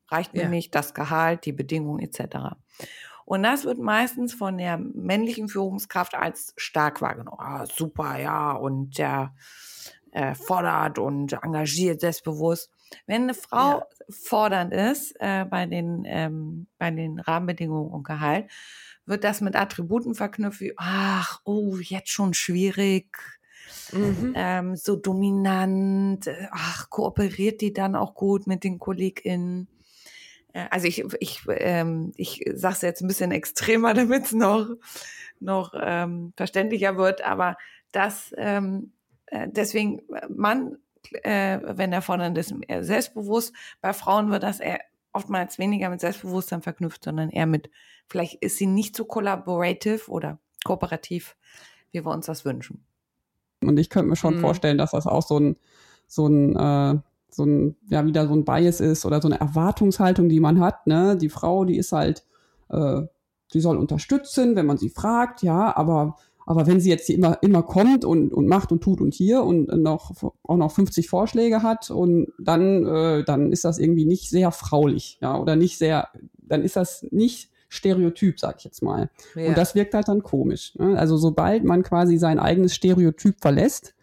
Reicht 0.07 0.33
mir 0.33 0.43
ja. 0.43 0.49
nicht 0.49 0.75
das 0.75 0.93
Gehalt, 0.93 1.45
die 1.45 1.53
Bedingungen 1.53 1.99
etc. 1.99 2.55
Und 3.25 3.43
das 3.43 3.65
wird 3.65 3.79
meistens 3.79 4.33
von 4.33 4.57
der 4.57 4.77
männlichen 4.77 5.47
Führungskraft 5.47 6.15
als 6.15 6.53
stark 6.57 7.01
wahrgenommen. 7.01 7.39
Ah, 7.39 7.65
super, 7.65 8.19
ja, 8.19 8.51
und 8.51 8.97
der 8.97 9.33
äh, 10.11 10.35
fordert 10.35 10.99
und 10.99 11.33
engagiert, 11.33 12.01
selbstbewusst. 12.01 12.71
Wenn 13.07 13.23
eine 13.23 13.33
Frau 13.33 13.79
ja. 13.79 13.85
fordernd 14.09 14.73
ist 14.73 15.15
äh, 15.19 15.45
bei, 15.45 15.65
den, 15.65 16.03
ähm, 16.05 16.67
bei 16.77 16.91
den 16.91 17.19
Rahmenbedingungen 17.19 17.91
und 17.91 18.03
Gehalt, 18.03 18.49
wird 19.05 19.23
das 19.23 19.41
mit 19.41 19.55
Attributen 19.55 20.15
verknüpft 20.15 20.61
wie, 20.61 20.73
ach, 20.77 21.41
oh, 21.43 21.77
jetzt 21.77 22.09
schon 22.09 22.33
schwierig, 22.33 23.17
mhm. 23.91 24.33
ähm, 24.35 24.75
so 24.75 24.95
dominant, 24.95 26.27
äh, 26.27 26.47
ach, 26.51 26.89
kooperiert 26.89 27.61
die 27.61 27.73
dann 27.73 27.95
auch 27.95 28.13
gut 28.13 28.47
mit 28.47 28.63
den 28.63 28.79
KollegInnen? 28.79 29.67
Also 30.69 30.87
ich, 30.87 31.03
ich, 31.19 31.41
ähm, 31.47 32.11
ich 32.15 32.43
sage 32.53 32.75
es 32.75 32.81
jetzt 32.81 33.01
ein 33.01 33.07
bisschen 33.07 33.31
extremer, 33.31 33.93
damit 33.95 34.25
es 34.25 34.31
noch, 34.33 34.67
noch 35.39 35.73
ähm, 35.79 36.33
verständlicher 36.35 36.97
wird, 36.97 37.23
aber 37.23 37.57
das 37.91 38.33
ähm, 38.37 38.93
äh, 39.27 39.47
deswegen, 39.49 40.01
man 40.29 40.77
äh, 41.11 41.59
wenn 41.63 41.91
er 41.93 42.01
fordern 42.01 42.35
ist, 42.35 42.53
eher 42.67 42.83
selbstbewusst. 42.83 43.53
Bei 43.81 43.93
Frauen 43.93 44.31
wird 44.31 44.43
das 44.43 44.59
eher 44.59 44.79
oftmals 45.11 45.59
weniger 45.59 45.89
mit 45.89 46.01
Selbstbewusstsein 46.01 46.61
verknüpft, 46.61 47.03
sondern 47.03 47.29
eher 47.29 47.45
mit, 47.45 47.69
vielleicht 48.07 48.41
ist 48.43 48.57
sie 48.57 48.65
nicht 48.65 48.95
so 48.95 49.05
collaborative 49.05 50.09
oder 50.09 50.39
kooperativ, 50.63 51.35
wie 51.91 52.03
wir 52.03 52.11
uns 52.11 52.25
das 52.25 52.45
wünschen. 52.45 52.83
Und 53.61 53.77
ich 53.77 53.89
könnte 53.89 54.09
mir 54.09 54.15
schon 54.15 54.37
mhm. 54.37 54.41
vorstellen, 54.41 54.77
dass 54.77 54.91
das 54.91 55.05
auch 55.05 55.21
so 55.21 55.39
ein, 55.39 55.57
so 56.07 56.27
ein, 56.27 56.55
äh, 56.55 56.99
so 57.33 57.45
ein, 57.45 57.75
ja, 57.89 58.05
wieder 58.05 58.27
so 58.27 58.33
ein 58.33 58.45
Bias 58.45 58.79
ist 58.79 59.05
oder 59.05 59.21
so 59.21 59.27
eine 59.27 59.39
Erwartungshaltung, 59.39 60.29
die 60.29 60.39
man 60.39 60.59
hat, 60.59 60.87
ne? 60.87 61.17
Die 61.17 61.29
Frau, 61.29 61.65
die 61.65 61.77
ist 61.77 61.91
halt, 61.91 62.25
äh, 62.69 63.01
die 63.53 63.59
soll 63.59 63.77
unterstützen, 63.77 64.55
wenn 64.55 64.65
man 64.65 64.77
sie 64.77 64.89
fragt, 64.89 65.43
ja, 65.43 65.75
aber 65.75 66.17
aber 66.45 66.67
wenn 66.67 66.79
sie 66.79 66.89
jetzt 66.89 67.09
immer, 67.09 67.37
immer 67.41 67.63
kommt 67.63 68.05
und, 68.05 68.33
und 68.33 68.47
macht 68.47 68.71
und 68.71 68.81
tut 68.81 68.99
und 69.01 69.13
hier 69.13 69.43
und 69.43 69.67
noch, 69.81 70.11
auch 70.43 70.57
noch 70.57 70.71
50 70.71 71.07
Vorschläge 71.07 71.63
hat 71.63 71.89
und 71.89 72.27
dann, 72.37 72.85
äh, 72.85 73.23
dann 73.23 73.51
ist 73.51 73.63
das 73.63 73.79
irgendwie 73.79 74.05
nicht 74.05 74.29
sehr 74.29 74.51
fraulich, 74.51 75.17
ja, 75.21 75.37
oder 75.37 75.55
nicht 75.55 75.77
sehr, 75.77 76.09
dann 76.37 76.61
ist 76.61 76.75
das 76.75 77.05
nicht 77.11 77.49
Stereotyp, 77.69 78.39
sag 78.39 78.57
ich 78.59 78.65
jetzt 78.65 78.83
mal. 78.83 79.09
Ja. 79.35 79.47
Und 79.47 79.57
das 79.57 79.73
wirkt 79.73 79.95
halt 79.95 80.07
dann 80.07 80.21
komisch. 80.21 80.75
Ne? 80.77 80.97
Also 80.97 81.17
sobald 81.17 81.63
man 81.63 81.81
quasi 81.81 82.17
sein 82.17 82.37
eigenes 82.37 82.75
Stereotyp 82.75 83.37
verlässt, 83.41 83.95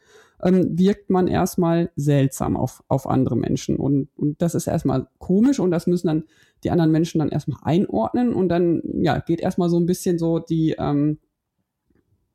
ähm, 0.43 0.79
wirkt 0.79 1.11
man 1.11 1.27
erstmal 1.27 1.91
seltsam 1.97 2.57
auf, 2.57 2.83
auf 2.89 3.07
andere 3.07 3.37
Menschen. 3.37 3.77
Und, 3.77 4.09
und 4.17 4.41
das 4.43 4.55
ist 4.55 4.67
erstmal 4.67 5.09
komisch 5.19 5.59
und 5.59 5.71
das 5.71 5.87
müssen 5.87 6.07
dann 6.07 6.25
die 6.65 6.71
anderen 6.71 6.93
Menschen 6.93 7.19
dann 7.19 7.31
erstmal 7.31 7.61
einordnen 7.63 8.33
und 8.33 8.49
dann 8.49 8.83
ja, 9.03 9.19
geht 9.19 9.41
erstmal 9.41 9.69
so 9.69 9.79
ein 9.79 9.87
bisschen 9.87 10.19
so 10.19 10.39
die, 10.39 10.77
ähm, 10.79 11.19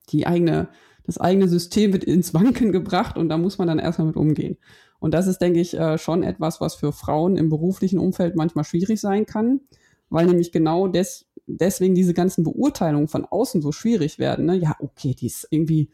die 0.09 0.27
eigene, 0.27 0.69
das 1.03 1.17
eigene 1.17 1.47
System 1.47 1.93
wird 1.93 2.03
ins 2.03 2.33
Wanken 2.33 2.71
gebracht 2.71 3.17
und 3.17 3.29
da 3.29 3.37
muss 3.37 3.57
man 3.57 3.67
dann 3.67 3.79
erstmal 3.79 4.07
mit 4.07 4.17
umgehen. 4.17 4.57
Und 4.99 5.13
das 5.13 5.27
ist, 5.27 5.39
denke 5.39 5.59
ich, 5.59 5.77
äh, 5.77 5.97
schon 5.97 6.23
etwas, 6.23 6.61
was 6.61 6.75
für 6.75 6.91
Frauen 6.91 7.37
im 7.37 7.49
beruflichen 7.49 7.99
Umfeld 7.99 8.35
manchmal 8.35 8.63
schwierig 8.63 8.99
sein 8.99 9.25
kann, 9.25 9.61
weil 10.09 10.25
nämlich 10.25 10.51
genau 10.51 10.87
des, 10.87 11.27
deswegen 11.45 11.95
diese 11.95 12.13
ganzen 12.13 12.43
Beurteilungen 12.43 13.07
von 13.07 13.25
außen 13.25 13.61
so 13.61 13.71
schwierig 13.71 14.19
werden. 14.19 14.45
Ne? 14.45 14.55
Ja, 14.55 14.75
okay, 14.79 15.13
die 15.13 15.27
ist 15.27 15.47
irgendwie 15.51 15.89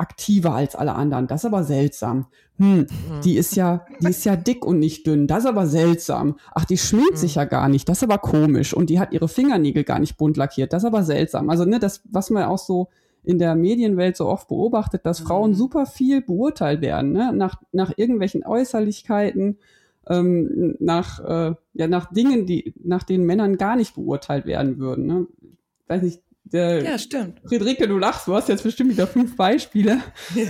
aktiver 0.00 0.54
als 0.54 0.74
alle 0.74 0.94
anderen. 0.94 1.26
Das 1.26 1.42
ist 1.42 1.46
aber 1.46 1.62
seltsam. 1.62 2.26
Hm, 2.58 2.78
mhm. 2.78 2.86
die 3.24 3.36
ist 3.36 3.56
ja, 3.56 3.86
die 4.00 4.08
ist 4.08 4.24
ja 4.24 4.36
dick 4.36 4.64
und 4.64 4.78
nicht 4.78 5.06
dünn. 5.06 5.26
Das 5.26 5.40
ist 5.40 5.46
aber 5.46 5.66
seltsam. 5.66 6.36
Ach, 6.54 6.64
die 6.64 6.78
schminkt 6.78 7.12
mhm. 7.12 7.16
sich 7.16 7.34
ja 7.36 7.44
gar 7.44 7.68
nicht. 7.68 7.88
Das 7.88 7.98
ist 7.98 8.04
aber 8.04 8.18
komisch. 8.18 8.74
Und 8.74 8.90
die 8.90 8.98
hat 8.98 9.12
ihre 9.12 9.28
Fingernägel 9.28 9.84
gar 9.84 9.98
nicht 9.98 10.16
bunt 10.16 10.36
lackiert. 10.36 10.72
Das 10.72 10.82
ist 10.82 10.86
aber 10.86 11.04
seltsam. 11.04 11.50
Also, 11.50 11.64
ne, 11.64 11.78
das, 11.78 12.02
was 12.10 12.30
man 12.30 12.44
auch 12.44 12.58
so 12.58 12.88
in 13.22 13.38
der 13.38 13.54
Medienwelt 13.54 14.16
so 14.16 14.26
oft 14.26 14.48
beobachtet, 14.48 15.04
dass 15.04 15.20
mhm. 15.20 15.26
Frauen 15.26 15.54
super 15.54 15.86
viel 15.86 16.22
beurteilt 16.22 16.80
werden, 16.80 17.12
ne? 17.12 17.32
nach, 17.34 17.60
nach 17.72 17.92
irgendwelchen 17.96 18.44
Äußerlichkeiten, 18.44 19.58
ähm, 20.08 20.76
nach, 20.80 21.20
äh, 21.20 21.54
ja, 21.74 21.86
nach 21.86 22.12
Dingen, 22.12 22.46
die, 22.46 22.74
nach 22.82 23.02
denen 23.02 23.26
Männern 23.26 23.58
gar 23.58 23.76
nicht 23.76 23.94
beurteilt 23.94 24.46
werden 24.46 24.78
würden. 24.78 25.06
Ne? 25.06 25.26
Weiß 25.86 26.02
nicht, 26.02 26.22
der, 26.44 26.82
ja, 26.82 26.98
stimmt. 26.98 27.40
Friederike, 27.46 27.86
du 27.86 27.98
lachst, 27.98 28.26
du 28.26 28.34
hast 28.34 28.48
jetzt 28.48 28.62
bestimmt 28.62 28.90
wieder 28.90 29.06
fünf 29.06 29.36
Beispiele. 29.36 30.02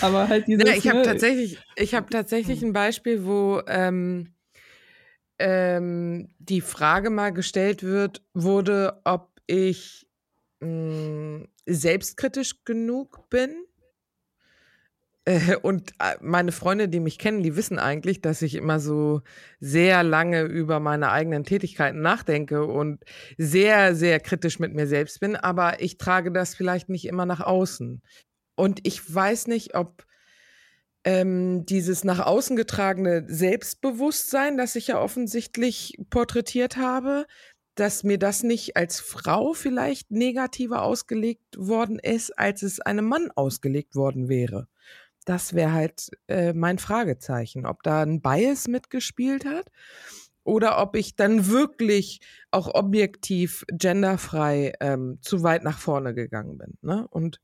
Aber 0.00 0.28
halt 0.28 0.46
diese. 0.46 0.66
Ja, 0.66 0.74
ich 0.74 0.86
habe 0.88 0.98
ne, 0.98 1.04
tatsächlich, 1.04 1.58
ich 1.76 1.94
habe 1.94 2.10
tatsächlich 2.10 2.62
ein 2.62 2.72
Beispiel, 2.72 3.24
wo 3.24 3.62
ähm, 3.66 4.34
ähm, 5.38 6.28
die 6.38 6.60
Frage 6.60 7.10
mal 7.10 7.30
gestellt 7.32 7.82
wird, 7.82 8.22
wurde, 8.34 9.00
ob 9.04 9.40
ich 9.46 10.06
mh, 10.60 10.68
hm, 10.68 11.48
selbstkritisch 11.66 12.64
genug 12.64 13.28
bin. 13.30 13.64
Äh, 15.28 15.56
und 15.60 15.92
äh, 15.98 16.16
meine 16.22 16.52
Freunde, 16.52 16.88
die 16.88 17.00
mich 17.00 17.18
kennen, 17.18 17.42
die 17.42 17.54
wissen 17.54 17.78
eigentlich, 17.78 18.22
dass 18.22 18.40
ich 18.40 18.54
immer 18.54 18.80
so 18.80 19.20
sehr 19.60 20.02
lange 20.02 20.42
über 20.42 20.80
meine 20.80 21.10
eigenen 21.10 21.44
Tätigkeiten 21.44 22.00
nachdenke 22.00 22.64
und 22.64 23.04
sehr, 23.36 23.94
sehr 23.94 24.20
kritisch 24.20 24.58
mit 24.58 24.74
mir 24.74 24.86
selbst 24.86 25.20
bin. 25.20 25.36
Aber 25.36 25.82
ich 25.82 25.98
trage 25.98 26.32
das 26.32 26.54
vielleicht 26.54 26.88
nicht 26.88 27.06
immer 27.06 27.26
nach 27.26 27.40
außen. 27.40 28.00
Und 28.56 28.80
ich 28.84 29.14
weiß 29.14 29.48
nicht, 29.48 29.74
ob 29.74 30.06
ähm, 31.04 31.66
dieses 31.66 32.04
nach 32.04 32.20
außen 32.20 32.56
getragene 32.56 33.24
Selbstbewusstsein, 33.28 34.56
das 34.56 34.76
ich 34.76 34.88
ja 34.88 35.00
offensichtlich 35.00 35.98
porträtiert 36.08 36.78
habe, 36.78 37.26
dass 37.74 38.02
mir 38.02 38.18
das 38.18 38.42
nicht 38.42 38.76
als 38.76 38.98
Frau 38.98 39.52
vielleicht 39.52 40.10
negativer 40.10 40.82
ausgelegt 40.82 41.56
worden 41.56 41.98
ist, 41.98 42.36
als 42.38 42.62
es 42.62 42.80
einem 42.80 43.06
Mann 43.06 43.30
ausgelegt 43.36 43.94
worden 43.94 44.28
wäre. 44.28 44.68
Das 45.28 45.52
wäre 45.52 45.72
halt 45.74 46.10
äh, 46.28 46.54
mein 46.54 46.78
Fragezeichen, 46.78 47.66
ob 47.66 47.82
da 47.82 48.00
ein 48.00 48.22
Bias 48.22 48.66
mitgespielt 48.66 49.44
hat 49.44 49.70
oder 50.42 50.80
ob 50.80 50.96
ich 50.96 51.16
dann 51.16 51.48
wirklich 51.48 52.20
auch 52.50 52.74
objektiv 52.74 53.66
genderfrei 53.68 54.72
ähm, 54.80 55.18
zu 55.20 55.42
weit 55.42 55.64
nach 55.64 55.78
vorne 55.78 56.14
gegangen 56.14 56.56
bin. 56.56 56.78
Ne? 56.80 57.06
Und 57.08 57.42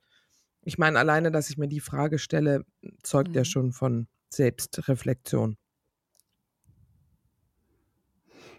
ich 0.63 0.79
meine, 0.79 0.99
alleine, 0.99 1.31
dass 1.31 1.51
ich 1.51 1.59
mir 1.59 1.69
die 1.69 1.81
Frage 1.81 2.19
stelle, 2.19 2.65
zeugt 3.03 3.29
mhm. 3.29 3.35
ja 3.35 3.45
schon 3.45 3.73
von 3.73 4.07
Selbstreflexion. 4.31 5.59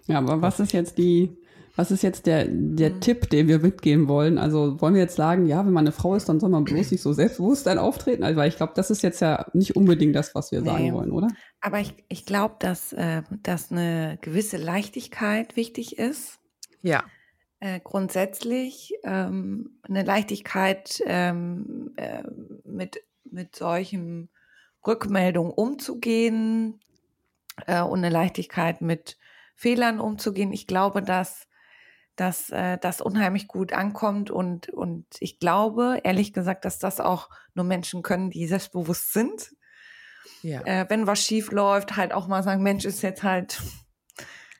Ja, 0.05 0.19
aber 0.19 0.39
was 0.43 0.59
ist 0.59 0.71
jetzt 0.71 0.99
die, 0.99 1.35
was 1.75 1.91
ist 1.91 2.03
jetzt 2.03 2.25
der, 2.25 2.45
der 2.47 2.91
mhm. 2.91 3.01
Tipp, 3.01 3.29
den 3.29 3.47
wir 3.47 3.59
mitgeben 3.59 4.07
wollen? 4.07 4.37
Also 4.37 4.79
wollen 4.79 4.93
wir 4.93 5.01
jetzt 5.01 5.17
sagen, 5.17 5.45
ja, 5.45 5.65
wenn 5.65 5.73
man 5.73 5.85
eine 5.85 5.91
Frau 5.91 6.15
ist, 6.15 6.29
dann 6.29 6.39
soll 6.39 6.49
man 6.49 6.63
bloß 6.63 6.91
nicht 6.91 7.01
so 7.01 7.11
selbstbewusst 7.11 7.67
dann 7.67 7.77
auftreten? 7.77 8.23
Also, 8.23 8.37
weil 8.37 8.49
ich 8.49 8.55
glaube, 8.55 8.73
das 8.75 8.89
ist 8.89 9.01
jetzt 9.01 9.19
ja 9.19 9.45
nicht 9.53 9.75
unbedingt 9.75 10.15
das, 10.15 10.33
was 10.35 10.51
wir 10.51 10.61
nee. 10.61 10.67
sagen 10.67 10.93
wollen, 10.93 11.11
oder? 11.11 11.27
Aber 11.59 11.79
ich, 11.79 11.93
ich 12.07 12.25
glaube, 12.25 12.55
dass, 12.59 12.93
äh, 12.93 13.23
dass 13.43 13.71
eine 13.71 14.17
gewisse 14.21 14.57
Leichtigkeit 14.57 15.55
wichtig 15.55 15.97
ist. 15.97 16.39
Ja. 16.81 17.03
Äh, 17.59 17.79
grundsätzlich 17.83 18.93
ähm, 19.03 19.79
eine 19.83 20.03
Leichtigkeit 20.03 21.01
ähm, 21.05 21.91
äh, 21.97 22.23
mit, 22.63 23.01
mit 23.23 23.55
solchen 23.55 24.29
Rückmeldungen 24.85 25.51
umzugehen 25.51 26.79
äh, 27.67 27.81
und 27.81 27.99
eine 27.99 28.09
Leichtigkeit 28.09 28.81
mit 28.81 29.17
Fehlern 29.55 29.99
umzugehen. 29.99 30.53
Ich 30.53 30.67
glaube, 30.67 31.01
dass 31.01 31.47
dass 32.15 32.49
äh, 32.49 32.77
das 32.77 33.01
unheimlich 33.01 33.47
gut 33.47 33.73
ankommt 33.73 34.31
und 34.31 34.69
und 34.69 35.05
ich 35.19 35.39
glaube 35.39 35.99
ehrlich 36.03 36.33
gesagt, 36.33 36.65
dass 36.65 36.79
das 36.79 36.99
auch 36.99 37.29
nur 37.53 37.65
Menschen 37.65 38.03
können, 38.03 38.29
die 38.29 38.47
selbstbewusst 38.47 39.13
sind. 39.13 39.53
Ja. 40.41 40.61
Äh, 40.61 40.85
wenn 40.89 41.07
was 41.07 41.23
schief 41.23 41.51
läuft, 41.51 41.97
halt 41.97 42.13
auch 42.13 42.27
mal 42.27 42.43
sagen, 42.43 42.63
Mensch, 42.63 42.85
ist 42.85 43.01
jetzt 43.01 43.23
halt 43.23 43.61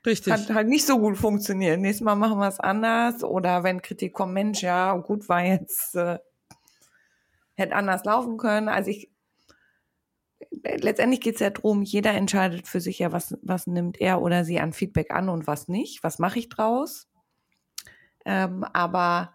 Richtig. 0.06 0.32
Hat 0.32 0.54
halt 0.54 0.68
nicht 0.68 0.86
so 0.86 1.00
gut 1.00 1.18
funktioniert. 1.18 1.80
Nächstes 1.80 2.06
Mal 2.06 2.16
machen 2.16 2.38
wir 2.38 2.48
es 2.48 2.60
anders. 2.60 3.24
Oder 3.24 3.64
wenn 3.64 3.82
Kritik 3.82 4.14
kommt, 4.14 4.34
Mensch, 4.34 4.62
ja, 4.62 4.96
gut, 4.98 5.28
war 5.30 5.44
jetzt, 5.44 5.96
äh, 5.96 6.20
hätte 7.56 7.76
anders 7.76 8.06
laufen 8.06 8.38
können. 8.38 8.70
Also 8.70 8.92
ich, 8.92 9.10
letztendlich 10.64 11.22
geht 11.22 11.36
es 11.36 11.42
ja 11.42 11.50
darum, 11.50 11.82
jeder 11.82 12.12
entscheidet 12.12 12.68
für 12.68 12.82
sich 12.82 13.00
ja, 13.00 13.12
was, 13.12 13.36
was 13.42 13.66
nimmt 13.66 14.00
er 14.00 14.22
oder 14.22 14.46
sie 14.46 14.60
an 14.60 14.74
Feedback 14.74 15.12
an 15.12 15.28
und 15.30 15.48
was 15.48 15.68
nicht. 15.68 16.04
Was 16.04 16.20
mache 16.20 16.38
ich 16.38 16.50
draus? 16.50 17.08
Ähm, 18.26 18.64
aber 18.74 19.34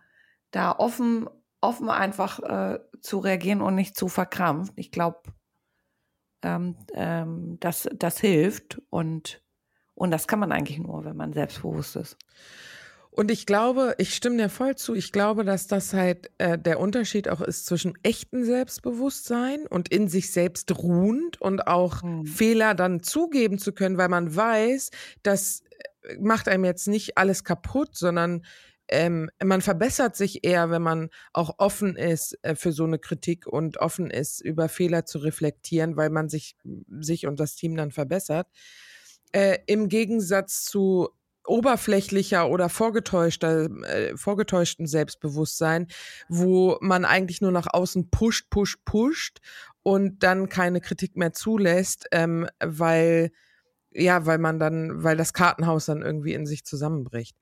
da 0.51 0.73
offen, 0.73 1.29
offen 1.61 1.89
einfach 1.89 2.41
äh, 2.41 2.81
zu 3.01 3.19
reagieren 3.19 3.63
und 3.63 3.75
nicht 3.75 3.97
zu 3.97 4.09
verkrampft. 4.09 4.73
Ich 4.77 4.91
glaube, 4.91 5.23
ähm, 6.43 6.77
ähm, 6.95 7.59
das, 7.61 7.89
das 7.95 8.19
hilft 8.19 8.81
und 8.91 9.43
und 10.01 10.11
das 10.13 10.27
kann 10.27 10.39
man 10.39 10.51
eigentlich 10.51 10.79
nur, 10.79 11.05
wenn 11.05 11.17
man 11.17 11.35
selbstbewusst 11.35 11.95
ist. 11.97 12.17
Und 13.11 13.31
ich 13.31 13.45
glaube, 13.45 13.95
ich 13.99 14.15
stimme 14.15 14.39
dir 14.39 14.49
voll 14.49 14.75
zu, 14.77 14.95
ich 14.95 15.13
glaube, 15.13 15.45
dass 15.45 15.67
das 15.67 15.93
halt 15.93 16.31
äh, 16.39 16.59
der 16.59 16.81
Unterschied 16.81 17.29
auch 17.29 17.43
ist 17.43 17.67
zwischen 17.67 17.99
echten 18.03 18.47
Selbstbewusstsein 18.47 19.67
und 19.67 19.91
in 19.91 20.09
sich 20.09 20.33
selbst 20.33 20.75
ruhend 20.79 21.39
und 21.39 21.67
auch 21.67 22.01
hm. 22.01 22.25
Fehler 22.25 22.75
dann 22.75 23.03
zugeben 23.03 23.59
zu 23.59 23.73
können, 23.73 23.99
weil 23.99 24.09
man 24.09 24.35
weiß, 24.35 24.91
das 25.23 25.65
äh, 26.03 26.17
macht 26.19 26.49
einem 26.49 26.65
jetzt 26.65 26.89
nicht 26.89 27.19
alles 27.19 27.45
kaputt, 27.45 27.95
sondern 27.95 28.47
ähm, 28.91 29.31
man 29.43 29.61
verbessert 29.61 30.17
sich 30.17 30.45
eher, 30.45 30.71
wenn 30.71 30.83
man 30.83 31.11
auch 31.33 31.55
offen 31.59 31.97
ist 31.97 32.39
äh, 32.43 32.55
für 32.55 32.73
so 32.73 32.85
eine 32.85 32.99
Kritik 32.99 33.47
und 33.47 33.79
offen 33.79 34.11
ist, 34.11 34.41
über 34.41 34.69
Fehler 34.69 35.07
zu 35.07 35.19
reflektieren, 35.19 35.97
weil 35.97 36.11
man 36.11 36.29
sich, 36.29 36.57
sich 37.01 37.27
und 37.27 37.41
das 37.41 37.55
Team 37.57 37.77
dann 37.77 37.91
verbessert 37.91 38.49
äh, 39.33 39.59
im 39.67 39.89
Gegensatz 39.89 40.65
zu 40.65 41.11
oberflächlicher 41.47 42.49
oder 42.49 42.69
vorgetäuschter, 42.69 43.69
äh, 43.85 44.17
vorgetäuschten 44.17 44.87
Selbstbewusstsein, 44.87 45.89
wo 46.29 46.77
man 46.81 47.05
eigentlich 47.05 47.41
nur 47.41 47.53
nach 47.53 47.67
außen 47.73 48.11
pusht, 48.11 48.51
pusht, 48.51 48.85
pusht 48.85 49.41
und 49.83 50.23
dann 50.23 50.49
keine 50.49 50.81
Kritik 50.81 51.17
mehr 51.17 51.33
zulässt, 51.33 52.07
ähm, 52.13 52.49
weil 52.61 53.31
ja, 53.93 54.25
weil 54.25 54.39
man 54.39 54.61
dann, 54.61 55.03
weil 55.03 55.17
das 55.17 55.33
Kartenhaus 55.33 55.87
dann 55.87 56.03
irgendwie 56.03 56.35
in 56.35 56.47
sich 56.47 56.65
zusammenbricht. 56.65 57.37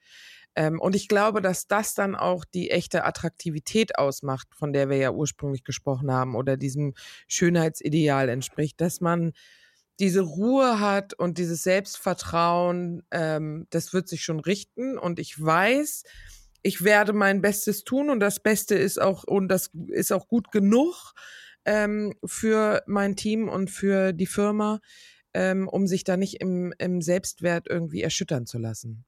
Ähm, 0.58 0.80
und 0.80 0.96
ich 0.96 1.06
glaube, 1.06 1.40
dass 1.40 1.68
das 1.68 1.94
dann 1.94 2.16
auch 2.16 2.44
die 2.44 2.72
echte 2.72 3.04
Attraktivität 3.04 3.96
ausmacht, 3.96 4.48
von 4.56 4.72
der 4.72 4.90
wir 4.90 4.96
ja 4.96 5.12
ursprünglich 5.12 5.62
gesprochen 5.62 6.10
haben, 6.10 6.34
oder 6.34 6.56
diesem 6.56 6.94
Schönheitsideal 7.28 8.28
entspricht, 8.28 8.80
dass 8.80 9.00
man 9.00 9.34
diese 10.00 10.22
Ruhe 10.22 10.80
hat 10.80 11.14
und 11.14 11.38
dieses 11.38 11.62
Selbstvertrauen, 11.62 13.04
ähm, 13.12 13.68
das 13.70 13.92
wird 13.92 14.08
sich 14.08 14.24
schon 14.24 14.40
richten. 14.40 14.98
Und 14.98 15.20
ich 15.20 15.40
weiß, 15.40 16.02
ich 16.62 16.82
werde 16.82 17.12
mein 17.12 17.40
Bestes 17.40 17.84
tun 17.84 18.10
und 18.10 18.18
das 18.18 18.40
Beste 18.40 18.74
ist 18.74 19.00
auch, 19.00 19.22
und 19.22 19.46
das 19.46 19.70
ist 19.86 20.12
auch 20.12 20.26
gut 20.26 20.50
genug 20.50 21.12
ähm, 21.66 22.14
für 22.24 22.82
mein 22.88 23.14
Team 23.14 23.48
und 23.48 23.70
für 23.70 24.12
die 24.12 24.26
Firma, 24.26 24.80
ähm, 25.34 25.68
um 25.68 25.86
sich 25.86 26.02
da 26.02 26.16
nicht 26.16 26.40
im, 26.40 26.74
im 26.78 27.00
Selbstwert 27.00 27.68
irgendwie 27.70 28.02
erschüttern 28.02 28.44
zu 28.44 28.58
lassen. 28.58 29.04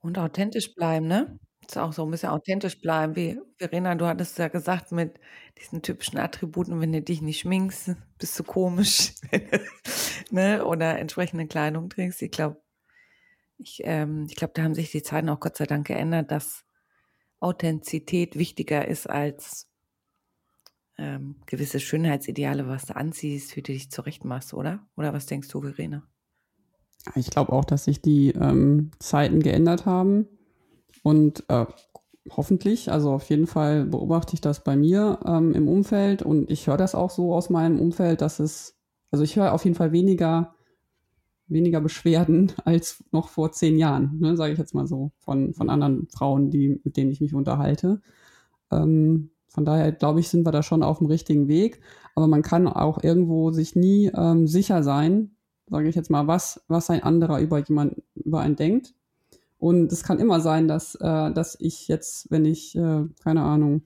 Und 0.00 0.18
authentisch 0.18 0.74
bleiben, 0.74 1.06
ne? 1.06 1.38
Ist 1.66 1.76
auch 1.76 1.92
so 1.92 2.04
ein 2.04 2.10
bisschen 2.10 2.30
authentisch 2.30 2.80
bleiben. 2.80 3.16
Wie 3.16 3.38
Verena, 3.58 3.94
du 3.94 4.06
hattest 4.06 4.38
ja 4.38 4.48
gesagt, 4.48 4.92
mit 4.92 5.18
diesen 5.60 5.82
typischen 5.82 6.18
Attributen, 6.18 6.80
wenn 6.80 6.92
du 6.92 7.02
dich 7.02 7.20
nicht 7.20 7.40
schminkst, 7.40 7.90
bist 8.18 8.38
du 8.38 8.44
komisch, 8.44 9.12
ne? 10.30 10.64
Oder 10.64 10.98
entsprechende 10.98 11.46
Kleidung 11.46 11.90
trägst. 11.90 12.22
Ich 12.22 12.30
glaube, 12.30 12.60
ich, 13.58 13.80
ähm, 13.84 14.26
ich 14.28 14.36
glaube, 14.36 14.52
da 14.54 14.62
haben 14.62 14.74
sich 14.74 14.90
die 14.92 15.02
Zeiten 15.02 15.28
auch 15.28 15.40
Gott 15.40 15.56
sei 15.56 15.66
Dank 15.66 15.86
geändert, 15.86 16.30
dass 16.30 16.64
Authentizität 17.40 18.38
wichtiger 18.38 18.88
ist 18.88 19.08
als 19.10 19.68
ähm, 20.98 21.36
gewisse 21.46 21.80
Schönheitsideale, 21.80 22.66
was 22.68 22.86
du 22.86 22.96
anziehst, 22.96 23.56
wie 23.56 23.62
du 23.62 23.72
dich 23.72 23.90
zurechtmachst, 23.90 24.52
oder? 24.54 24.86
Oder 24.96 25.12
was 25.12 25.26
denkst 25.26 25.48
du, 25.48 25.60
Verena? 25.62 26.06
Ich 27.14 27.30
glaube 27.30 27.52
auch, 27.52 27.64
dass 27.64 27.84
sich 27.84 28.02
die 28.02 28.30
ähm, 28.30 28.90
Zeiten 28.98 29.40
geändert 29.40 29.86
haben 29.86 30.26
und 31.02 31.44
äh, 31.48 31.66
hoffentlich, 32.36 32.90
also 32.90 33.12
auf 33.12 33.28
jeden 33.30 33.46
Fall 33.46 33.84
beobachte 33.84 34.34
ich 34.34 34.40
das 34.40 34.62
bei 34.62 34.76
mir 34.76 35.20
ähm, 35.24 35.54
im 35.54 35.68
Umfeld 35.68 36.22
und 36.22 36.50
ich 36.50 36.66
höre 36.66 36.76
das 36.76 36.94
auch 36.94 37.10
so 37.10 37.34
aus 37.34 37.50
meinem 37.50 37.80
Umfeld, 37.80 38.20
dass 38.20 38.38
es, 38.40 38.76
also 39.10 39.24
ich 39.24 39.36
höre 39.36 39.52
auf 39.52 39.64
jeden 39.64 39.76
Fall 39.76 39.92
weniger, 39.92 40.54
weniger 41.46 41.80
Beschwerden 41.80 42.52
als 42.64 43.04
noch 43.10 43.28
vor 43.28 43.52
zehn 43.52 43.78
Jahren, 43.78 44.18
ne, 44.18 44.36
sage 44.36 44.52
ich 44.52 44.58
jetzt 44.58 44.74
mal 44.74 44.86
so, 44.86 45.12
von, 45.18 45.54
von 45.54 45.70
anderen 45.70 46.08
Frauen, 46.08 46.50
die, 46.50 46.80
mit 46.84 46.96
denen 46.96 47.10
ich 47.10 47.20
mich 47.20 47.34
unterhalte. 47.34 48.02
Ähm, 48.70 49.30
von 49.48 49.64
daher 49.64 49.92
glaube 49.92 50.20
ich, 50.20 50.28
sind 50.28 50.46
wir 50.46 50.52
da 50.52 50.62
schon 50.62 50.82
auf 50.82 50.98
dem 50.98 51.06
richtigen 51.06 51.48
Weg. 51.48 51.80
Aber 52.14 52.26
man 52.26 52.42
kann 52.42 52.68
auch 52.68 53.02
irgendwo 53.02 53.50
sich 53.50 53.74
nie 53.74 54.10
ähm, 54.14 54.46
sicher 54.46 54.82
sein, 54.82 55.36
sage 55.70 55.88
ich 55.88 55.94
jetzt 55.94 56.10
mal, 56.10 56.26
was, 56.26 56.62
was 56.68 56.90
ein 56.90 57.02
anderer 57.02 57.40
über 57.40 57.58
jemand, 57.58 58.02
über 58.14 58.40
einen 58.40 58.56
denkt. 58.56 58.94
Und 59.58 59.92
es 59.92 60.04
kann 60.04 60.18
immer 60.18 60.40
sein, 60.40 60.68
dass, 60.68 60.94
äh, 60.96 61.32
dass 61.32 61.56
ich 61.60 61.88
jetzt, 61.88 62.30
wenn 62.30 62.44
ich, 62.44 62.76
äh, 62.76 63.04
keine 63.22 63.42
Ahnung, 63.42 63.82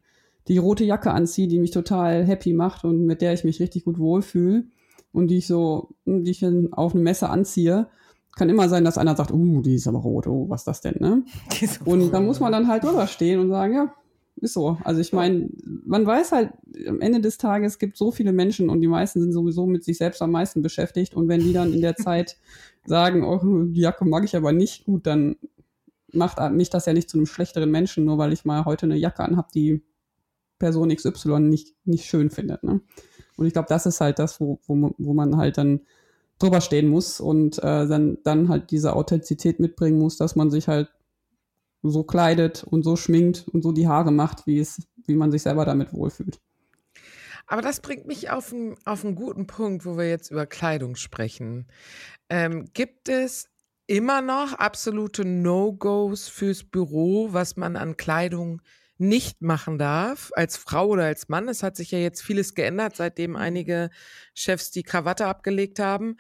die 0.49 0.59
rote 0.59 0.85
Jacke 0.85 1.13
anziehe, 1.13 1.49
die 1.49 1.61
mich 1.61 1.71
total 1.71 2.25
happy 2.25 2.53
macht 2.53 2.85
und 2.85 3.07
mit 3.07 3.23
der 3.23 3.33
ich 3.33 3.45
mich 3.45 3.61
richtig 3.61 3.85
gut 3.85 3.99
wohlfühle 3.99 4.65
und 5.13 5.29
die 5.29 5.39
ich 5.39 5.47
so, 5.47 5.91
die 6.05 6.31
ich 6.31 6.45
auf 6.73 6.95
eine 6.95 7.03
Messe 7.03 7.29
anziehe, 7.29 7.87
kann 8.35 8.49
immer 8.49 8.69
sein, 8.69 8.85
dass 8.85 8.99
einer 8.99 9.15
sagt, 9.15 9.33
uh, 9.33 9.61
die 9.61 9.75
ist 9.75 9.87
aber 9.87 9.99
rot, 9.99 10.27
oh, 10.27 10.49
was 10.49 10.63
ist 10.63 10.67
das 10.67 10.81
denn, 10.81 10.97
ne? 11.01 11.23
Und 11.85 12.13
da 12.13 12.21
muss 12.21 12.41
man 12.41 12.51
dann 12.51 12.67
halt 12.67 12.83
drüber 12.83 13.07
stehen 13.07 13.39
und 13.41 13.51
sagen, 13.51 13.75
ja, 13.75 13.95
ist 14.43 14.55
so. 14.55 14.79
Also 14.85 15.01
ich 15.01 15.13
meine, 15.13 15.49
man 15.65 16.07
weiß 16.07 16.33
halt, 16.33 16.51
am 16.87 17.01
Ende 17.01 17.21
des 17.21 17.39
Tages 17.39 17.79
gibt 17.79 17.97
so 17.97 18.11
viele 18.11 18.33
Menschen 18.33 18.71
und 18.71 18.81
die 18.81 18.89
meisten 18.89 19.21
sind 19.21 19.33
sowieso 19.33 19.67
mit 19.67 19.85
sich 19.85 19.99
selbst 19.99 20.23
am 20.23 20.33
meisten 20.33 20.63
beschäftigt 20.63 21.15
und 21.15 21.29
wenn 21.29 21.41
die 21.41 21.53
dann 21.53 21.73
in 21.73 21.81
der 21.81 21.97
Zeit 21.97 22.37
sagen, 22.87 23.25
oh, 23.25 23.65
die 23.65 23.81
Jacke 23.81 24.05
mag 24.05 24.25
ich 24.25 24.37
aber 24.37 24.53
nicht 24.53 24.85
gut, 24.85 25.07
dann 25.07 25.37
macht 26.13 26.39
mich 26.53 26.71
das 26.71 26.87
ja 26.87 26.93
nicht 26.93 27.09
zu 27.09 27.17
einem 27.17 27.27
schlechteren 27.27 27.71
Menschen, 27.71 28.05
nur 28.05 28.19
weil 28.19 28.33
ich 28.33 28.45
mal 28.45 28.65
heute 28.65 28.87
eine 28.87 28.97
Jacke 28.97 29.23
anhab, 29.23 29.51
die 29.53 29.83
Person 30.59 30.95
XY 30.95 31.41
nicht, 31.41 31.75
nicht 31.85 32.05
schön 32.05 32.31
findet. 32.31 32.63
Ne? 32.63 32.81
Und 33.37 33.47
ich 33.47 33.53
glaube, 33.53 33.69
das 33.69 33.87
ist 33.87 34.01
halt 34.01 34.19
das, 34.19 34.41
wo, 34.41 34.61
wo, 34.67 34.95
wo 34.99 35.15
man 35.15 35.37
halt 35.37 35.59
dann 35.59 35.81
drüber 36.39 36.61
stehen 36.61 36.89
muss 36.89 37.21
und 37.21 37.59
äh, 37.59 37.87
dann, 37.87 38.19
dann 38.25 38.49
halt 38.49 38.71
diese 38.71 38.95
Authentizität 38.95 39.61
mitbringen 39.61 39.99
muss, 39.99 40.17
dass 40.17 40.37
man 40.37 40.51
sich 40.51 40.69
halt 40.69 40.89
so 41.91 42.05
kleidet 42.05 42.65
und 42.65 42.85
so 42.85 42.97
schminkt 42.97 43.47
und 43.49 43.63
so 43.63 43.73
die 43.73 43.89
Haare 43.89 44.13
macht, 44.13 44.47
wie 44.47 44.59
es, 44.59 44.87
wie 45.07 45.15
man 45.15 45.31
sich 45.31 45.43
selber 45.43 45.65
damit 45.65 45.93
wohlfühlt. 45.93 46.41
Aber 47.47 47.61
das 47.61 47.81
bringt 47.81 48.07
mich 48.07 48.31
auf 48.31 48.53
einen, 48.53 48.77
auf 48.85 49.05
einen 49.05 49.15
guten 49.15 49.47
Punkt, 49.47 49.85
wo 49.85 49.97
wir 49.99 50.09
jetzt 50.09 50.31
über 50.31 50.47
Kleidung 50.47 50.97
sprechen. 50.97 51.67
Ähm, 52.31 52.67
gibt 52.73 53.09
es 53.09 53.51
immer 53.87 54.23
noch 54.23 54.55
absolute 54.55 55.25
No-Gos 55.25 56.29
fürs 56.29 56.65
Büro, 56.65 57.33
was 57.33 57.57
man 57.57 57.77
an 57.77 57.97
Kleidung 57.97 58.63
nicht 58.99 59.43
machen 59.43 59.79
darf, 59.79 60.31
als 60.35 60.57
Frau 60.57 60.89
oder 60.89 61.05
als 61.05 61.29
Mann. 61.29 61.49
Es 61.49 61.63
hat 61.63 61.77
sich 61.77 61.91
ja 61.91 61.99
jetzt 61.99 62.23
vieles 62.23 62.55
geändert, 62.55 62.97
seitdem 62.97 63.37
einige 63.37 63.91
Chefs 64.35 64.71
die 64.71 64.83
Krawatte 64.83 65.27
abgelegt 65.27 65.79
haben 65.79 66.17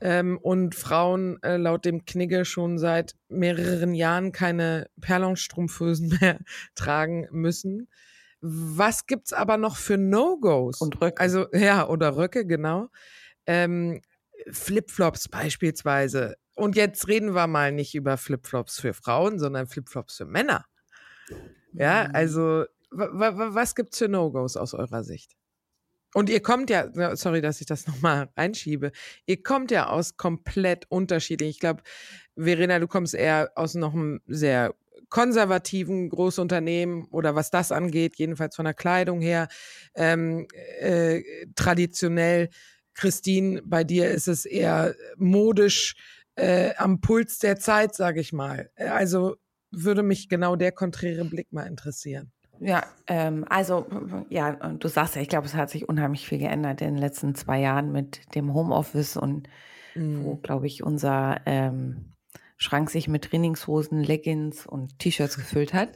ähm, 0.00 0.38
und 0.38 0.74
Frauen 0.74 1.42
äh, 1.42 1.56
laut 1.56 1.84
dem 1.84 2.04
Knigge 2.04 2.44
schon 2.44 2.78
seit 2.78 3.14
mehreren 3.28 3.94
Jahren 3.94 4.32
keine 4.32 4.88
Perlonstrumpfhösen 5.00 6.18
mehr 6.20 6.38
tragen 6.74 7.26
müssen. 7.30 7.88
Was 8.40 9.06
gibt's 9.06 9.32
aber 9.32 9.56
noch 9.56 9.76
für 9.76 9.96
No-Gos? 9.96 10.80
Und 10.80 11.00
Röcke. 11.00 11.20
Also, 11.20 11.46
ja, 11.52 11.88
oder 11.88 12.16
Röcke, 12.16 12.46
genau. 12.46 12.88
Ähm, 13.46 14.02
Flipflops 14.50 15.28
beispielsweise. 15.28 16.36
Und 16.54 16.76
jetzt 16.76 17.08
reden 17.08 17.34
wir 17.34 17.46
mal 17.46 17.72
nicht 17.72 17.94
über 17.94 18.16
Flipflops 18.16 18.80
für 18.80 18.92
Frauen, 18.92 19.38
sondern 19.38 19.66
Flipflops 19.66 20.18
für 20.18 20.26
Männer. 20.26 20.66
Ja, 21.74 22.06
Mhm. 22.08 22.14
also 22.14 22.64
was 22.90 23.74
gibt's 23.74 23.98
für 23.98 24.08
No-Gos 24.08 24.56
aus 24.56 24.74
eurer 24.74 25.02
Sicht? 25.04 25.32
Und 26.14 26.30
ihr 26.30 26.40
kommt 26.40 26.70
ja, 26.70 26.88
sorry, 27.16 27.40
dass 27.40 27.60
ich 27.60 27.66
das 27.66 27.86
nochmal 27.88 28.28
reinschiebe, 28.36 28.92
ihr 29.26 29.42
kommt 29.42 29.70
ja 29.72 29.88
aus 29.88 30.16
komplett 30.16 30.86
unterschiedlichen. 30.90 31.50
Ich 31.50 31.60
glaube, 31.60 31.82
Verena, 32.36 32.78
du 32.78 32.86
kommst 32.86 33.14
eher 33.14 33.50
aus 33.56 33.74
noch 33.74 33.94
einem 33.94 34.20
sehr 34.28 34.74
konservativen 35.08 36.08
Großunternehmen 36.08 37.06
oder 37.10 37.34
was 37.34 37.50
das 37.50 37.72
angeht, 37.72 38.16
jedenfalls 38.16 38.56
von 38.56 38.64
der 38.64 38.74
Kleidung 38.74 39.20
her, 39.20 39.48
ähm, 39.94 40.46
äh, 40.80 41.22
traditionell. 41.56 42.48
Christine, 42.94 43.60
bei 43.64 43.82
dir 43.84 44.10
ist 44.10 44.28
es 44.28 44.44
eher 44.44 44.94
modisch 45.16 45.96
äh, 46.36 46.74
am 46.76 47.00
Puls 47.00 47.38
der 47.40 47.58
Zeit, 47.58 47.94
sage 47.94 48.20
ich 48.20 48.32
mal. 48.32 48.70
Also 48.76 49.36
würde 49.82 50.02
mich 50.02 50.28
genau 50.28 50.56
der 50.56 50.72
konträre 50.72 51.24
Blick 51.24 51.52
mal 51.52 51.66
interessieren. 51.66 52.30
Ja, 52.60 52.84
ähm, 53.08 53.44
also 53.48 53.86
ja, 54.28 54.52
du 54.52 54.88
sagst 54.88 55.16
ja, 55.16 55.22
ich 55.22 55.28
glaube, 55.28 55.46
es 55.46 55.54
hat 55.54 55.70
sich 55.70 55.88
unheimlich 55.88 56.26
viel 56.28 56.38
geändert 56.38 56.80
in 56.80 56.94
den 56.94 56.98
letzten 56.98 57.34
zwei 57.34 57.60
Jahren 57.60 57.90
mit 57.90 58.34
dem 58.34 58.54
Homeoffice 58.54 59.16
und 59.16 59.48
Mhm. 59.96 60.24
wo, 60.24 60.36
glaube 60.36 60.66
ich, 60.66 60.82
unser 60.82 61.40
ähm, 61.46 62.14
Schrank 62.56 62.90
sich 62.90 63.06
mit 63.08 63.24
Trainingshosen, 63.24 64.02
Leggings 64.02 64.66
und 64.66 64.98
T-Shirts 64.98 65.36
gefüllt 65.36 65.72
hat. 65.72 65.90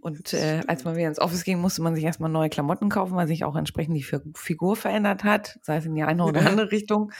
Und 0.00 0.32
äh, 0.32 0.62
als 0.66 0.84
man 0.84 0.96
wieder 0.96 1.08
ins 1.08 1.18
Office 1.18 1.44
ging, 1.44 1.58
musste 1.58 1.82
man 1.82 1.94
sich 1.94 2.04
erstmal 2.04 2.30
neue 2.30 2.48
Klamotten 2.48 2.88
kaufen, 2.88 3.16
weil 3.16 3.26
sich 3.26 3.44
auch 3.44 3.56
entsprechend 3.56 3.96
die 3.96 4.02
Fi- 4.02 4.20
Figur 4.34 4.76
verändert 4.76 5.24
hat, 5.24 5.58
sei 5.62 5.76
es 5.76 5.86
in 5.86 5.94
die 5.94 6.02
eine 6.02 6.24
oder 6.24 6.46
andere 6.46 6.70
Richtung. 6.70 7.12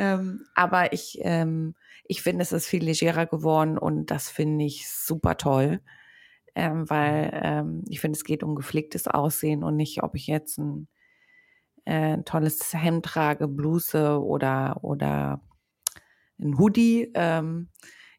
Ähm, 0.00 0.46
aber 0.54 0.94
ich, 0.94 1.18
ähm, 1.20 1.74
ich 2.04 2.22
finde, 2.22 2.42
es 2.42 2.52
ist 2.52 2.66
viel 2.66 2.82
legerer 2.82 3.26
geworden 3.26 3.76
und 3.76 4.06
das 4.10 4.30
finde 4.30 4.64
ich 4.64 4.90
super 4.90 5.36
toll, 5.36 5.82
ähm, 6.54 6.88
weil 6.88 7.30
ähm, 7.34 7.84
ich 7.86 8.00
finde, 8.00 8.16
es 8.16 8.24
geht 8.24 8.42
um 8.42 8.54
gepflegtes 8.54 9.08
Aussehen 9.08 9.62
und 9.62 9.76
nicht, 9.76 10.02
ob 10.02 10.14
ich 10.16 10.26
jetzt 10.26 10.56
ein, 10.56 10.88
äh, 11.84 12.14
ein 12.14 12.24
tolles 12.24 12.72
Hemd 12.72 13.04
trage, 13.04 13.46
Bluse 13.46 14.22
oder, 14.22 14.82
oder 14.82 15.42
ein 16.40 16.56
Hoodie. 16.58 17.10
Ähm, 17.12 17.68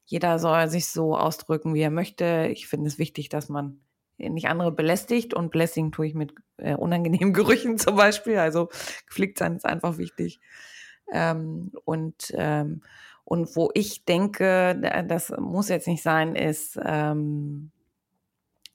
jeder 0.05 0.37
soll 0.37 0.69
sich 0.69 0.85
so 0.85 1.17
ausdrücken, 1.17 1.73
wie 1.73 1.81
er 1.81 1.89
möchte. 1.89 2.47
Ich 2.51 2.67
finde 2.67 2.89
es 2.89 2.99
wichtig, 2.99 3.29
dass 3.29 3.49
man 3.49 3.81
nicht 4.19 4.49
andere 4.49 4.71
belästigt 4.71 5.33
und 5.33 5.49
belästigen 5.49 5.91
tue 5.91 6.05
ich 6.05 6.13
mit 6.13 6.35
äh, 6.57 6.75
unangenehmen 6.75 7.33
Gerüchen 7.33 7.79
zum 7.79 7.95
Beispiel. 7.95 8.37
Also 8.37 8.67
gepflegt 9.07 9.39
sein 9.39 9.55
ist 9.55 9.65
einfach 9.65 9.97
wichtig. 9.97 10.39
Ähm, 11.11 11.71
und, 11.85 12.33
ähm, 12.35 12.81
und 13.25 13.55
wo 13.55 13.69
ich 13.73 14.05
denke, 14.05 14.77
da- 14.81 15.01
das 15.03 15.31
muss 15.39 15.69
jetzt 15.69 15.87
nicht 15.87 16.03
sein, 16.03 16.35
ist, 16.35 16.79
ähm, 16.83 17.71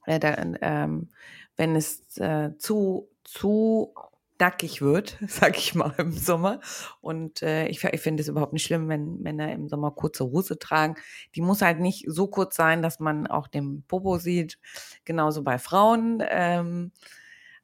äh, 0.06 0.18
da, 0.18 0.34
ähm, 0.60 1.08
wenn 1.56 1.76
es 1.76 2.16
äh, 2.18 2.56
zu, 2.58 3.08
zu 3.24 3.94
nackig 4.38 4.82
wird, 4.82 5.18
sag 5.28 5.56
ich 5.58 5.74
mal 5.74 5.94
im 5.98 6.12
Sommer. 6.12 6.60
Und 7.00 7.42
äh, 7.42 7.66
ich, 7.68 7.82
ich 7.84 8.00
finde 8.00 8.20
es 8.22 8.28
überhaupt 8.28 8.52
nicht 8.52 8.64
schlimm, 8.64 8.88
wenn 8.88 9.22
Männer 9.22 9.52
im 9.52 9.68
Sommer 9.68 9.90
kurze 9.92 10.24
Hose 10.26 10.58
tragen. 10.58 10.96
Die 11.34 11.40
muss 11.40 11.62
halt 11.62 11.80
nicht 11.80 12.04
so 12.08 12.26
kurz 12.26 12.56
sein, 12.56 12.82
dass 12.82 13.00
man 13.00 13.26
auch 13.26 13.48
den 13.48 13.82
Popo 13.88 14.18
sieht. 14.18 14.58
Genauso 15.04 15.42
bei 15.42 15.58
Frauen. 15.58 16.22
Ähm, 16.28 16.92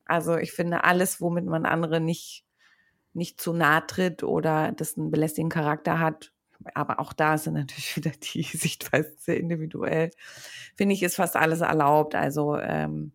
also 0.07 0.37
ich 0.37 0.53
finde 0.53 0.85
alles, 0.85 1.21
womit 1.21 1.47
man 1.47 1.67
andere 1.67 2.01
nicht 2.01 2.45
nicht 3.15 3.41
zu 3.41 3.53
nahe 3.53 3.87
tritt 3.87 4.23
oder 4.23 4.73
das 4.73 4.97
einen 4.97 5.11
belästigen 5.11 5.51
Charakter 5.51 5.99
hat. 5.99 6.33
Aber 6.75 7.01
auch 7.01 7.13
da 7.13 7.39
sind 7.39 7.55
natürlich 7.55 7.97
wieder 7.97 8.13
die 8.13 8.43
Sichtweisen 8.43 9.15
sehr 9.19 9.39
individuell. 9.39 10.11
Finde 10.77 10.95
ich, 10.95 11.03
ist 11.03 11.17
fast 11.17 11.37
alles 11.37 11.61
erlaubt. 11.61 12.15
Also 12.15 12.57
ähm, 12.59 13.13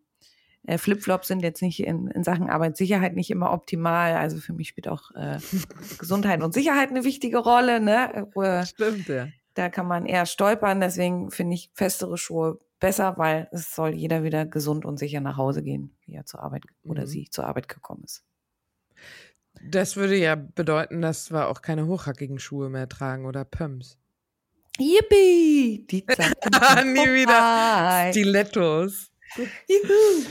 äh, 0.65 0.77
Flipflops 0.77 1.27
sind 1.29 1.41
jetzt 1.41 1.61
nicht 1.61 1.79
in, 1.81 2.07
in 2.07 2.23
Sachen 2.23 2.49
Arbeitssicherheit 2.49 3.15
nicht 3.15 3.29
immer 3.31 3.51
optimal. 3.53 4.15
Also 4.15 4.37
für 4.37 4.53
mich 4.53 4.67
spielt 4.69 4.87
auch 4.87 5.11
äh, 5.15 5.39
Gesundheit 5.99 6.43
und 6.43 6.53
Sicherheit 6.53 6.89
eine 6.89 7.03
wichtige 7.03 7.37
Rolle. 7.39 7.79
Ne? 7.79 8.27
Äh, 8.35 8.65
Stimmt, 8.65 9.07
ja. 9.07 9.27
Da 9.53 9.69
kann 9.69 9.87
man 9.87 10.05
eher 10.05 10.25
stolpern. 10.25 10.81
Deswegen 10.81 11.31
finde 11.31 11.55
ich 11.55 11.71
festere 11.73 12.17
Schuhe 12.17 12.59
besser, 12.79 13.17
weil 13.17 13.47
es 13.51 13.73
soll 13.73 13.95
jeder 13.95 14.23
wieder 14.23 14.45
gesund 14.45 14.85
und 14.85 14.97
sicher 14.99 15.19
nach 15.21 15.37
Hause 15.37 15.63
gehen, 15.63 15.95
wie 16.05 16.13
er 16.13 16.25
zur 16.25 16.41
Arbeit 16.43 16.63
oder 16.83 17.03
Mhm. 17.03 17.07
sie 17.07 17.29
zur 17.29 17.47
Arbeit 17.47 17.67
gekommen 17.67 18.03
ist. 18.03 18.23
Das 19.63 19.95
würde 19.95 20.15
ja 20.15 20.35
bedeuten, 20.35 21.01
dass 21.01 21.31
wir 21.31 21.47
auch 21.47 21.61
keine 21.61 21.87
hochhackigen 21.87 22.39
Schuhe 22.39 22.69
mehr 22.69 22.87
tragen 22.87 23.25
oder 23.25 23.45
Pumps. 23.45 23.97
Yippie! 24.79 25.85
Die 25.89 26.05
Zeit 26.05 26.35
ist 26.45 26.85
Nie 26.85 27.13
wieder. 27.13 28.11
Stilettos. 28.11 29.11
Juhu. 29.35 30.25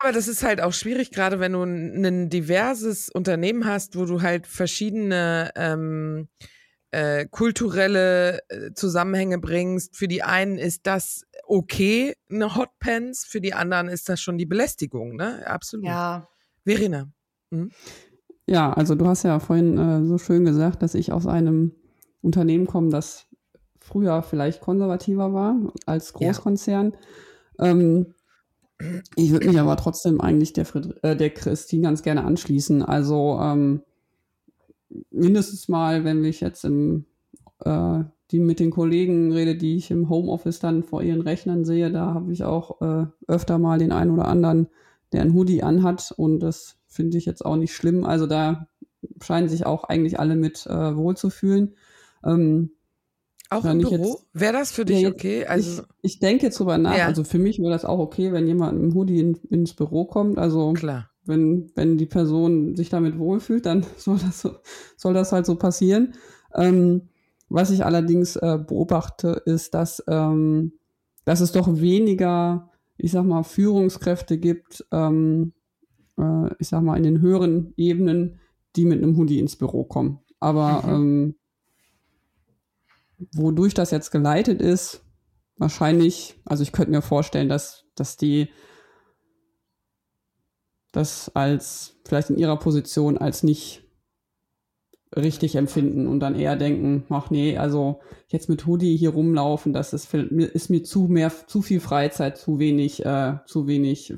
Aber 0.00 0.12
das 0.12 0.28
ist 0.28 0.42
halt 0.42 0.60
auch 0.60 0.72
schwierig, 0.72 1.12
gerade 1.12 1.38
wenn 1.38 1.52
du 1.52 1.62
ein, 1.62 2.28
diverses 2.28 3.08
Unternehmen 3.08 3.66
hast, 3.66 3.96
wo 3.96 4.04
du 4.04 4.22
halt 4.22 4.46
verschiedene 4.46 5.52
ähm, 5.54 6.28
äh, 6.90 7.26
kulturelle 7.26 8.40
äh, 8.48 8.72
Zusammenhänge 8.74 9.38
bringst. 9.38 9.96
Für 9.96 10.08
die 10.08 10.22
einen 10.22 10.58
ist 10.58 10.86
das 10.86 11.24
okay, 11.46 12.14
eine 12.28 12.56
Hotpants, 12.56 13.24
für 13.24 13.40
die 13.40 13.54
anderen 13.54 13.88
ist 13.88 14.08
das 14.08 14.20
schon 14.20 14.38
die 14.38 14.46
Belästigung, 14.46 15.14
ne? 15.14 15.46
Absolut. 15.46 15.86
Ja, 15.86 16.28
Verena. 16.64 17.08
Ja, 18.46 18.72
also 18.72 18.94
du 18.94 19.06
hast 19.06 19.24
ja 19.24 19.38
vorhin 19.40 19.76
äh, 19.76 20.04
so 20.04 20.18
schön 20.18 20.44
gesagt, 20.44 20.82
dass 20.82 20.94
ich 20.94 21.12
aus 21.12 21.26
einem 21.26 21.72
Unternehmen 22.22 22.66
komme, 22.66 22.90
das 22.90 23.26
früher 23.80 24.22
vielleicht 24.22 24.60
konservativer 24.60 25.32
war 25.32 25.56
als 25.84 26.12
Ja. 26.12 26.28
Großkonzern. 26.30 26.94
Ähm, 27.58 28.14
ich 29.16 29.30
würde 29.32 29.48
mich 29.48 29.58
aber 29.58 29.76
trotzdem 29.76 30.20
eigentlich 30.20 30.52
der, 30.52 30.66
Fried 30.66 31.02
äh, 31.02 31.16
der 31.16 31.30
Christine 31.30 31.84
ganz 31.84 32.02
gerne 32.02 32.24
anschließen. 32.24 32.82
Also 32.82 33.38
ähm, 33.42 33.82
mindestens 35.10 35.68
mal, 35.68 36.04
wenn 36.04 36.24
ich 36.24 36.40
jetzt 36.40 36.64
im, 36.64 37.06
äh, 37.64 38.04
die 38.30 38.38
mit 38.38 38.60
den 38.60 38.70
Kollegen 38.70 39.32
rede, 39.32 39.56
die 39.56 39.76
ich 39.76 39.90
im 39.90 40.08
Homeoffice 40.08 40.58
dann 40.58 40.82
vor 40.82 41.02
ihren 41.02 41.20
Rechnern 41.22 41.64
sehe, 41.64 41.90
da 41.90 42.14
habe 42.14 42.32
ich 42.32 42.44
auch 42.44 42.80
äh, 42.80 43.06
öfter 43.26 43.58
mal 43.58 43.78
den 43.78 43.92
einen 43.92 44.10
oder 44.10 44.28
anderen, 44.28 44.68
der 45.12 45.22
ein 45.22 45.34
Hoodie 45.34 45.62
anhat 45.62 46.12
und 46.16 46.40
das 46.40 46.78
finde 46.96 47.18
ich 47.18 47.26
jetzt 47.26 47.44
auch 47.44 47.56
nicht 47.56 47.74
schlimm. 47.74 48.04
Also 48.04 48.26
da 48.26 48.66
scheinen 49.22 49.48
sich 49.48 49.66
auch 49.66 49.84
eigentlich 49.84 50.18
alle 50.18 50.34
mit 50.36 50.66
äh, 50.66 50.96
wohlzufühlen. 50.96 51.74
Ähm, 52.24 52.70
Auch 53.50 53.64
im 53.64 53.78
Büro? 53.78 54.18
Wäre 54.32 54.52
das 54.54 54.72
für 54.72 54.82
ja, 54.82 54.86
dich 54.86 55.00
jetzt- 55.02 55.14
okay? 55.14 55.46
Also, 55.46 55.82
ich, 56.02 56.14
ich 56.14 56.18
denke 56.18 56.46
jetzt 56.46 56.58
drüber 56.58 56.78
nach. 56.78 56.96
Ja. 56.98 57.06
Also 57.06 57.22
für 57.22 57.38
mich 57.38 57.58
wäre 57.60 57.70
das 57.70 57.84
auch 57.84 57.98
okay, 58.00 58.32
wenn 58.32 58.46
jemand 58.46 58.80
im 58.82 58.94
Hoodie 58.94 59.20
in, 59.20 59.34
ins 59.50 59.74
Büro 59.74 60.04
kommt. 60.06 60.38
Also 60.38 60.72
klar. 60.72 61.10
wenn, 61.24 61.70
wenn 61.76 61.96
die 61.98 62.06
Person 62.06 62.74
sich 62.74 62.88
damit 62.88 63.18
wohlfühlt, 63.18 63.66
dann 63.66 63.86
soll 63.96 64.18
das, 64.18 64.40
so, 64.40 64.56
soll 64.96 65.14
das 65.14 65.30
halt 65.32 65.46
so 65.46 65.56
passieren. 65.56 66.14
Ähm, 66.54 67.02
was 67.48 67.70
ich 67.70 67.84
allerdings 67.84 68.34
äh, 68.34 68.58
beobachte, 68.58 69.42
ist, 69.46 69.74
dass, 69.74 70.02
ähm, 70.08 70.72
dass 71.24 71.40
es 71.40 71.52
doch 71.52 71.68
weniger, 71.80 72.70
ich 72.96 73.12
sag 73.12 73.24
mal, 73.24 73.44
Führungskräfte 73.44 74.38
gibt, 74.38 74.84
ähm, 74.90 75.52
äh, 76.18 76.54
ich 76.58 76.68
sag 76.68 76.82
mal, 76.82 76.96
in 76.96 77.02
den 77.02 77.20
höheren 77.20 77.72
Ebenen, 77.76 78.40
die 78.76 78.84
mit 78.84 79.02
einem 79.02 79.16
Hoodie 79.16 79.38
ins 79.38 79.56
Büro 79.56 79.84
kommen. 79.84 80.20
Aber 80.40 80.82
Mhm. 80.84 80.94
ähm, 80.94 81.34
wodurch 83.32 83.74
das 83.74 83.90
jetzt 83.90 84.10
geleitet 84.10 84.60
ist, 84.60 85.04
wahrscheinlich, 85.56 86.40
also 86.44 86.62
ich 86.62 86.72
könnte 86.72 86.90
mir 86.90 87.02
vorstellen, 87.02 87.48
dass, 87.48 87.84
dass 87.94 88.16
die 88.16 88.48
das 90.92 91.34
als 91.34 91.96
vielleicht 92.04 92.30
in 92.30 92.38
ihrer 92.38 92.58
Position 92.58 93.18
als 93.18 93.42
nicht 93.42 93.82
richtig 95.14 95.56
empfinden 95.56 96.06
und 96.06 96.20
dann 96.20 96.34
eher 96.34 96.56
denken, 96.56 97.04
ach 97.10 97.30
nee, 97.30 97.56
also 97.56 98.00
jetzt 98.28 98.48
mit 98.48 98.66
Hoodie 98.66 98.96
hier 98.96 99.10
rumlaufen, 99.10 99.72
das 99.72 99.92
ist, 99.92 100.12
ist 100.12 100.68
mir 100.68 100.82
zu 100.82 101.04
mehr, 101.04 101.32
zu 101.46 101.62
viel 101.62 101.80
Freizeit, 101.80 102.36
zu 102.36 102.58
wenig, 102.58 103.04
äh, 103.04 103.38
zu 103.46 103.66
wenig 103.66 104.12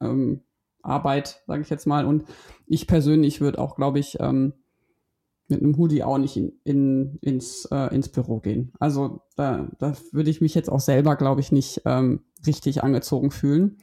ähm, 0.00 0.42
Arbeit, 0.86 1.42
sage 1.46 1.62
ich 1.62 1.70
jetzt 1.70 1.86
mal. 1.86 2.04
Und 2.04 2.24
ich 2.66 2.86
persönlich 2.86 3.40
würde 3.40 3.58
auch, 3.58 3.76
glaube 3.76 3.98
ich, 3.98 4.18
ähm, 4.20 4.52
mit 5.48 5.62
einem 5.62 5.76
Hoodie 5.76 6.02
auch 6.02 6.18
nicht 6.18 6.36
in, 6.36 6.52
in, 6.64 7.18
ins, 7.20 7.66
äh, 7.70 7.94
ins 7.94 8.08
Büro 8.08 8.40
gehen. 8.40 8.72
Also 8.80 9.20
da, 9.36 9.68
da 9.78 9.94
würde 10.12 10.30
ich 10.30 10.40
mich 10.40 10.54
jetzt 10.54 10.70
auch 10.70 10.80
selber, 10.80 11.16
glaube 11.16 11.40
ich, 11.40 11.52
nicht 11.52 11.82
ähm, 11.84 12.20
richtig 12.46 12.82
angezogen 12.82 13.30
fühlen. 13.30 13.78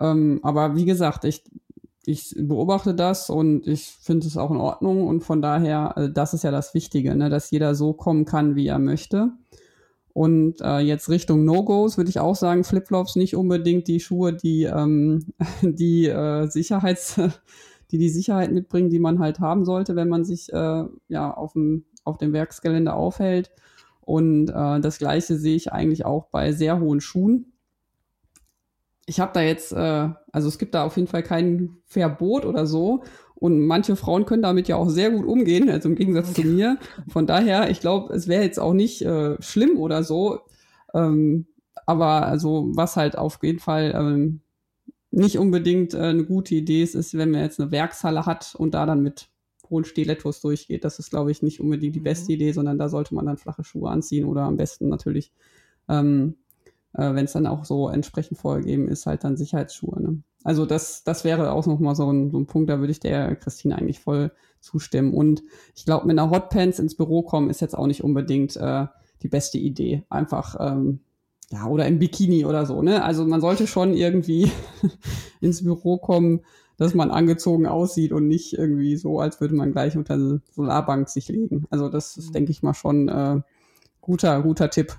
Ähm, 0.00 0.40
aber 0.42 0.76
wie 0.76 0.84
gesagt, 0.84 1.24
ich, 1.24 1.44
ich 2.04 2.34
beobachte 2.38 2.94
das 2.94 3.30
und 3.30 3.66
ich 3.66 3.86
finde 4.00 4.26
es 4.26 4.36
auch 4.36 4.50
in 4.50 4.58
Ordnung 4.58 5.06
und 5.06 5.22
von 5.22 5.42
daher, 5.42 5.94
äh, 5.96 6.10
das 6.10 6.34
ist 6.34 6.44
ja 6.44 6.50
das 6.50 6.74
Wichtige, 6.74 7.14
ne, 7.14 7.30
dass 7.30 7.50
jeder 7.50 7.74
so 7.74 7.92
kommen 7.92 8.24
kann, 8.24 8.54
wie 8.54 8.68
er 8.68 8.78
möchte. 8.78 9.32
Und 10.14 10.60
äh, 10.60 10.80
jetzt 10.80 11.08
Richtung 11.08 11.44
No-Gos 11.44 11.96
würde 11.96 12.10
ich 12.10 12.20
auch 12.20 12.36
sagen, 12.36 12.64
Flipflops 12.64 13.16
nicht 13.16 13.34
unbedingt 13.34 13.88
die 13.88 14.00
Schuhe, 14.00 14.32
die 14.34 14.64
ähm, 14.64 15.32
die 15.62 16.06
äh, 16.06 16.46
Sicherheits, 16.48 17.20
die 17.90 17.98
die 17.98 18.10
Sicherheit 18.10 18.52
mitbringen, 18.52 18.90
die 18.90 18.98
man 18.98 19.18
halt 19.18 19.40
haben 19.40 19.64
sollte, 19.64 19.96
wenn 19.96 20.08
man 20.08 20.24
sich 20.24 20.52
äh, 20.52 20.84
ja 21.08 21.34
auf 21.34 21.54
dem 21.54 21.84
auf 22.04 22.18
dem 22.18 22.32
Werksgelände 22.32 22.92
aufhält. 22.92 23.50
Und 24.00 24.48
äh, 24.48 24.80
das 24.80 24.98
Gleiche 24.98 25.36
sehe 25.36 25.56
ich 25.56 25.72
eigentlich 25.72 26.04
auch 26.04 26.26
bei 26.26 26.52
sehr 26.52 26.80
hohen 26.80 27.00
Schuhen. 27.00 27.52
Ich 29.06 29.20
habe 29.20 29.32
da 29.32 29.42
jetzt, 29.42 29.72
äh, 29.72 30.08
also 30.32 30.48
es 30.48 30.58
gibt 30.58 30.74
da 30.74 30.84
auf 30.84 30.96
jeden 30.96 31.08
Fall 31.08 31.22
kein 31.22 31.76
Verbot 31.86 32.44
oder 32.44 32.66
so. 32.66 33.04
Und 33.42 33.66
manche 33.66 33.96
Frauen 33.96 34.24
können 34.24 34.42
damit 34.42 34.68
ja 34.68 34.76
auch 34.76 34.88
sehr 34.88 35.10
gut 35.10 35.26
umgehen, 35.26 35.68
also 35.68 35.88
im 35.88 35.96
Gegensatz 35.96 36.32
zu 36.32 36.42
mir. 36.42 36.78
Von 37.08 37.26
daher, 37.26 37.70
ich 37.70 37.80
glaube, 37.80 38.14
es 38.14 38.28
wäre 38.28 38.44
jetzt 38.44 38.60
auch 38.60 38.72
nicht 38.72 39.02
äh, 39.02 39.34
schlimm 39.42 39.78
oder 39.78 40.04
so. 40.04 40.38
Ähm, 40.94 41.46
aber 41.84 42.24
also, 42.24 42.70
was 42.74 42.94
halt 42.94 43.18
auf 43.18 43.40
jeden 43.42 43.58
Fall 43.58 43.94
ähm, 43.96 44.42
nicht 45.10 45.38
unbedingt 45.38 45.92
äh, 45.92 46.02
eine 46.02 46.24
gute 46.24 46.54
Idee 46.54 46.84
ist, 46.84 46.94
ist, 46.94 47.18
wenn 47.18 47.32
man 47.32 47.40
jetzt 47.40 47.58
eine 47.58 47.72
Werkshalle 47.72 48.26
hat 48.26 48.54
und 48.56 48.74
da 48.74 48.86
dann 48.86 49.02
mit 49.02 49.28
hohen 49.68 49.84
Stilettos 49.84 50.40
durchgeht. 50.40 50.84
Das 50.84 51.00
ist, 51.00 51.10
glaube 51.10 51.32
ich, 51.32 51.42
nicht 51.42 51.58
unbedingt 51.58 51.96
die 51.96 52.00
mhm. 52.00 52.04
beste 52.04 52.32
Idee, 52.32 52.52
sondern 52.52 52.78
da 52.78 52.88
sollte 52.88 53.12
man 53.12 53.26
dann 53.26 53.38
flache 53.38 53.64
Schuhe 53.64 53.90
anziehen 53.90 54.24
oder 54.24 54.42
am 54.42 54.56
besten 54.56 54.88
natürlich, 54.88 55.32
ähm, 55.88 56.36
äh, 56.94 57.14
wenn 57.14 57.24
es 57.24 57.32
dann 57.32 57.46
auch 57.46 57.64
so 57.64 57.88
entsprechend 57.88 58.38
vorgegeben 58.38 58.88
ist, 58.88 59.06
halt 59.06 59.24
dann 59.24 59.36
Sicherheitsschuhe. 59.36 60.00
Ne? 60.00 60.22
Also 60.44 60.66
das, 60.66 61.04
das 61.04 61.24
wäre 61.24 61.52
auch 61.52 61.66
nochmal 61.66 61.94
so 61.94 62.10
ein, 62.10 62.30
so 62.30 62.38
ein 62.38 62.46
Punkt, 62.46 62.68
da 62.70 62.80
würde 62.80 62.92
ich 62.92 63.00
der 63.00 63.36
Christine 63.36 63.76
eigentlich 63.76 64.00
voll 64.00 64.32
zustimmen. 64.60 65.14
Und 65.14 65.42
ich 65.74 65.84
glaube, 65.84 66.06
mit 66.06 66.18
einer 66.18 66.30
Hotpants 66.30 66.78
ins 66.78 66.96
Büro 66.96 67.22
kommen 67.22 67.50
ist 67.50 67.60
jetzt 67.60 67.76
auch 67.76 67.86
nicht 67.86 68.04
unbedingt 68.04 68.56
äh, 68.56 68.86
die 69.22 69.28
beste 69.28 69.58
Idee. 69.58 70.04
Einfach, 70.08 70.56
ähm, 70.58 71.00
ja, 71.50 71.66
oder 71.66 71.86
im 71.86 71.98
Bikini 71.98 72.44
oder 72.44 72.64
so, 72.64 72.82
ne? 72.82 73.04
Also 73.04 73.26
man 73.26 73.40
sollte 73.40 73.66
schon 73.66 73.92
irgendwie 73.94 74.50
ins 75.40 75.62
Büro 75.62 75.98
kommen, 75.98 76.40
dass 76.78 76.94
man 76.94 77.10
angezogen 77.10 77.66
aussieht 77.66 78.12
und 78.12 78.26
nicht 78.26 78.54
irgendwie 78.54 78.96
so, 78.96 79.20
als 79.20 79.40
würde 79.40 79.54
man 79.54 79.72
gleich 79.72 79.96
unter 79.96 80.14
eine 80.14 80.40
Solarbank 80.52 81.08
sich 81.08 81.28
legen. 81.28 81.66
Also 81.70 81.88
das 81.88 82.16
ist, 82.16 82.34
denke 82.34 82.50
ich 82.50 82.62
mal, 82.62 82.74
schon 82.74 83.08
äh, 83.08 83.40
guter, 84.00 84.42
guter 84.42 84.70
Tipp. 84.70 84.98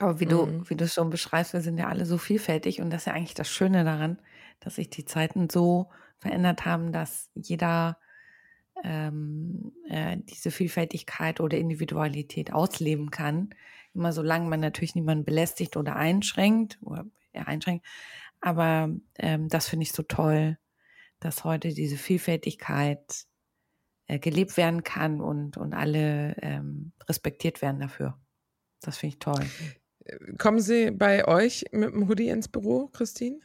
Aber 0.00 0.18
wie 0.18 0.26
du, 0.26 0.46
mhm. 0.46 0.70
wie 0.70 0.76
du 0.76 0.84
es 0.84 0.94
schon 0.94 1.10
beschreibst, 1.10 1.52
wir 1.52 1.60
sind 1.60 1.76
ja 1.78 1.88
alle 1.88 2.06
so 2.06 2.16
vielfältig 2.16 2.80
und 2.80 2.88
das 2.90 3.02
ist 3.02 3.06
ja 3.06 3.12
eigentlich 3.12 3.34
das 3.34 3.50
Schöne 3.50 3.84
daran, 3.84 4.18
dass 4.58 4.76
sich 4.76 4.88
die 4.88 5.04
Zeiten 5.04 5.50
so 5.50 5.90
verändert 6.18 6.64
haben, 6.64 6.90
dass 6.90 7.30
jeder 7.34 7.98
ähm, 8.82 9.72
äh, 9.90 10.16
diese 10.16 10.50
Vielfältigkeit 10.50 11.38
oder 11.40 11.58
Individualität 11.58 12.50
ausleben 12.50 13.10
kann. 13.10 13.50
Immer 13.92 14.12
solange 14.14 14.48
man 14.48 14.60
natürlich 14.60 14.94
niemanden 14.94 15.26
belästigt 15.26 15.76
oder 15.76 15.96
einschränkt 15.96 16.78
oder 16.80 17.04
ja, 17.34 17.42
einschränkt. 17.42 17.84
Aber 18.40 18.88
ähm, 19.18 19.48
das 19.50 19.68
finde 19.68 19.82
ich 19.82 19.92
so 19.92 20.02
toll, 20.02 20.56
dass 21.18 21.44
heute 21.44 21.74
diese 21.74 21.98
Vielfältigkeit 21.98 23.26
äh, 24.06 24.18
gelebt 24.18 24.56
werden 24.56 24.82
kann 24.82 25.20
und, 25.20 25.58
und 25.58 25.74
alle 25.74 26.36
ähm, 26.40 26.92
respektiert 27.06 27.60
werden 27.60 27.80
dafür. 27.80 28.18
Das 28.80 28.96
finde 28.96 29.16
ich 29.16 29.18
toll. 29.18 29.44
Kommen 30.38 30.60
Sie 30.60 30.90
bei 30.90 31.26
euch 31.26 31.64
mit 31.72 31.92
dem 31.92 32.08
Hoodie 32.08 32.28
ins 32.28 32.48
Büro, 32.48 32.88
Christine? 32.88 33.38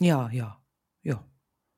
Ja, 0.00 0.28
ja, 0.32 0.60
ja. 1.02 1.24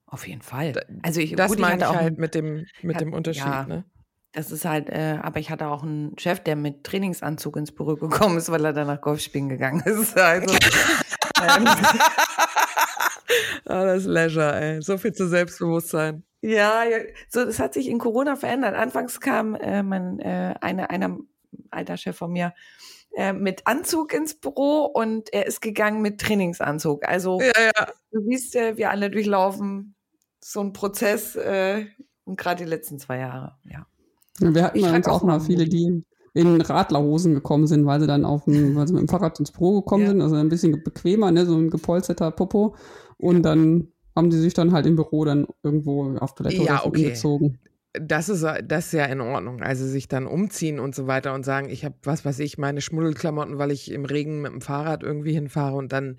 Auf 0.07 0.27
jeden 0.27 0.43
Fall. 0.43 0.73
Also 1.03 1.21
ich, 1.21 1.35
das 1.35 1.57
meine 1.59 1.85
ich 1.85 1.89
halt 1.89 2.19
mit 2.19 2.35
dem, 2.35 2.67
mit 2.83 2.97
hat, 2.97 3.01
dem 3.01 3.13
Unterschied, 3.13 3.45
ja, 3.45 3.65
ne? 3.65 3.85
Das 4.33 4.51
ist 4.51 4.65
halt, 4.65 4.89
äh, 4.89 5.19
aber 5.21 5.41
ich 5.41 5.51
hatte 5.51 5.67
auch 5.67 5.83
einen 5.83 6.19
Chef, 6.19 6.41
der 6.41 6.57
mit 6.57 6.85
Trainingsanzug 6.85 7.57
ins 7.57 7.73
Büro 7.73 7.97
gekommen 7.97 8.39
ist, 8.39 8.51
weil 8.51 8.65
er 8.65 8.73
dann 8.73 8.87
nach 8.87 9.01
Golf 9.01 9.21
spielen 9.21 9.49
gegangen 9.49 9.83
ist. 9.85 10.17
Also, 11.35 11.67
ähm, 11.67 11.69
oh, 13.65 13.85
das 13.85 14.05
Leisure, 14.05 14.61
ey. 14.61 14.83
So 14.83 14.97
viel 14.97 15.13
zu 15.13 15.27
Selbstbewusstsein. 15.27 16.23
Ja, 16.41 16.85
ja. 16.85 16.99
so 17.29 17.45
das 17.45 17.59
hat 17.59 17.75
sich 17.75 17.89
in 17.89 17.99
Corona 17.99 18.37
verändert. 18.37 18.75
Anfangs 18.75 19.21
kam 19.21 19.55
äh, 19.55 19.83
mein 19.83 20.19
äh, 20.21 20.55
eine, 20.61 20.91
einer 20.91 21.19
alter 21.71 21.97
Chef 21.97 22.17
von 22.17 22.33
mir 22.33 22.53
äh, 23.15 23.33
mit 23.33 23.67
Anzug 23.67 24.15
ins 24.15 24.35
Büro 24.35 24.85
und 24.85 25.33
er 25.33 25.47
ist 25.47 25.61
gegangen 25.61 26.03
mit 26.03 26.21
Trainingsanzug. 26.21 27.07
Also 27.07 27.41
ja, 27.41 27.53
ja. 27.77 27.87
du 28.11 28.23
siehst, 28.23 28.57
äh, 28.57 28.77
wir 28.77 28.91
alle 28.91 29.11
durchlaufen 29.11 29.95
so 30.41 30.61
einen 30.61 30.73
Prozess 30.73 31.37
äh, 31.37 31.87
und 32.25 32.39
gerade 32.39 32.65
die 32.65 32.71
letzten 32.71 32.99
zwei 32.99 33.19
Jahre, 33.19 33.57
ja. 33.65 33.87
ja 34.41 34.55
wir 34.55 34.65
hatten 34.65 34.81
bei 34.81 34.97
uns 34.97 35.07
auch 35.09 35.23
mal 35.23 35.41
viele, 35.41 35.67
die 35.67 36.05
in 36.35 36.61
Radlerhosen 36.61 37.35
gekommen 37.35 37.67
sind, 37.67 37.85
weil 37.85 38.01
sie 38.01 38.07
dann 38.07 38.25
auf 38.25 38.45
dem, 38.45 38.75
weil 38.75 38.87
sie 38.87 38.95
mit 38.95 39.03
dem 39.03 39.09
Fahrrad 39.09 39.39
ins 39.39 39.53
Büro 39.53 39.83
gekommen 39.83 40.05
ja. 40.05 40.11
sind, 40.11 40.23
also 40.23 40.37
ein 40.37 40.49
bisschen 40.49 40.83
bequemer, 40.83 41.31
ne, 41.31 41.45
so 41.45 41.57
ein 41.57 41.69
gepolsterter 41.69 42.31
Popo. 42.31 42.75
Und 43.19 43.43
dann 43.43 43.89
haben 44.17 44.31
die 44.31 44.39
sich 44.39 44.55
dann 44.55 44.73
halt 44.73 44.87
im 44.87 44.97
Büro 44.97 45.25
dann 45.25 45.47
irgendwo 45.63 46.17
auf 46.19 46.35
Toilette 46.35 46.57
ja, 46.57 46.63
oder 46.63 46.79
so 46.79 46.89
okay. 46.89 47.05
umgezogen 47.05 47.59
das 47.95 48.29
ist, 48.29 48.43
das 48.43 48.87
ist 48.87 48.93
ja 48.93 49.05
in 49.05 49.21
Ordnung. 49.21 49.61
Also 49.63 49.87
sich 49.87 50.09
dann 50.09 50.27
umziehen 50.27 50.81
und 50.81 50.95
so 50.95 51.07
weiter 51.07 51.35
und 51.35 51.45
sagen, 51.45 51.69
ich 51.69 51.85
habe, 51.85 51.95
was 52.03 52.25
weiß 52.25 52.39
ich, 52.39 52.59
meine 52.59 52.81
Schmuddelklamotten, 52.81 53.59
weil 53.59 53.71
ich 53.71 53.91
im 53.91 54.05
Regen 54.05 54.41
mit 54.41 54.53
dem 54.53 54.61
Fahrrad 54.61 55.03
irgendwie 55.03 55.35
hinfahre 55.35 55.77
und 55.77 55.93
dann 55.93 56.17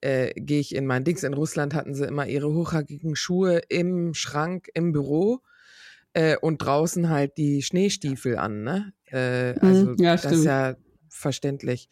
äh, 0.00 0.32
gehe 0.34 0.60
ich 0.60 0.74
in 0.74 0.86
mein 0.86 1.04
Dings. 1.04 1.22
In 1.22 1.34
Russland 1.34 1.74
hatten 1.74 1.94
sie 1.94 2.06
immer 2.06 2.26
ihre 2.26 2.52
hochhackigen 2.52 3.16
Schuhe 3.16 3.60
im 3.68 4.14
Schrank, 4.14 4.68
im 4.74 4.92
Büro 4.92 5.40
äh, 6.14 6.36
und 6.36 6.58
draußen 6.58 7.10
halt 7.10 7.36
die 7.36 7.62
Schneestiefel 7.62 8.38
an. 8.38 8.62
Ne? 8.62 8.92
Äh, 9.10 9.52
mhm, 9.52 9.58
also 9.60 9.94
ja, 9.98 10.16
das 10.16 10.32
ist 10.32 10.44
ja 10.44 10.76
verständlich. 11.08 11.88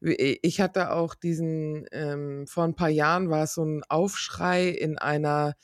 Ich 0.00 0.60
hatte 0.60 0.92
auch 0.92 1.14
diesen, 1.14 1.86
ähm, 1.92 2.46
vor 2.46 2.64
ein 2.64 2.74
paar 2.74 2.88
Jahren 2.88 3.30
war 3.30 3.44
es 3.44 3.54
so 3.54 3.64
ein 3.64 3.82
Aufschrei 3.88 4.68
in 4.68 4.96
einer 4.96 5.54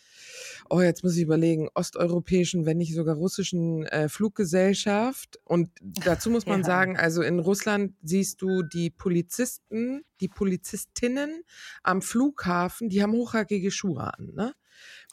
oh, 0.71 0.81
jetzt 0.81 1.05
muss 1.05 1.17
ich 1.17 1.23
überlegen, 1.23 1.69
osteuropäischen, 1.75 2.67
wenn 2.67 2.79
nicht 2.79 2.95
sogar 2.95 3.17
russischen 3.17 3.85
äh, 3.87 4.09
Fluggesellschaft. 4.09 5.39
Und 5.45 5.71
dazu 5.81 6.31
muss 6.31 6.47
man 6.47 6.61
ja. 6.61 6.67
sagen, 6.67 6.97
also 6.97 7.23
in 7.23 7.39
Russland 7.39 7.95
siehst 8.03 8.43
du 8.43 8.63
die 8.63 8.91
Polizisten, 8.91 10.03
die 10.21 10.29
Polizistinnen 10.29 11.43
am 11.83 12.03
Flughafen, 12.03 12.89
die 12.89 13.03
haben 13.03 13.13
hochhackige 13.13 13.71
Schuhe 13.71 14.13
an, 14.15 14.33
ne? 14.35 14.55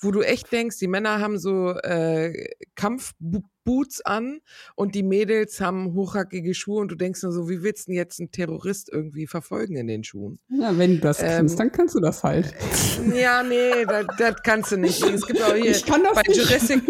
Wo 0.01 0.11
du 0.11 0.21
echt 0.21 0.51
denkst, 0.51 0.79
die 0.79 0.87
Männer 0.87 1.19
haben 1.19 1.37
so 1.37 1.69
äh, 1.69 2.33
Kampf 2.75 3.13
Boots 3.63 4.01
an 4.01 4.41
und 4.75 4.95
die 4.95 5.03
Mädels 5.03 5.61
haben 5.61 5.93
hochhackige 5.93 6.53
Schuhe 6.53 6.81
und 6.81 6.91
du 6.91 6.95
denkst 6.95 7.21
nur 7.23 7.31
so, 7.31 7.47
wie 7.49 7.61
willst 7.61 7.87
du 7.87 7.91
denn 7.91 7.97
jetzt 7.97 8.19
einen 8.19 8.31
Terrorist 8.31 8.89
irgendwie 8.91 9.27
verfolgen 9.27 9.75
in 9.75 9.87
den 9.87 10.03
Schuhen? 10.03 10.39
Ja, 10.49 10.77
wenn 10.77 10.95
du 10.95 11.01
das 11.01 11.21
ähm, 11.21 11.27
kannst, 11.29 11.59
dann 11.59 11.71
kannst 11.71 11.95
du 11.95 11.99
das 11.99 12.23
halt. 12.23 12.53
Ja, 13.13 13.43
nee, 13.43 13.85
das, 13.85 14.05
das 14.17 14.35
kannst 14.43 14.71
du 14.71 14.77
nicht. 14.77 15.03
Es 15.03 15.25
gibt 15.25 15.41
auch 15.41 15.53
hier 15.53 15.75
bei, 16.13 16.21
Jurassic, 16.33 16.81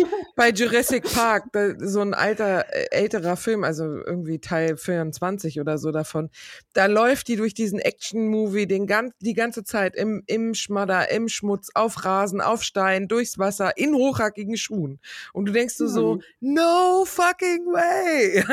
bei 0.41 0.49
Jurassic 0.49 1.03
Park 1.03 1.51
so 1.77 2.01
ein 2.01 2.15
alter, 2.15 2.65
älterer 2.91 3.37
Film, 3.37 3.63
also 3.63 3.83
irgendwie 3.83 4.39
Teil 4.39 4.75
24 4.75 5.59
oder 5.59 5.77
so 5.77 5.91
davon. 5.91 6.31
Da 6.73 6.87
läuft 6.87 7.27
die 7.27 7.35
durch 7.35 7.53
diesen 7.53 7.77
Action-Movie 7.77 8.65
den 8.65 8.87
ganz, 8.87 9.13
die 9.19 9.35
ganze 9.35 9.63
Zeit 9.63 9.95
im, 9.95 10.23
im 10.25 10.55
Schmadder, 10.55 11.11
im 11.11 11.27
Schmutz, 11.27 11.69
auf 11.75 12.05
Rasen, 12.05 12.41
auf 12.41 12.63
Stein, 12.63 13.07
durchs 13.07 13.37
Wasser, 13.37 13.77
in 13.77 13.93
hochhackigen 13.93 14.57
Schuhen. 14.57 14.99
Und 15.31 15.45
du 15.45 15.51
denkst 15.51 15.77
du 15.77 15.85
so, 15.85 16.15
no, 16.39 17.01
no 17.01 17.05
fucking 17.05 17.67
way. 17.67 18.43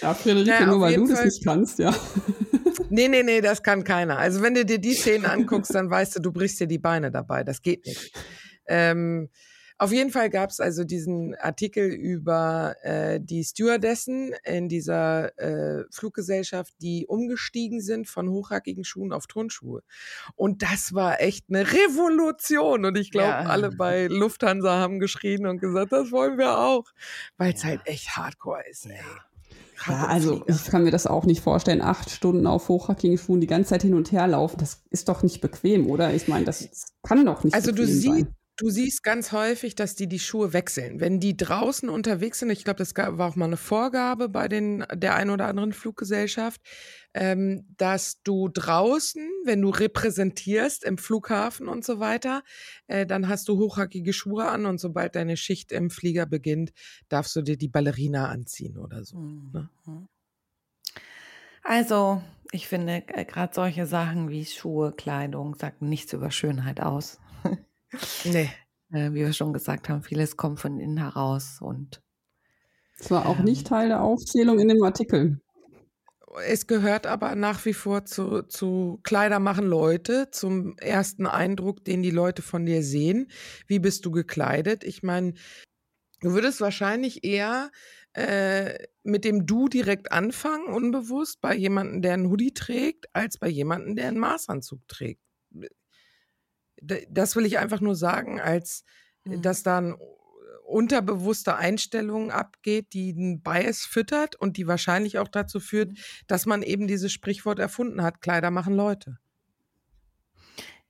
Ja, 0.00 0.14
Friederike, 0.14 0.48
naja, 0.48 0.66
nur 0.66 0.80
weil 0.80 0.94
du 0.94 1.06
Fall. 1.08 1.16
das 1.16 1.24
nicht 1.26 1.44
kannst, 1.44 1.78
ja. 1.78 1.94
Nee, 2.88 3.08
nee, 3.08 3.22
nee, 3.22 3.42
das 3.42 3.62
kann 3.62 3.84
keiner. 3.84 4.18
Also 4.18 4.40
wenn 4.40 4.54
du 4.54 4.64
dir 4.64 4.78
die 4.78 4.94
Szenen 4.94 5.26
anguckst, 5.26 5.74
dann 5.74 5.90
weißt 5.90 6.16
du, 6.16 6.20
du 6.20 6.32
brichst 6.32 6.60
dir 6.60 6.66
die 6.66 6.78
Beine 6.78 7.10
dabei. 7.10 7.42
Das 7.42 7.60
geht 7.60 7.86
nicht. 7.86 8.12
Ähm, 8.66 9.28
auf 9.82 9.90
jeden 9.90 10.10
Fall 10.12 10.30
gab 10.30 10.50
es 10.50 10.60
also 10.60 10.84
diesen 10.84 11.34
Artikel 11.34 11.88
über 11.88 12.76
äh, 12.82 13.18
die 13.20 13.42
Stewardessen 13.42 14.32
in 14.44 14.68
dieser 14.68 15.36
äh, 15.40 15.82
Fluggesellschaft, 15.90 16.72
die 16.80 17.06
umgestiegen 17.08 17.80
sind 17.80 18.06
von 18.06 18.30
hochhackigen 18.30 18.84
Schuhen 18.84 19.12
auf 19.12 19.26
Turnschuhe. 19.26 19.82
Und 20.36 20.62
das 20.62 20.94
war 20.94 21.20
echt 21.20 21.46
eine 21.48 21.66
Revolution. 21.66 22.84
Und 22.84 22.96
ich 22.96 23.10
glaube, 23.10 23.30
ja. 23.30 23.46
alle 23.46 23.72
bei 23.72 24.06
Lufthansa 24.06 24.78
haben 24.78 25.00
geschrien 25.00 25.46
und 25.46 25.58
gesagt, 25.58 25.90
das 25.90 26.12
wollen 26.12 26.38
wir 26.38 26.58
auch, 26.58 26.84
weil 27.36 27.52
es 27.52 27.64
ja. 27.64 27.70
halt 27.70 27.80
echt 27.86 28.16
hardcore 28.16 28.62
ist. 28.70 28.86
Ey. 28.86 29.00
Ja, 29.88 30.06
also 30.06 30.44
ich 30.46 30.64
kann 30.66 30.84
mir 30.84 30.92
das 30.92 31.08
auch 31.08 31.24
nicht 31.24 31.40
vorstellen, 31.40 31.80
acht 31.80 32.08
Stunden 32.08 32.46
auf 32.46 32.68
hochhackigen 32.68 33.18
Schuhen 33.18 33.40
die 33.40 33.48
ganze 33.48 33.70
Zeit 33.70 33.82
hin 33.82 33.94
und 33.94 34.12
her 34.12 34.28
laufen. 34.28 34.58
Das 34.58 34.84
ist 34.90 35.08
doch 35.08 35.24
nicht 35.24 35.40
bequem, 35.40 35.88
oder? 35.88 36.14
Ich 36.14 36.28
meine, 36.28 36.44
das 36.44 36.92
kann 37.02 37.26
doch 37.26 37.42
nicht 37.42 37.54
also 37.54 37.72
du 37.72 37.84
siehst, 37.84 38.28
Du 38.56 38.68
siehst 38.68 39.02
ganz 39.02 39.32
häufig, 39.32 39.74
dass 39.74 39.94
die 39.94 40.06
die 40.08 40.18
Schuhe 40.18 40.52
wechseln. 40.52 41.00
Wenn 41.00 41.20
die 41.20 41.36
draußen 41.36 41.88
unterwegs 41.88 42.38
sind, 42.38 42.50
ich 42.50 42.64
glaube, 42.64 42.78
das 42.78 42.94
war 42.94 43.26
auch 43.28 43.34
mal 43.34 43.46
eine 43.46 43.56
Vorgabe 43.56 44.28
bei 44.28 44.46
den, 44.46 44.84
der 44.92 45.14
einen 45.14 45.30
oder 45.30 45.46
anderen 45.46 45.72
Fluggesellschaft, 45.72 46.60
ähm, 47.14 47.64
dass 47.78 48.22
du 48.22 48.48
draußen, 48.48 49.26
wenn 49.44 49.62
du 49.62 49.70
repräsentierst 49.70 50.84
im 50.84 50.98
Flughafen 50.98 51.66
und 51.66 51.82
so 51.84 51.98
weiter, 51.98 52.42
äh, 52.88 53.06
dann 53.06 53.26
hast 53.28 53.48
du 53.48 53.58
hochhackige 53.58 54.12
Schuhe 54.12 54.46
an 54.48 54.66
und 54.66 54.78
sobald 54.78 55.14
deine 55.16 55.38
Schicht 55.38 55.72
im 55.72 55.88
Flieger 55.88 56.26
beginnt, 56.26 56.72
darfst 57.08 57.34
du 57.36 57.42
dir 57.42 57.56
die 57.56 57.68
Ballerina 57.68 58.28
anziehen 58.28 58.76
oder 58.76 59.04
so. 59.04 59.24
Ne? 59.52 59.70
Mhm. 59.86 60.08
Also, 61.64 62.22
ich 62.52 62.68
finde, 62.68 63.02
äh, 63.08 63.24
gerade 63.24 63.54
solche 63.54 63.86
Sachen 63.86 64.28
wie 64.30 64.44
Schuhe, 64.44 64.92
Kleidung 64.92 65.54
sagen 65.54 65.88
nichts 65.88 66.12
über 66.12 66.30
Schönheit 66.30 66.80
aus. 66.80 67.21
Nee. 68.24 68.50
Äh, 68.92 69.12
wie 69.12 69.20
wir 69.20 69.32
schon 69.32 69.52
gesagt 69.52 69.88
haben, 69.88 70.02
vieles 70.02 70.36
kommt 70.36 70.60
von 70.60 70.78
innen 70.78 70.98
heraus 70.98 71.58
und. 71.60 72.02
Es 72.98 73.10
war 73.10 73.26
auch 73.26 73.38
ähm, 73.38 73.44
nicht 73.44 73.66
Teil 73.66 73.88
der 73.88 74.02
Aufzählung 74.02 74.58
in 74.58 74.68
dem 74.68 74.82
Artikel. 74.82 75.40
Es 76.44 76.66
gehört 76.66 77.06
aber 77.06 77.34
nach 77.34 77.64
wie 77.66 77.74
vor 77.74 78.04
zu, 78.04 78.42
zu 78.42 79.00
Kleider 79.02 79.38
machen 79.38 79.66
Leute, 79.66 80.30
zum 80.30 80.76
ersten 80.78 81.26
Eindruck, 81.26 81.84
den 81.84 82.02
die 82.02 82.10
Leute 82.10 82.42
von 82.42 82.64
dir 82.64 82.82
sehen. 82.82 83.30
Wie 83.66 83.78
bist 83.78 84.06
du 84.06 84.10
gekleidet? 84.10 84.84
Ich 84.84 85.02
meine, 85.02 85.34
du 86.20 86.32
würdest 86.32 86.60
wahrscheinlich 86.60 87.24
eher 87.24 87.70
äh, 88.14 88.78
mit 89.02 89.24
dem 89.24 89.46
Du 89.46 89.68
direkt 89.68 90.12
anfangen, 90.12 90.66
unbewusst, 90.66 91.40
bei 91.40 91.54
jemandem, 91.54 92.02
der 92.02 92.14
einen 92.14 92.30
Hoodie 92.30 92.54
trägt, 92.54 93.06
als 93.14 93.38
bei 93.38 93.48
jemandem, 93.48 93.96
der 93.96 94.08
einen 94.08 94.18
Maßanzug 94.18 94.86
trägt. 94.88 95.22
Das 97.10 97.36
will 97.36 97.46
ich 97.46 97.58
einfach 97.58 97.80
nur 97.80 97.94
sagen, 97.94 98.40
als 98.40 98.84
mhm. 99.24 99.42
dass 99.42 99.62
dann 99.62 99.96
unterbewusste 100.64 101.56
Einstellung 101.56 102.30
abgeht, 102.30 102.92
die 102.94 103.12
einen 103.12 103.42
Bias 103.42 103.80
füttert 103.80 104.36
und 104.36 104.56
die 104.56 104.66
wahrscheinlich 104.66 105.18
auch 105.18 105.28
dazu 105.28 105.60
führt, 105.60 105.90
mhm. 105.90 105.96
dass 106.26 106.46
man 106.46 106.62
eben 106.62 106.86
dieses 106.86 107.12
Sprichwort 107.12 107.58
erfunden 107.58 108.02
hat, 108.02 108.22
Kleider 108.22 108.50
machen 108.50 108.74
Leute. 108.74 109.18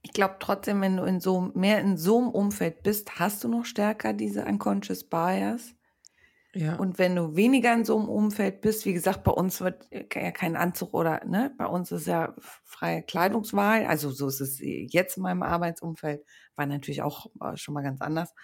Ich 0.03 0.12
glaube 0.12 0.36
trotzdem, 0.40 0.80
wenn 0.80 0.97
du 0.97 1.05
in 1.05 1.20
so 1.20 1.53
mehr 1.55 1.80
in 1.80 1.97
so 1.97 2.18
einem 2.18 2.30
Umfeld 2.30 2.82
bist, 2.82 3.18
hast 3.20 3.45
du 3.45 3.49
noch 3.49 3.64
stärker 3.64 4.12
diese 4.12 4.45
unconscious 4.45 5.05
bias. 5.05 5.74
Ja. 6.55 6.76
Und 6.76 6.98
wenn 6.98 7.16
du 7.16 7.34
weniger 7.34 7.72
in 7.72 7.84
so 7.84 7.98
einem 7.98 8.09
Umfeld 8.09 8.61
bist, 8.61 8.84
wie 8.84 8.92
gesagt, 8.92 9.24
bei 9.24 9.32
uns 9.32 9.62
wird 9.62 9.88
ja 9.90 10.30
kein 10.32 10.57
Anzug 10.57 10.92
oder, 10.92 11.24
ne, 11.24 11.55
bei 11.57 11.66
uns 11.66 11.90
ist 11.92 12.07
ja 12.07 12.34
freie 12.64 13.03
Kleidungswahl, 13.03 13.86
also 13.86 14.11
so 14.11 14.28
ist 14.28 14.40
es 14.40 14.59
jetzt 14.61 15.16
in 15.16 15.22
meinem 15.22 15.42
Arbeitsumfeld, 15.42 16.22
war 16.55 16.66
natürlich 16.66 17.00
auch 17.00 17.26
äh, 17.40 17.57
schon 17.57 17.72
mal 17.72 17.82
ganz 17.82 18.03
anders, 18.03 18.34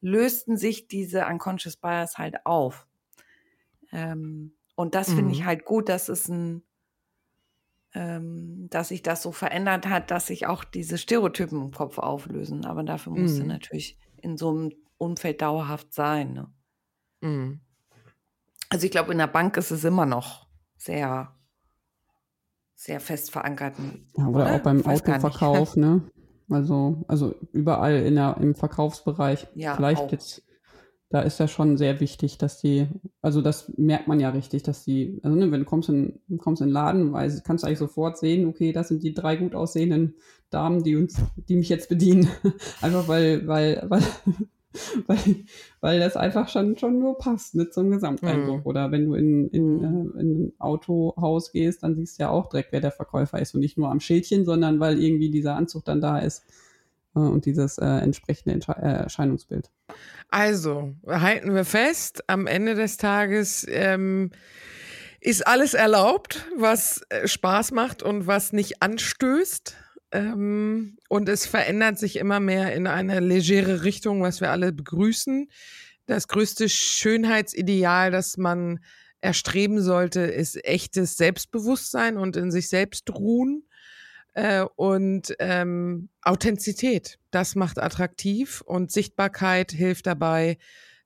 lösten 0.00 0.56
sich 0.56 0.88
diese 0.88 1.26
Unconscious 1.26 1.76
Bias 1.76 2.18
halt 2.18 2.44
auf. 2.44 2.88
Ähm, 3.92 4.56
und 4.74 4.96
das 4.96 5.08
mhm. 5.08 5.16
finde 5.16 5.32
ich 5.32 5.40
mhm. 5.40 5.46
halt 5.46 5.64
gut, 5.64 5.88
dass 5.88 6.08
es 6.08 6.28
ein, 6.28 6.64
ähm, 7.94 8.66
dass 8.70 8.88
sich 8.88 9.02
das 9.02 9.22
so 9.22 9.30
verändert 9.30 9.86
hat, 9.86 10.10
dass 10.10 10.26
sich 10.26 10.46
auch 10.46 10.64
diese 10.64 10.98
Stereotypen 10.98 11.62
im 11.62 11.70
Kopf 11.70 11.98
auflösen. 11.98 12.64
Aber 12.64 12.82
dafür 12.82 13.12
mhm. 13.12 13.22
musste 13.22 13.44
natürlich 13.44 13.98
in 14.20 14.36
so 14.36 14.50
einem 14.50 14.72
Umfeld 14.98 15.42
dauerhaft 15.42 15.94
sein. 15.94 16.34
Ne? 16.34 16.52
Mhm. 17.20 17.60
Also 18.68 18.86
ich 18.86 18.90
glaube, 18.90 19.12
in 19.12 19.18
der 19.18 19.26
Bank 19.26 19.56
ist 19.56 19.70
es 19.70 19.84
immer 19.84 20.06
noch 20.06 20.46
sehr, 20.76 21.32
sehr 22.74 23.00
fest 23.00 23.30
verankert. 23.30 23.74
Ja, 24.16 24.26
oder, 24.26 24.46
oder, 24.46 24.54
auch 24.54 24.60
beim 24.60 24.84
Autoverkauf, 24.84 25.76
ne? 25.76 26.02
Also, 26.48 27.04
also 27.08 27.34
überall 27.52 27.96
in 28.02 28.14
der, 28.14 28.36
im 28.40 28.54
Verkaufsbereich. 28.54 29.48
Ja, 29.54 29.74
Vielleicht 29.74 30.02
auch. 30.02 30.12
jetzt, 30.12 30.42
da 31.08 31.22
ist 31.22 31.40
ja 31.40 31.48
schon 31.48 31.76
sehr 31.76 32.00
wichtig, 32.00 32.38
dass 32.38 32.60
die, 32.60 32.88
also 33.20 33.42
das 33.42 33.72
merkt 33.76 34.06
man 34.06 34.20
ja 34.20 34.30
richtig, 34.30 34.62
dass 34.62 34.84
die, 34.84 35.18
also 35.22 35.36
ne, 35.36 35.50
wenn 35.50 35.60
du 35.60 35.66
kommst 35.66 35.88
in, 35.88 36.20
kommst 36.38 36.62
in 36.62 36.68
den 36.68 36.74
Laden, 36.74 37.12
weißt, 37.12 37.44
kannst 37.44 37.64
du 37.64 37.66
eigentlich 37.66 37.78
sofort 37.78 38.18
sehen, 38.18 38.46
okay, 38.46 38.72
das 38.72 38.88
sind 38.88 39.02
die 39.02 39.14
drei 39.14 39.36
gut 39.36 39.54
aussehenden 39.54 40.14
Damen, 40.50 40.84
die 40.84 40.96
uns, 40.96 41.20
die 41.48 41.56
mich 41.56 41.68
jetzt 41.68 41.88
bedienen. 41.88 42.28
Einfach 42.80 43.08
weil, 43.08 43.46
weil, 43.46 43.84
weil, 43.88 44.02
weil, 45.06 45.18
weil 45.80 46.00
das 46.00 46.16
einfach 46.16 46.48
schon, 46.48 46.76
schon 46.76 46.98
nur 46.98 47.18
passt 47.18 47.54
mit 47.54 47.72
so 47.74 47.80
einem 47.80 47.90
Gesamteindruck. 47.90 48.60
Mhm. 48.60 48.66
Oder 48.66 48.92
wenn 48.92 49.06
du 49.06 49.14
in, 49.14 49.48
in, 49.48 49.82
äh, 49.82 50.20
in 50.20 50.44
ein 50.44 50.52
Autohaus 50.58 51.52
gehst, 51.52 51.82
dann 51.82 51.96
siehst 51.96 52.18
du 52.18 52.24
ja 52.24 52.30
auch 52.30 52.48
direkt, 52.48 52.72
wer 52.72 52.80
der 52.80 52.92
Verkäufer 52.92 53.40
ist 53.40 53.54
und 53.54 53.60
nicht 53.60 53.78
nur 53.78 53.90
am 53.90 54.00
Schildchen, 54.00 54.44
sondern 54.44 54.80
weil 54.80 54.98
irgendwie 55.02 55.30
dieser 55.30 55.56
Anzug 55.56 55.84
dann 55.84 56.00
da 56.00 56.18
ist 56.18 56.44
äh, 57.14 57.20
und 57.20 57.46
dieses 57.46 57.78
äh, 57.78 57.86
entsprechende 57.86 58.54
Entsche 58.54 58.72
äh, 58.72 59.02
Erscheinungsbild. 59.02 59.70
Also, 60.30 60.94
halten 61.06 61.54
wir 61.54 61.64
fest, 61.64 62.24
am 62.28 62.46
Ende 62.46 62.74
des 62.74 62.96
Tages 62.96 63.66
ähm, 63.68 64.30
ist 65.20 65.46
alles 65.46 65.74
erlaubt, 65.74 66.46
was 66.56 67.02
äh, 67.08 67.26
Spaß 67.26 67.72
macht 67.72 68.02
und 68.02 68.26
was 68.26 68.52
nicht 68.52 68.82
anstößt. 68.82 69.76
Ähm, 70.12 70.96
und 71.08 71.28
es 71.28 71.46
verändert 71.46 71.98
sich 71.98 72.16
immer 72.16 72.40
mehr 72.40 72.74
in 72.74 72.86
eine 72.86 73.20
legere 73.20 73.82
Richtung, 73.82 74.22
was 74.22 74.40
wir 74.40 74.50
alle 74.50 74.72
begrüßen. 74.72 75.48
Das 76.06 76.28
größte 76.28 76.68
Schönheitsideal, 76.68 78.10
das 78.10 78.36
man 78.36 78.80
erstreben 79.20 79.82
sollte, 79.82 80.20
ist 80.20 80.64
echtes 80.64 81.16
Selbstbewusstsein 81.16 82.16
und 82.16 82.36
in 82.36 82.50
sich 82.50 82.68
selbst 82.68 83.10
ruhen. 83.10 83.64
Äh, 84.34 84.66
und 84.76 85.34
ähm, 85.38 86.10
Authentizität, 86.22 87.18
das 87.30 87.54
macht 87.54 87.78
attraktiv 87.78 88.60
und 88.60 88.92
Sichtbarkeit 88.92 89.72
hilft 89.72 90.06
dabei, 90.06 90.58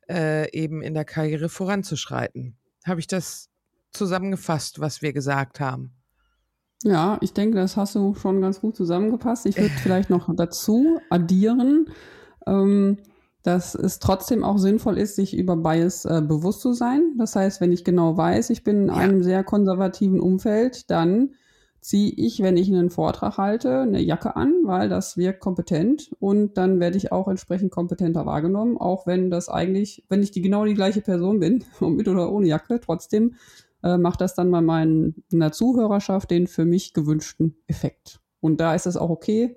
äh, 0.08 0.50
eben 0.52 0.82
in 0.82 0.94
der 0.94 1.04
Karriere 1.04 1.48
voranzuschreiten. 1.48 2.56
Habe 2.84 3.00
ich 3.00 3.06
das 3.06 3.48
zusammengefasst, 3.92 4.80
was 4.80 5.00
wir 5.00 5.12
gesagt 5.12 5.60
haben? 5.60 5.99
Ja, 6.82 7.18
ich 7.20 7.34
denke, 7.34 7.56
das 7.56 7.76
hast 7.76 7.94
du 7.94 8.14
schon 8.14 8.40
ganz 8.40 8.60
gut 8.60 8.74
zusammengepasst. 8.74 9.46
Ich 9.46 9.56
würde 9.58 9.74
vielleicht 9.82 10.08
noch 10.08 10.28
dazu 10.34 10.98
addieren, 11.10 11.86
ähm, 12.46 12.96
dass 13.42 13.74
es 13.74 13.98
trotzdem 13.98 14.44
auch 14.44 14.58
sinnvoll 14.58 14.98
ist, 14.98 15.16
sich 15.16 15.36
über 15.36 15.56
Bias 15.56 16.04
äh, 16.04 16.22
bewusst 16.26 16.60
zu 16.60 16.72
sein. 16.72 17.14
Das 17.18 17.36
heißt, 17.36 17.60
wenn 17.60 17.72
ich 17.72 17.84
genau 17.84 18.16
weiß, 18.16 18.50
ich 18.50 18.64
bin 18.64 18.82
in 18.82 18.88
ja. 18.88 18.94
einem 18.94 19.22
sehr 19.22 19.44
konservativen 19.44 20.20
Umfeld, 20.20 20.90
dann 20.90 21.30
ziehe 21.80 22.12
ich, 22.14 22.42
wenn 22.42 22.56
ich 22.56 22.68
einen 22.68 22.90
Vortrag 22.90 23.38
halte, 23.38 23.80
eine 23.80 24.00
Jacke 24.00 24.36
an, 24.36 24.52
weil 24.64 24.88
das 24.90 25.16
wirkt 25.16 25.40
kompetent 25.40 26.14
und 26.20 26.58
dann 26.58 26.78
werde 26.78 26.98
ich 26.98 27.10
auch 27.10 27.26
entsprechend 27.28 27.70
kompetenter 27.70 28.26
wahrgenommen, 28.26 28.76
auch 28.76 29.06
wenn 29.06 29.30
das 29.30 29.48
eigentlich, 29.48 30.04
wenn 30.10 30.22
ich 30.22 30.30
die 30.30 30.42
genau 30.42 30.66
die 30.66 30.74
gleiche 30.74 31.00
Person 31.00 31.40
bin, 31.40 31.64
mit 31.80 32.08
oder 32.08 32.30
ohne 32.30 32.46
Jacke, 32.46 32.80
trotzdem 32.80 33.36
äh, 33.82 33.96
macht 33.96 34.20
das 34.20 34.34
dann 34.34 34.50
bei 34.50 34.60
meiner 34.60 35.52
Zuhörerschaft 35.52 36.30
den 36.30 36.46
für 36.46 36.64
mich 36.64 36.94
gewünschten 36.94 37.56
Effekt. 37.66 38.20
Und 38.40 38.60
da 38.60 38.74
ist 38.74 38.86
es 38.86 38.96
auch 38.96 39.10
okay, 39.10 39.56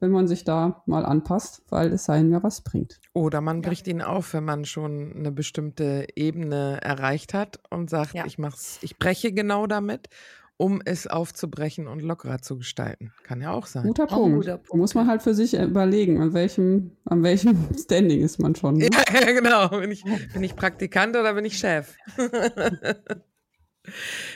wenn 0.00 0.10
man 0.10 0.28
sich 0.28 0.44
da 0.44 0.82
mal 0.86 1.04
anpasst, 1.06 1.62
weil 1.70 1.92
es 1.92 2.04
sein 2.04 2.30
ja 2.30 2.42
was 2.42 2.60
bringt. 2.60 3.00
Oder 3.12 3.40
man 3.40 3.62
bricht 3.62 3.86
ja. 3.86 3.94
ihn 3.94 4.02
auf, 4.02 4.34
wenn 4.34 4.44
man 4.44 4.64
schon 4.64 5.14
eine 5.16 5.32
bestimmte 5.32 6.06
Ebene 6.14 6.78
erreicht 6.82 7.32
hat 7.32 7.60
und 7.70 7.88
sagt, 7.88 8.14
ja. 8.14 8.26
ich 8.26 8.38
mach's, 8.38 8.78
ich 8.82 8.98
breche 8.98 9.32
genau 9.32 9.66
damit, 9.66 10.08
um 10.56 10.80
es 10.84 11.06
aufzubrechen 11.06 11.86
und 11.86 12.00
lockerer 12.02 12.40
zu 12.40 12.58
gestalten. 12.58 13.12
Kann 13.24 13.40
ja 13.40 13.52
auch 13.52 13.66
sein. 13.66 13.84
Guter 13.84 14.06
Punkt. 14.06 14.36
Guter 14.36 14.58
Punkt. 14.58 14.74
Muss 14.74 14.94
man 14.94 15.08
halt 15.08 15.22
für 15.22 15.34
sich 15.34 15.54
überlegen, 15.54 16.20
an 16.20 16.32
welchem, 16.32 16.92
an 17.04 17.22
welchem 17.22 17.56
Standing 17.78 18.20
ist 18.20 18.38
man 18.38 18.54
schon. 18.54 18.74
Ne? 18.74 18.90
Ja, 19.12 19.32
genau. 19.32 19.68
Bin 19.68 19.90
ich, 19.90 20.04
bin 20.32 20.42
ich 20.42 20.54
Praktikant 20.54 21.16
oder 21.16 21.34
bin 21.34 21.44
ich 21.44 21.58
Chef? 21.58 21.96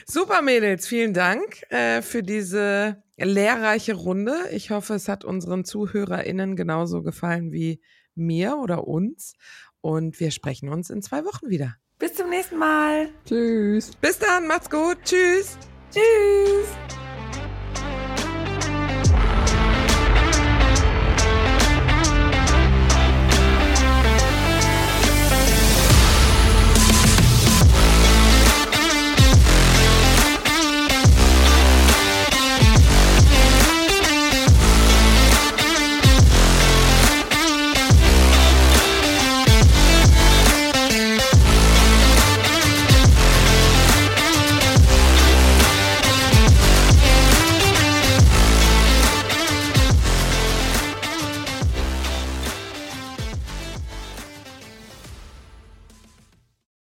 Super 0.05 0.41
Mädels, 0.41 0.87
vielen 0.87 1.13
Dank 1.13 1.63
äh, 1.69 2.01
für 2.01 2.23
diese 2.23 3.03
lehrreiche 3.17 3.93
Runde. 3.93 4.35
Ich 4.51 4.71
hoffe, 4.71 4.93
es 4.93 5.07
hat 5.07 5.25
unseren 5.25 5.65
ZuhörerInnen 5.65 6.55
genauso 6.55 7.01
gefallen 7.01 7.51
wie 7.51 7.81
mir 8.15 8.57
oder 8.57 8.87
uns. 8.87 9.33
Und 9.81 10.19
wir 10.19 10.31
sprechen 10.31 10.69
uns 10.69 10.89
in 10.89 11.01
zwei 11.01 11.25
Wochen 11.25 11.49
wieder. 11.49 11.75
Bis 11.97 12.13
zum 12.13 12.29
nächsten 12.29 12.57
Mal. 12.57 13.09
Tschüss. 13.25 13.91
Bis 14.01 14.19
dann, 14.19 14.47
macht's 14.47 14.69
gut. 14.69 14.97
Tschüss. 15.03 15.57
Tschüss. 15.91 16.99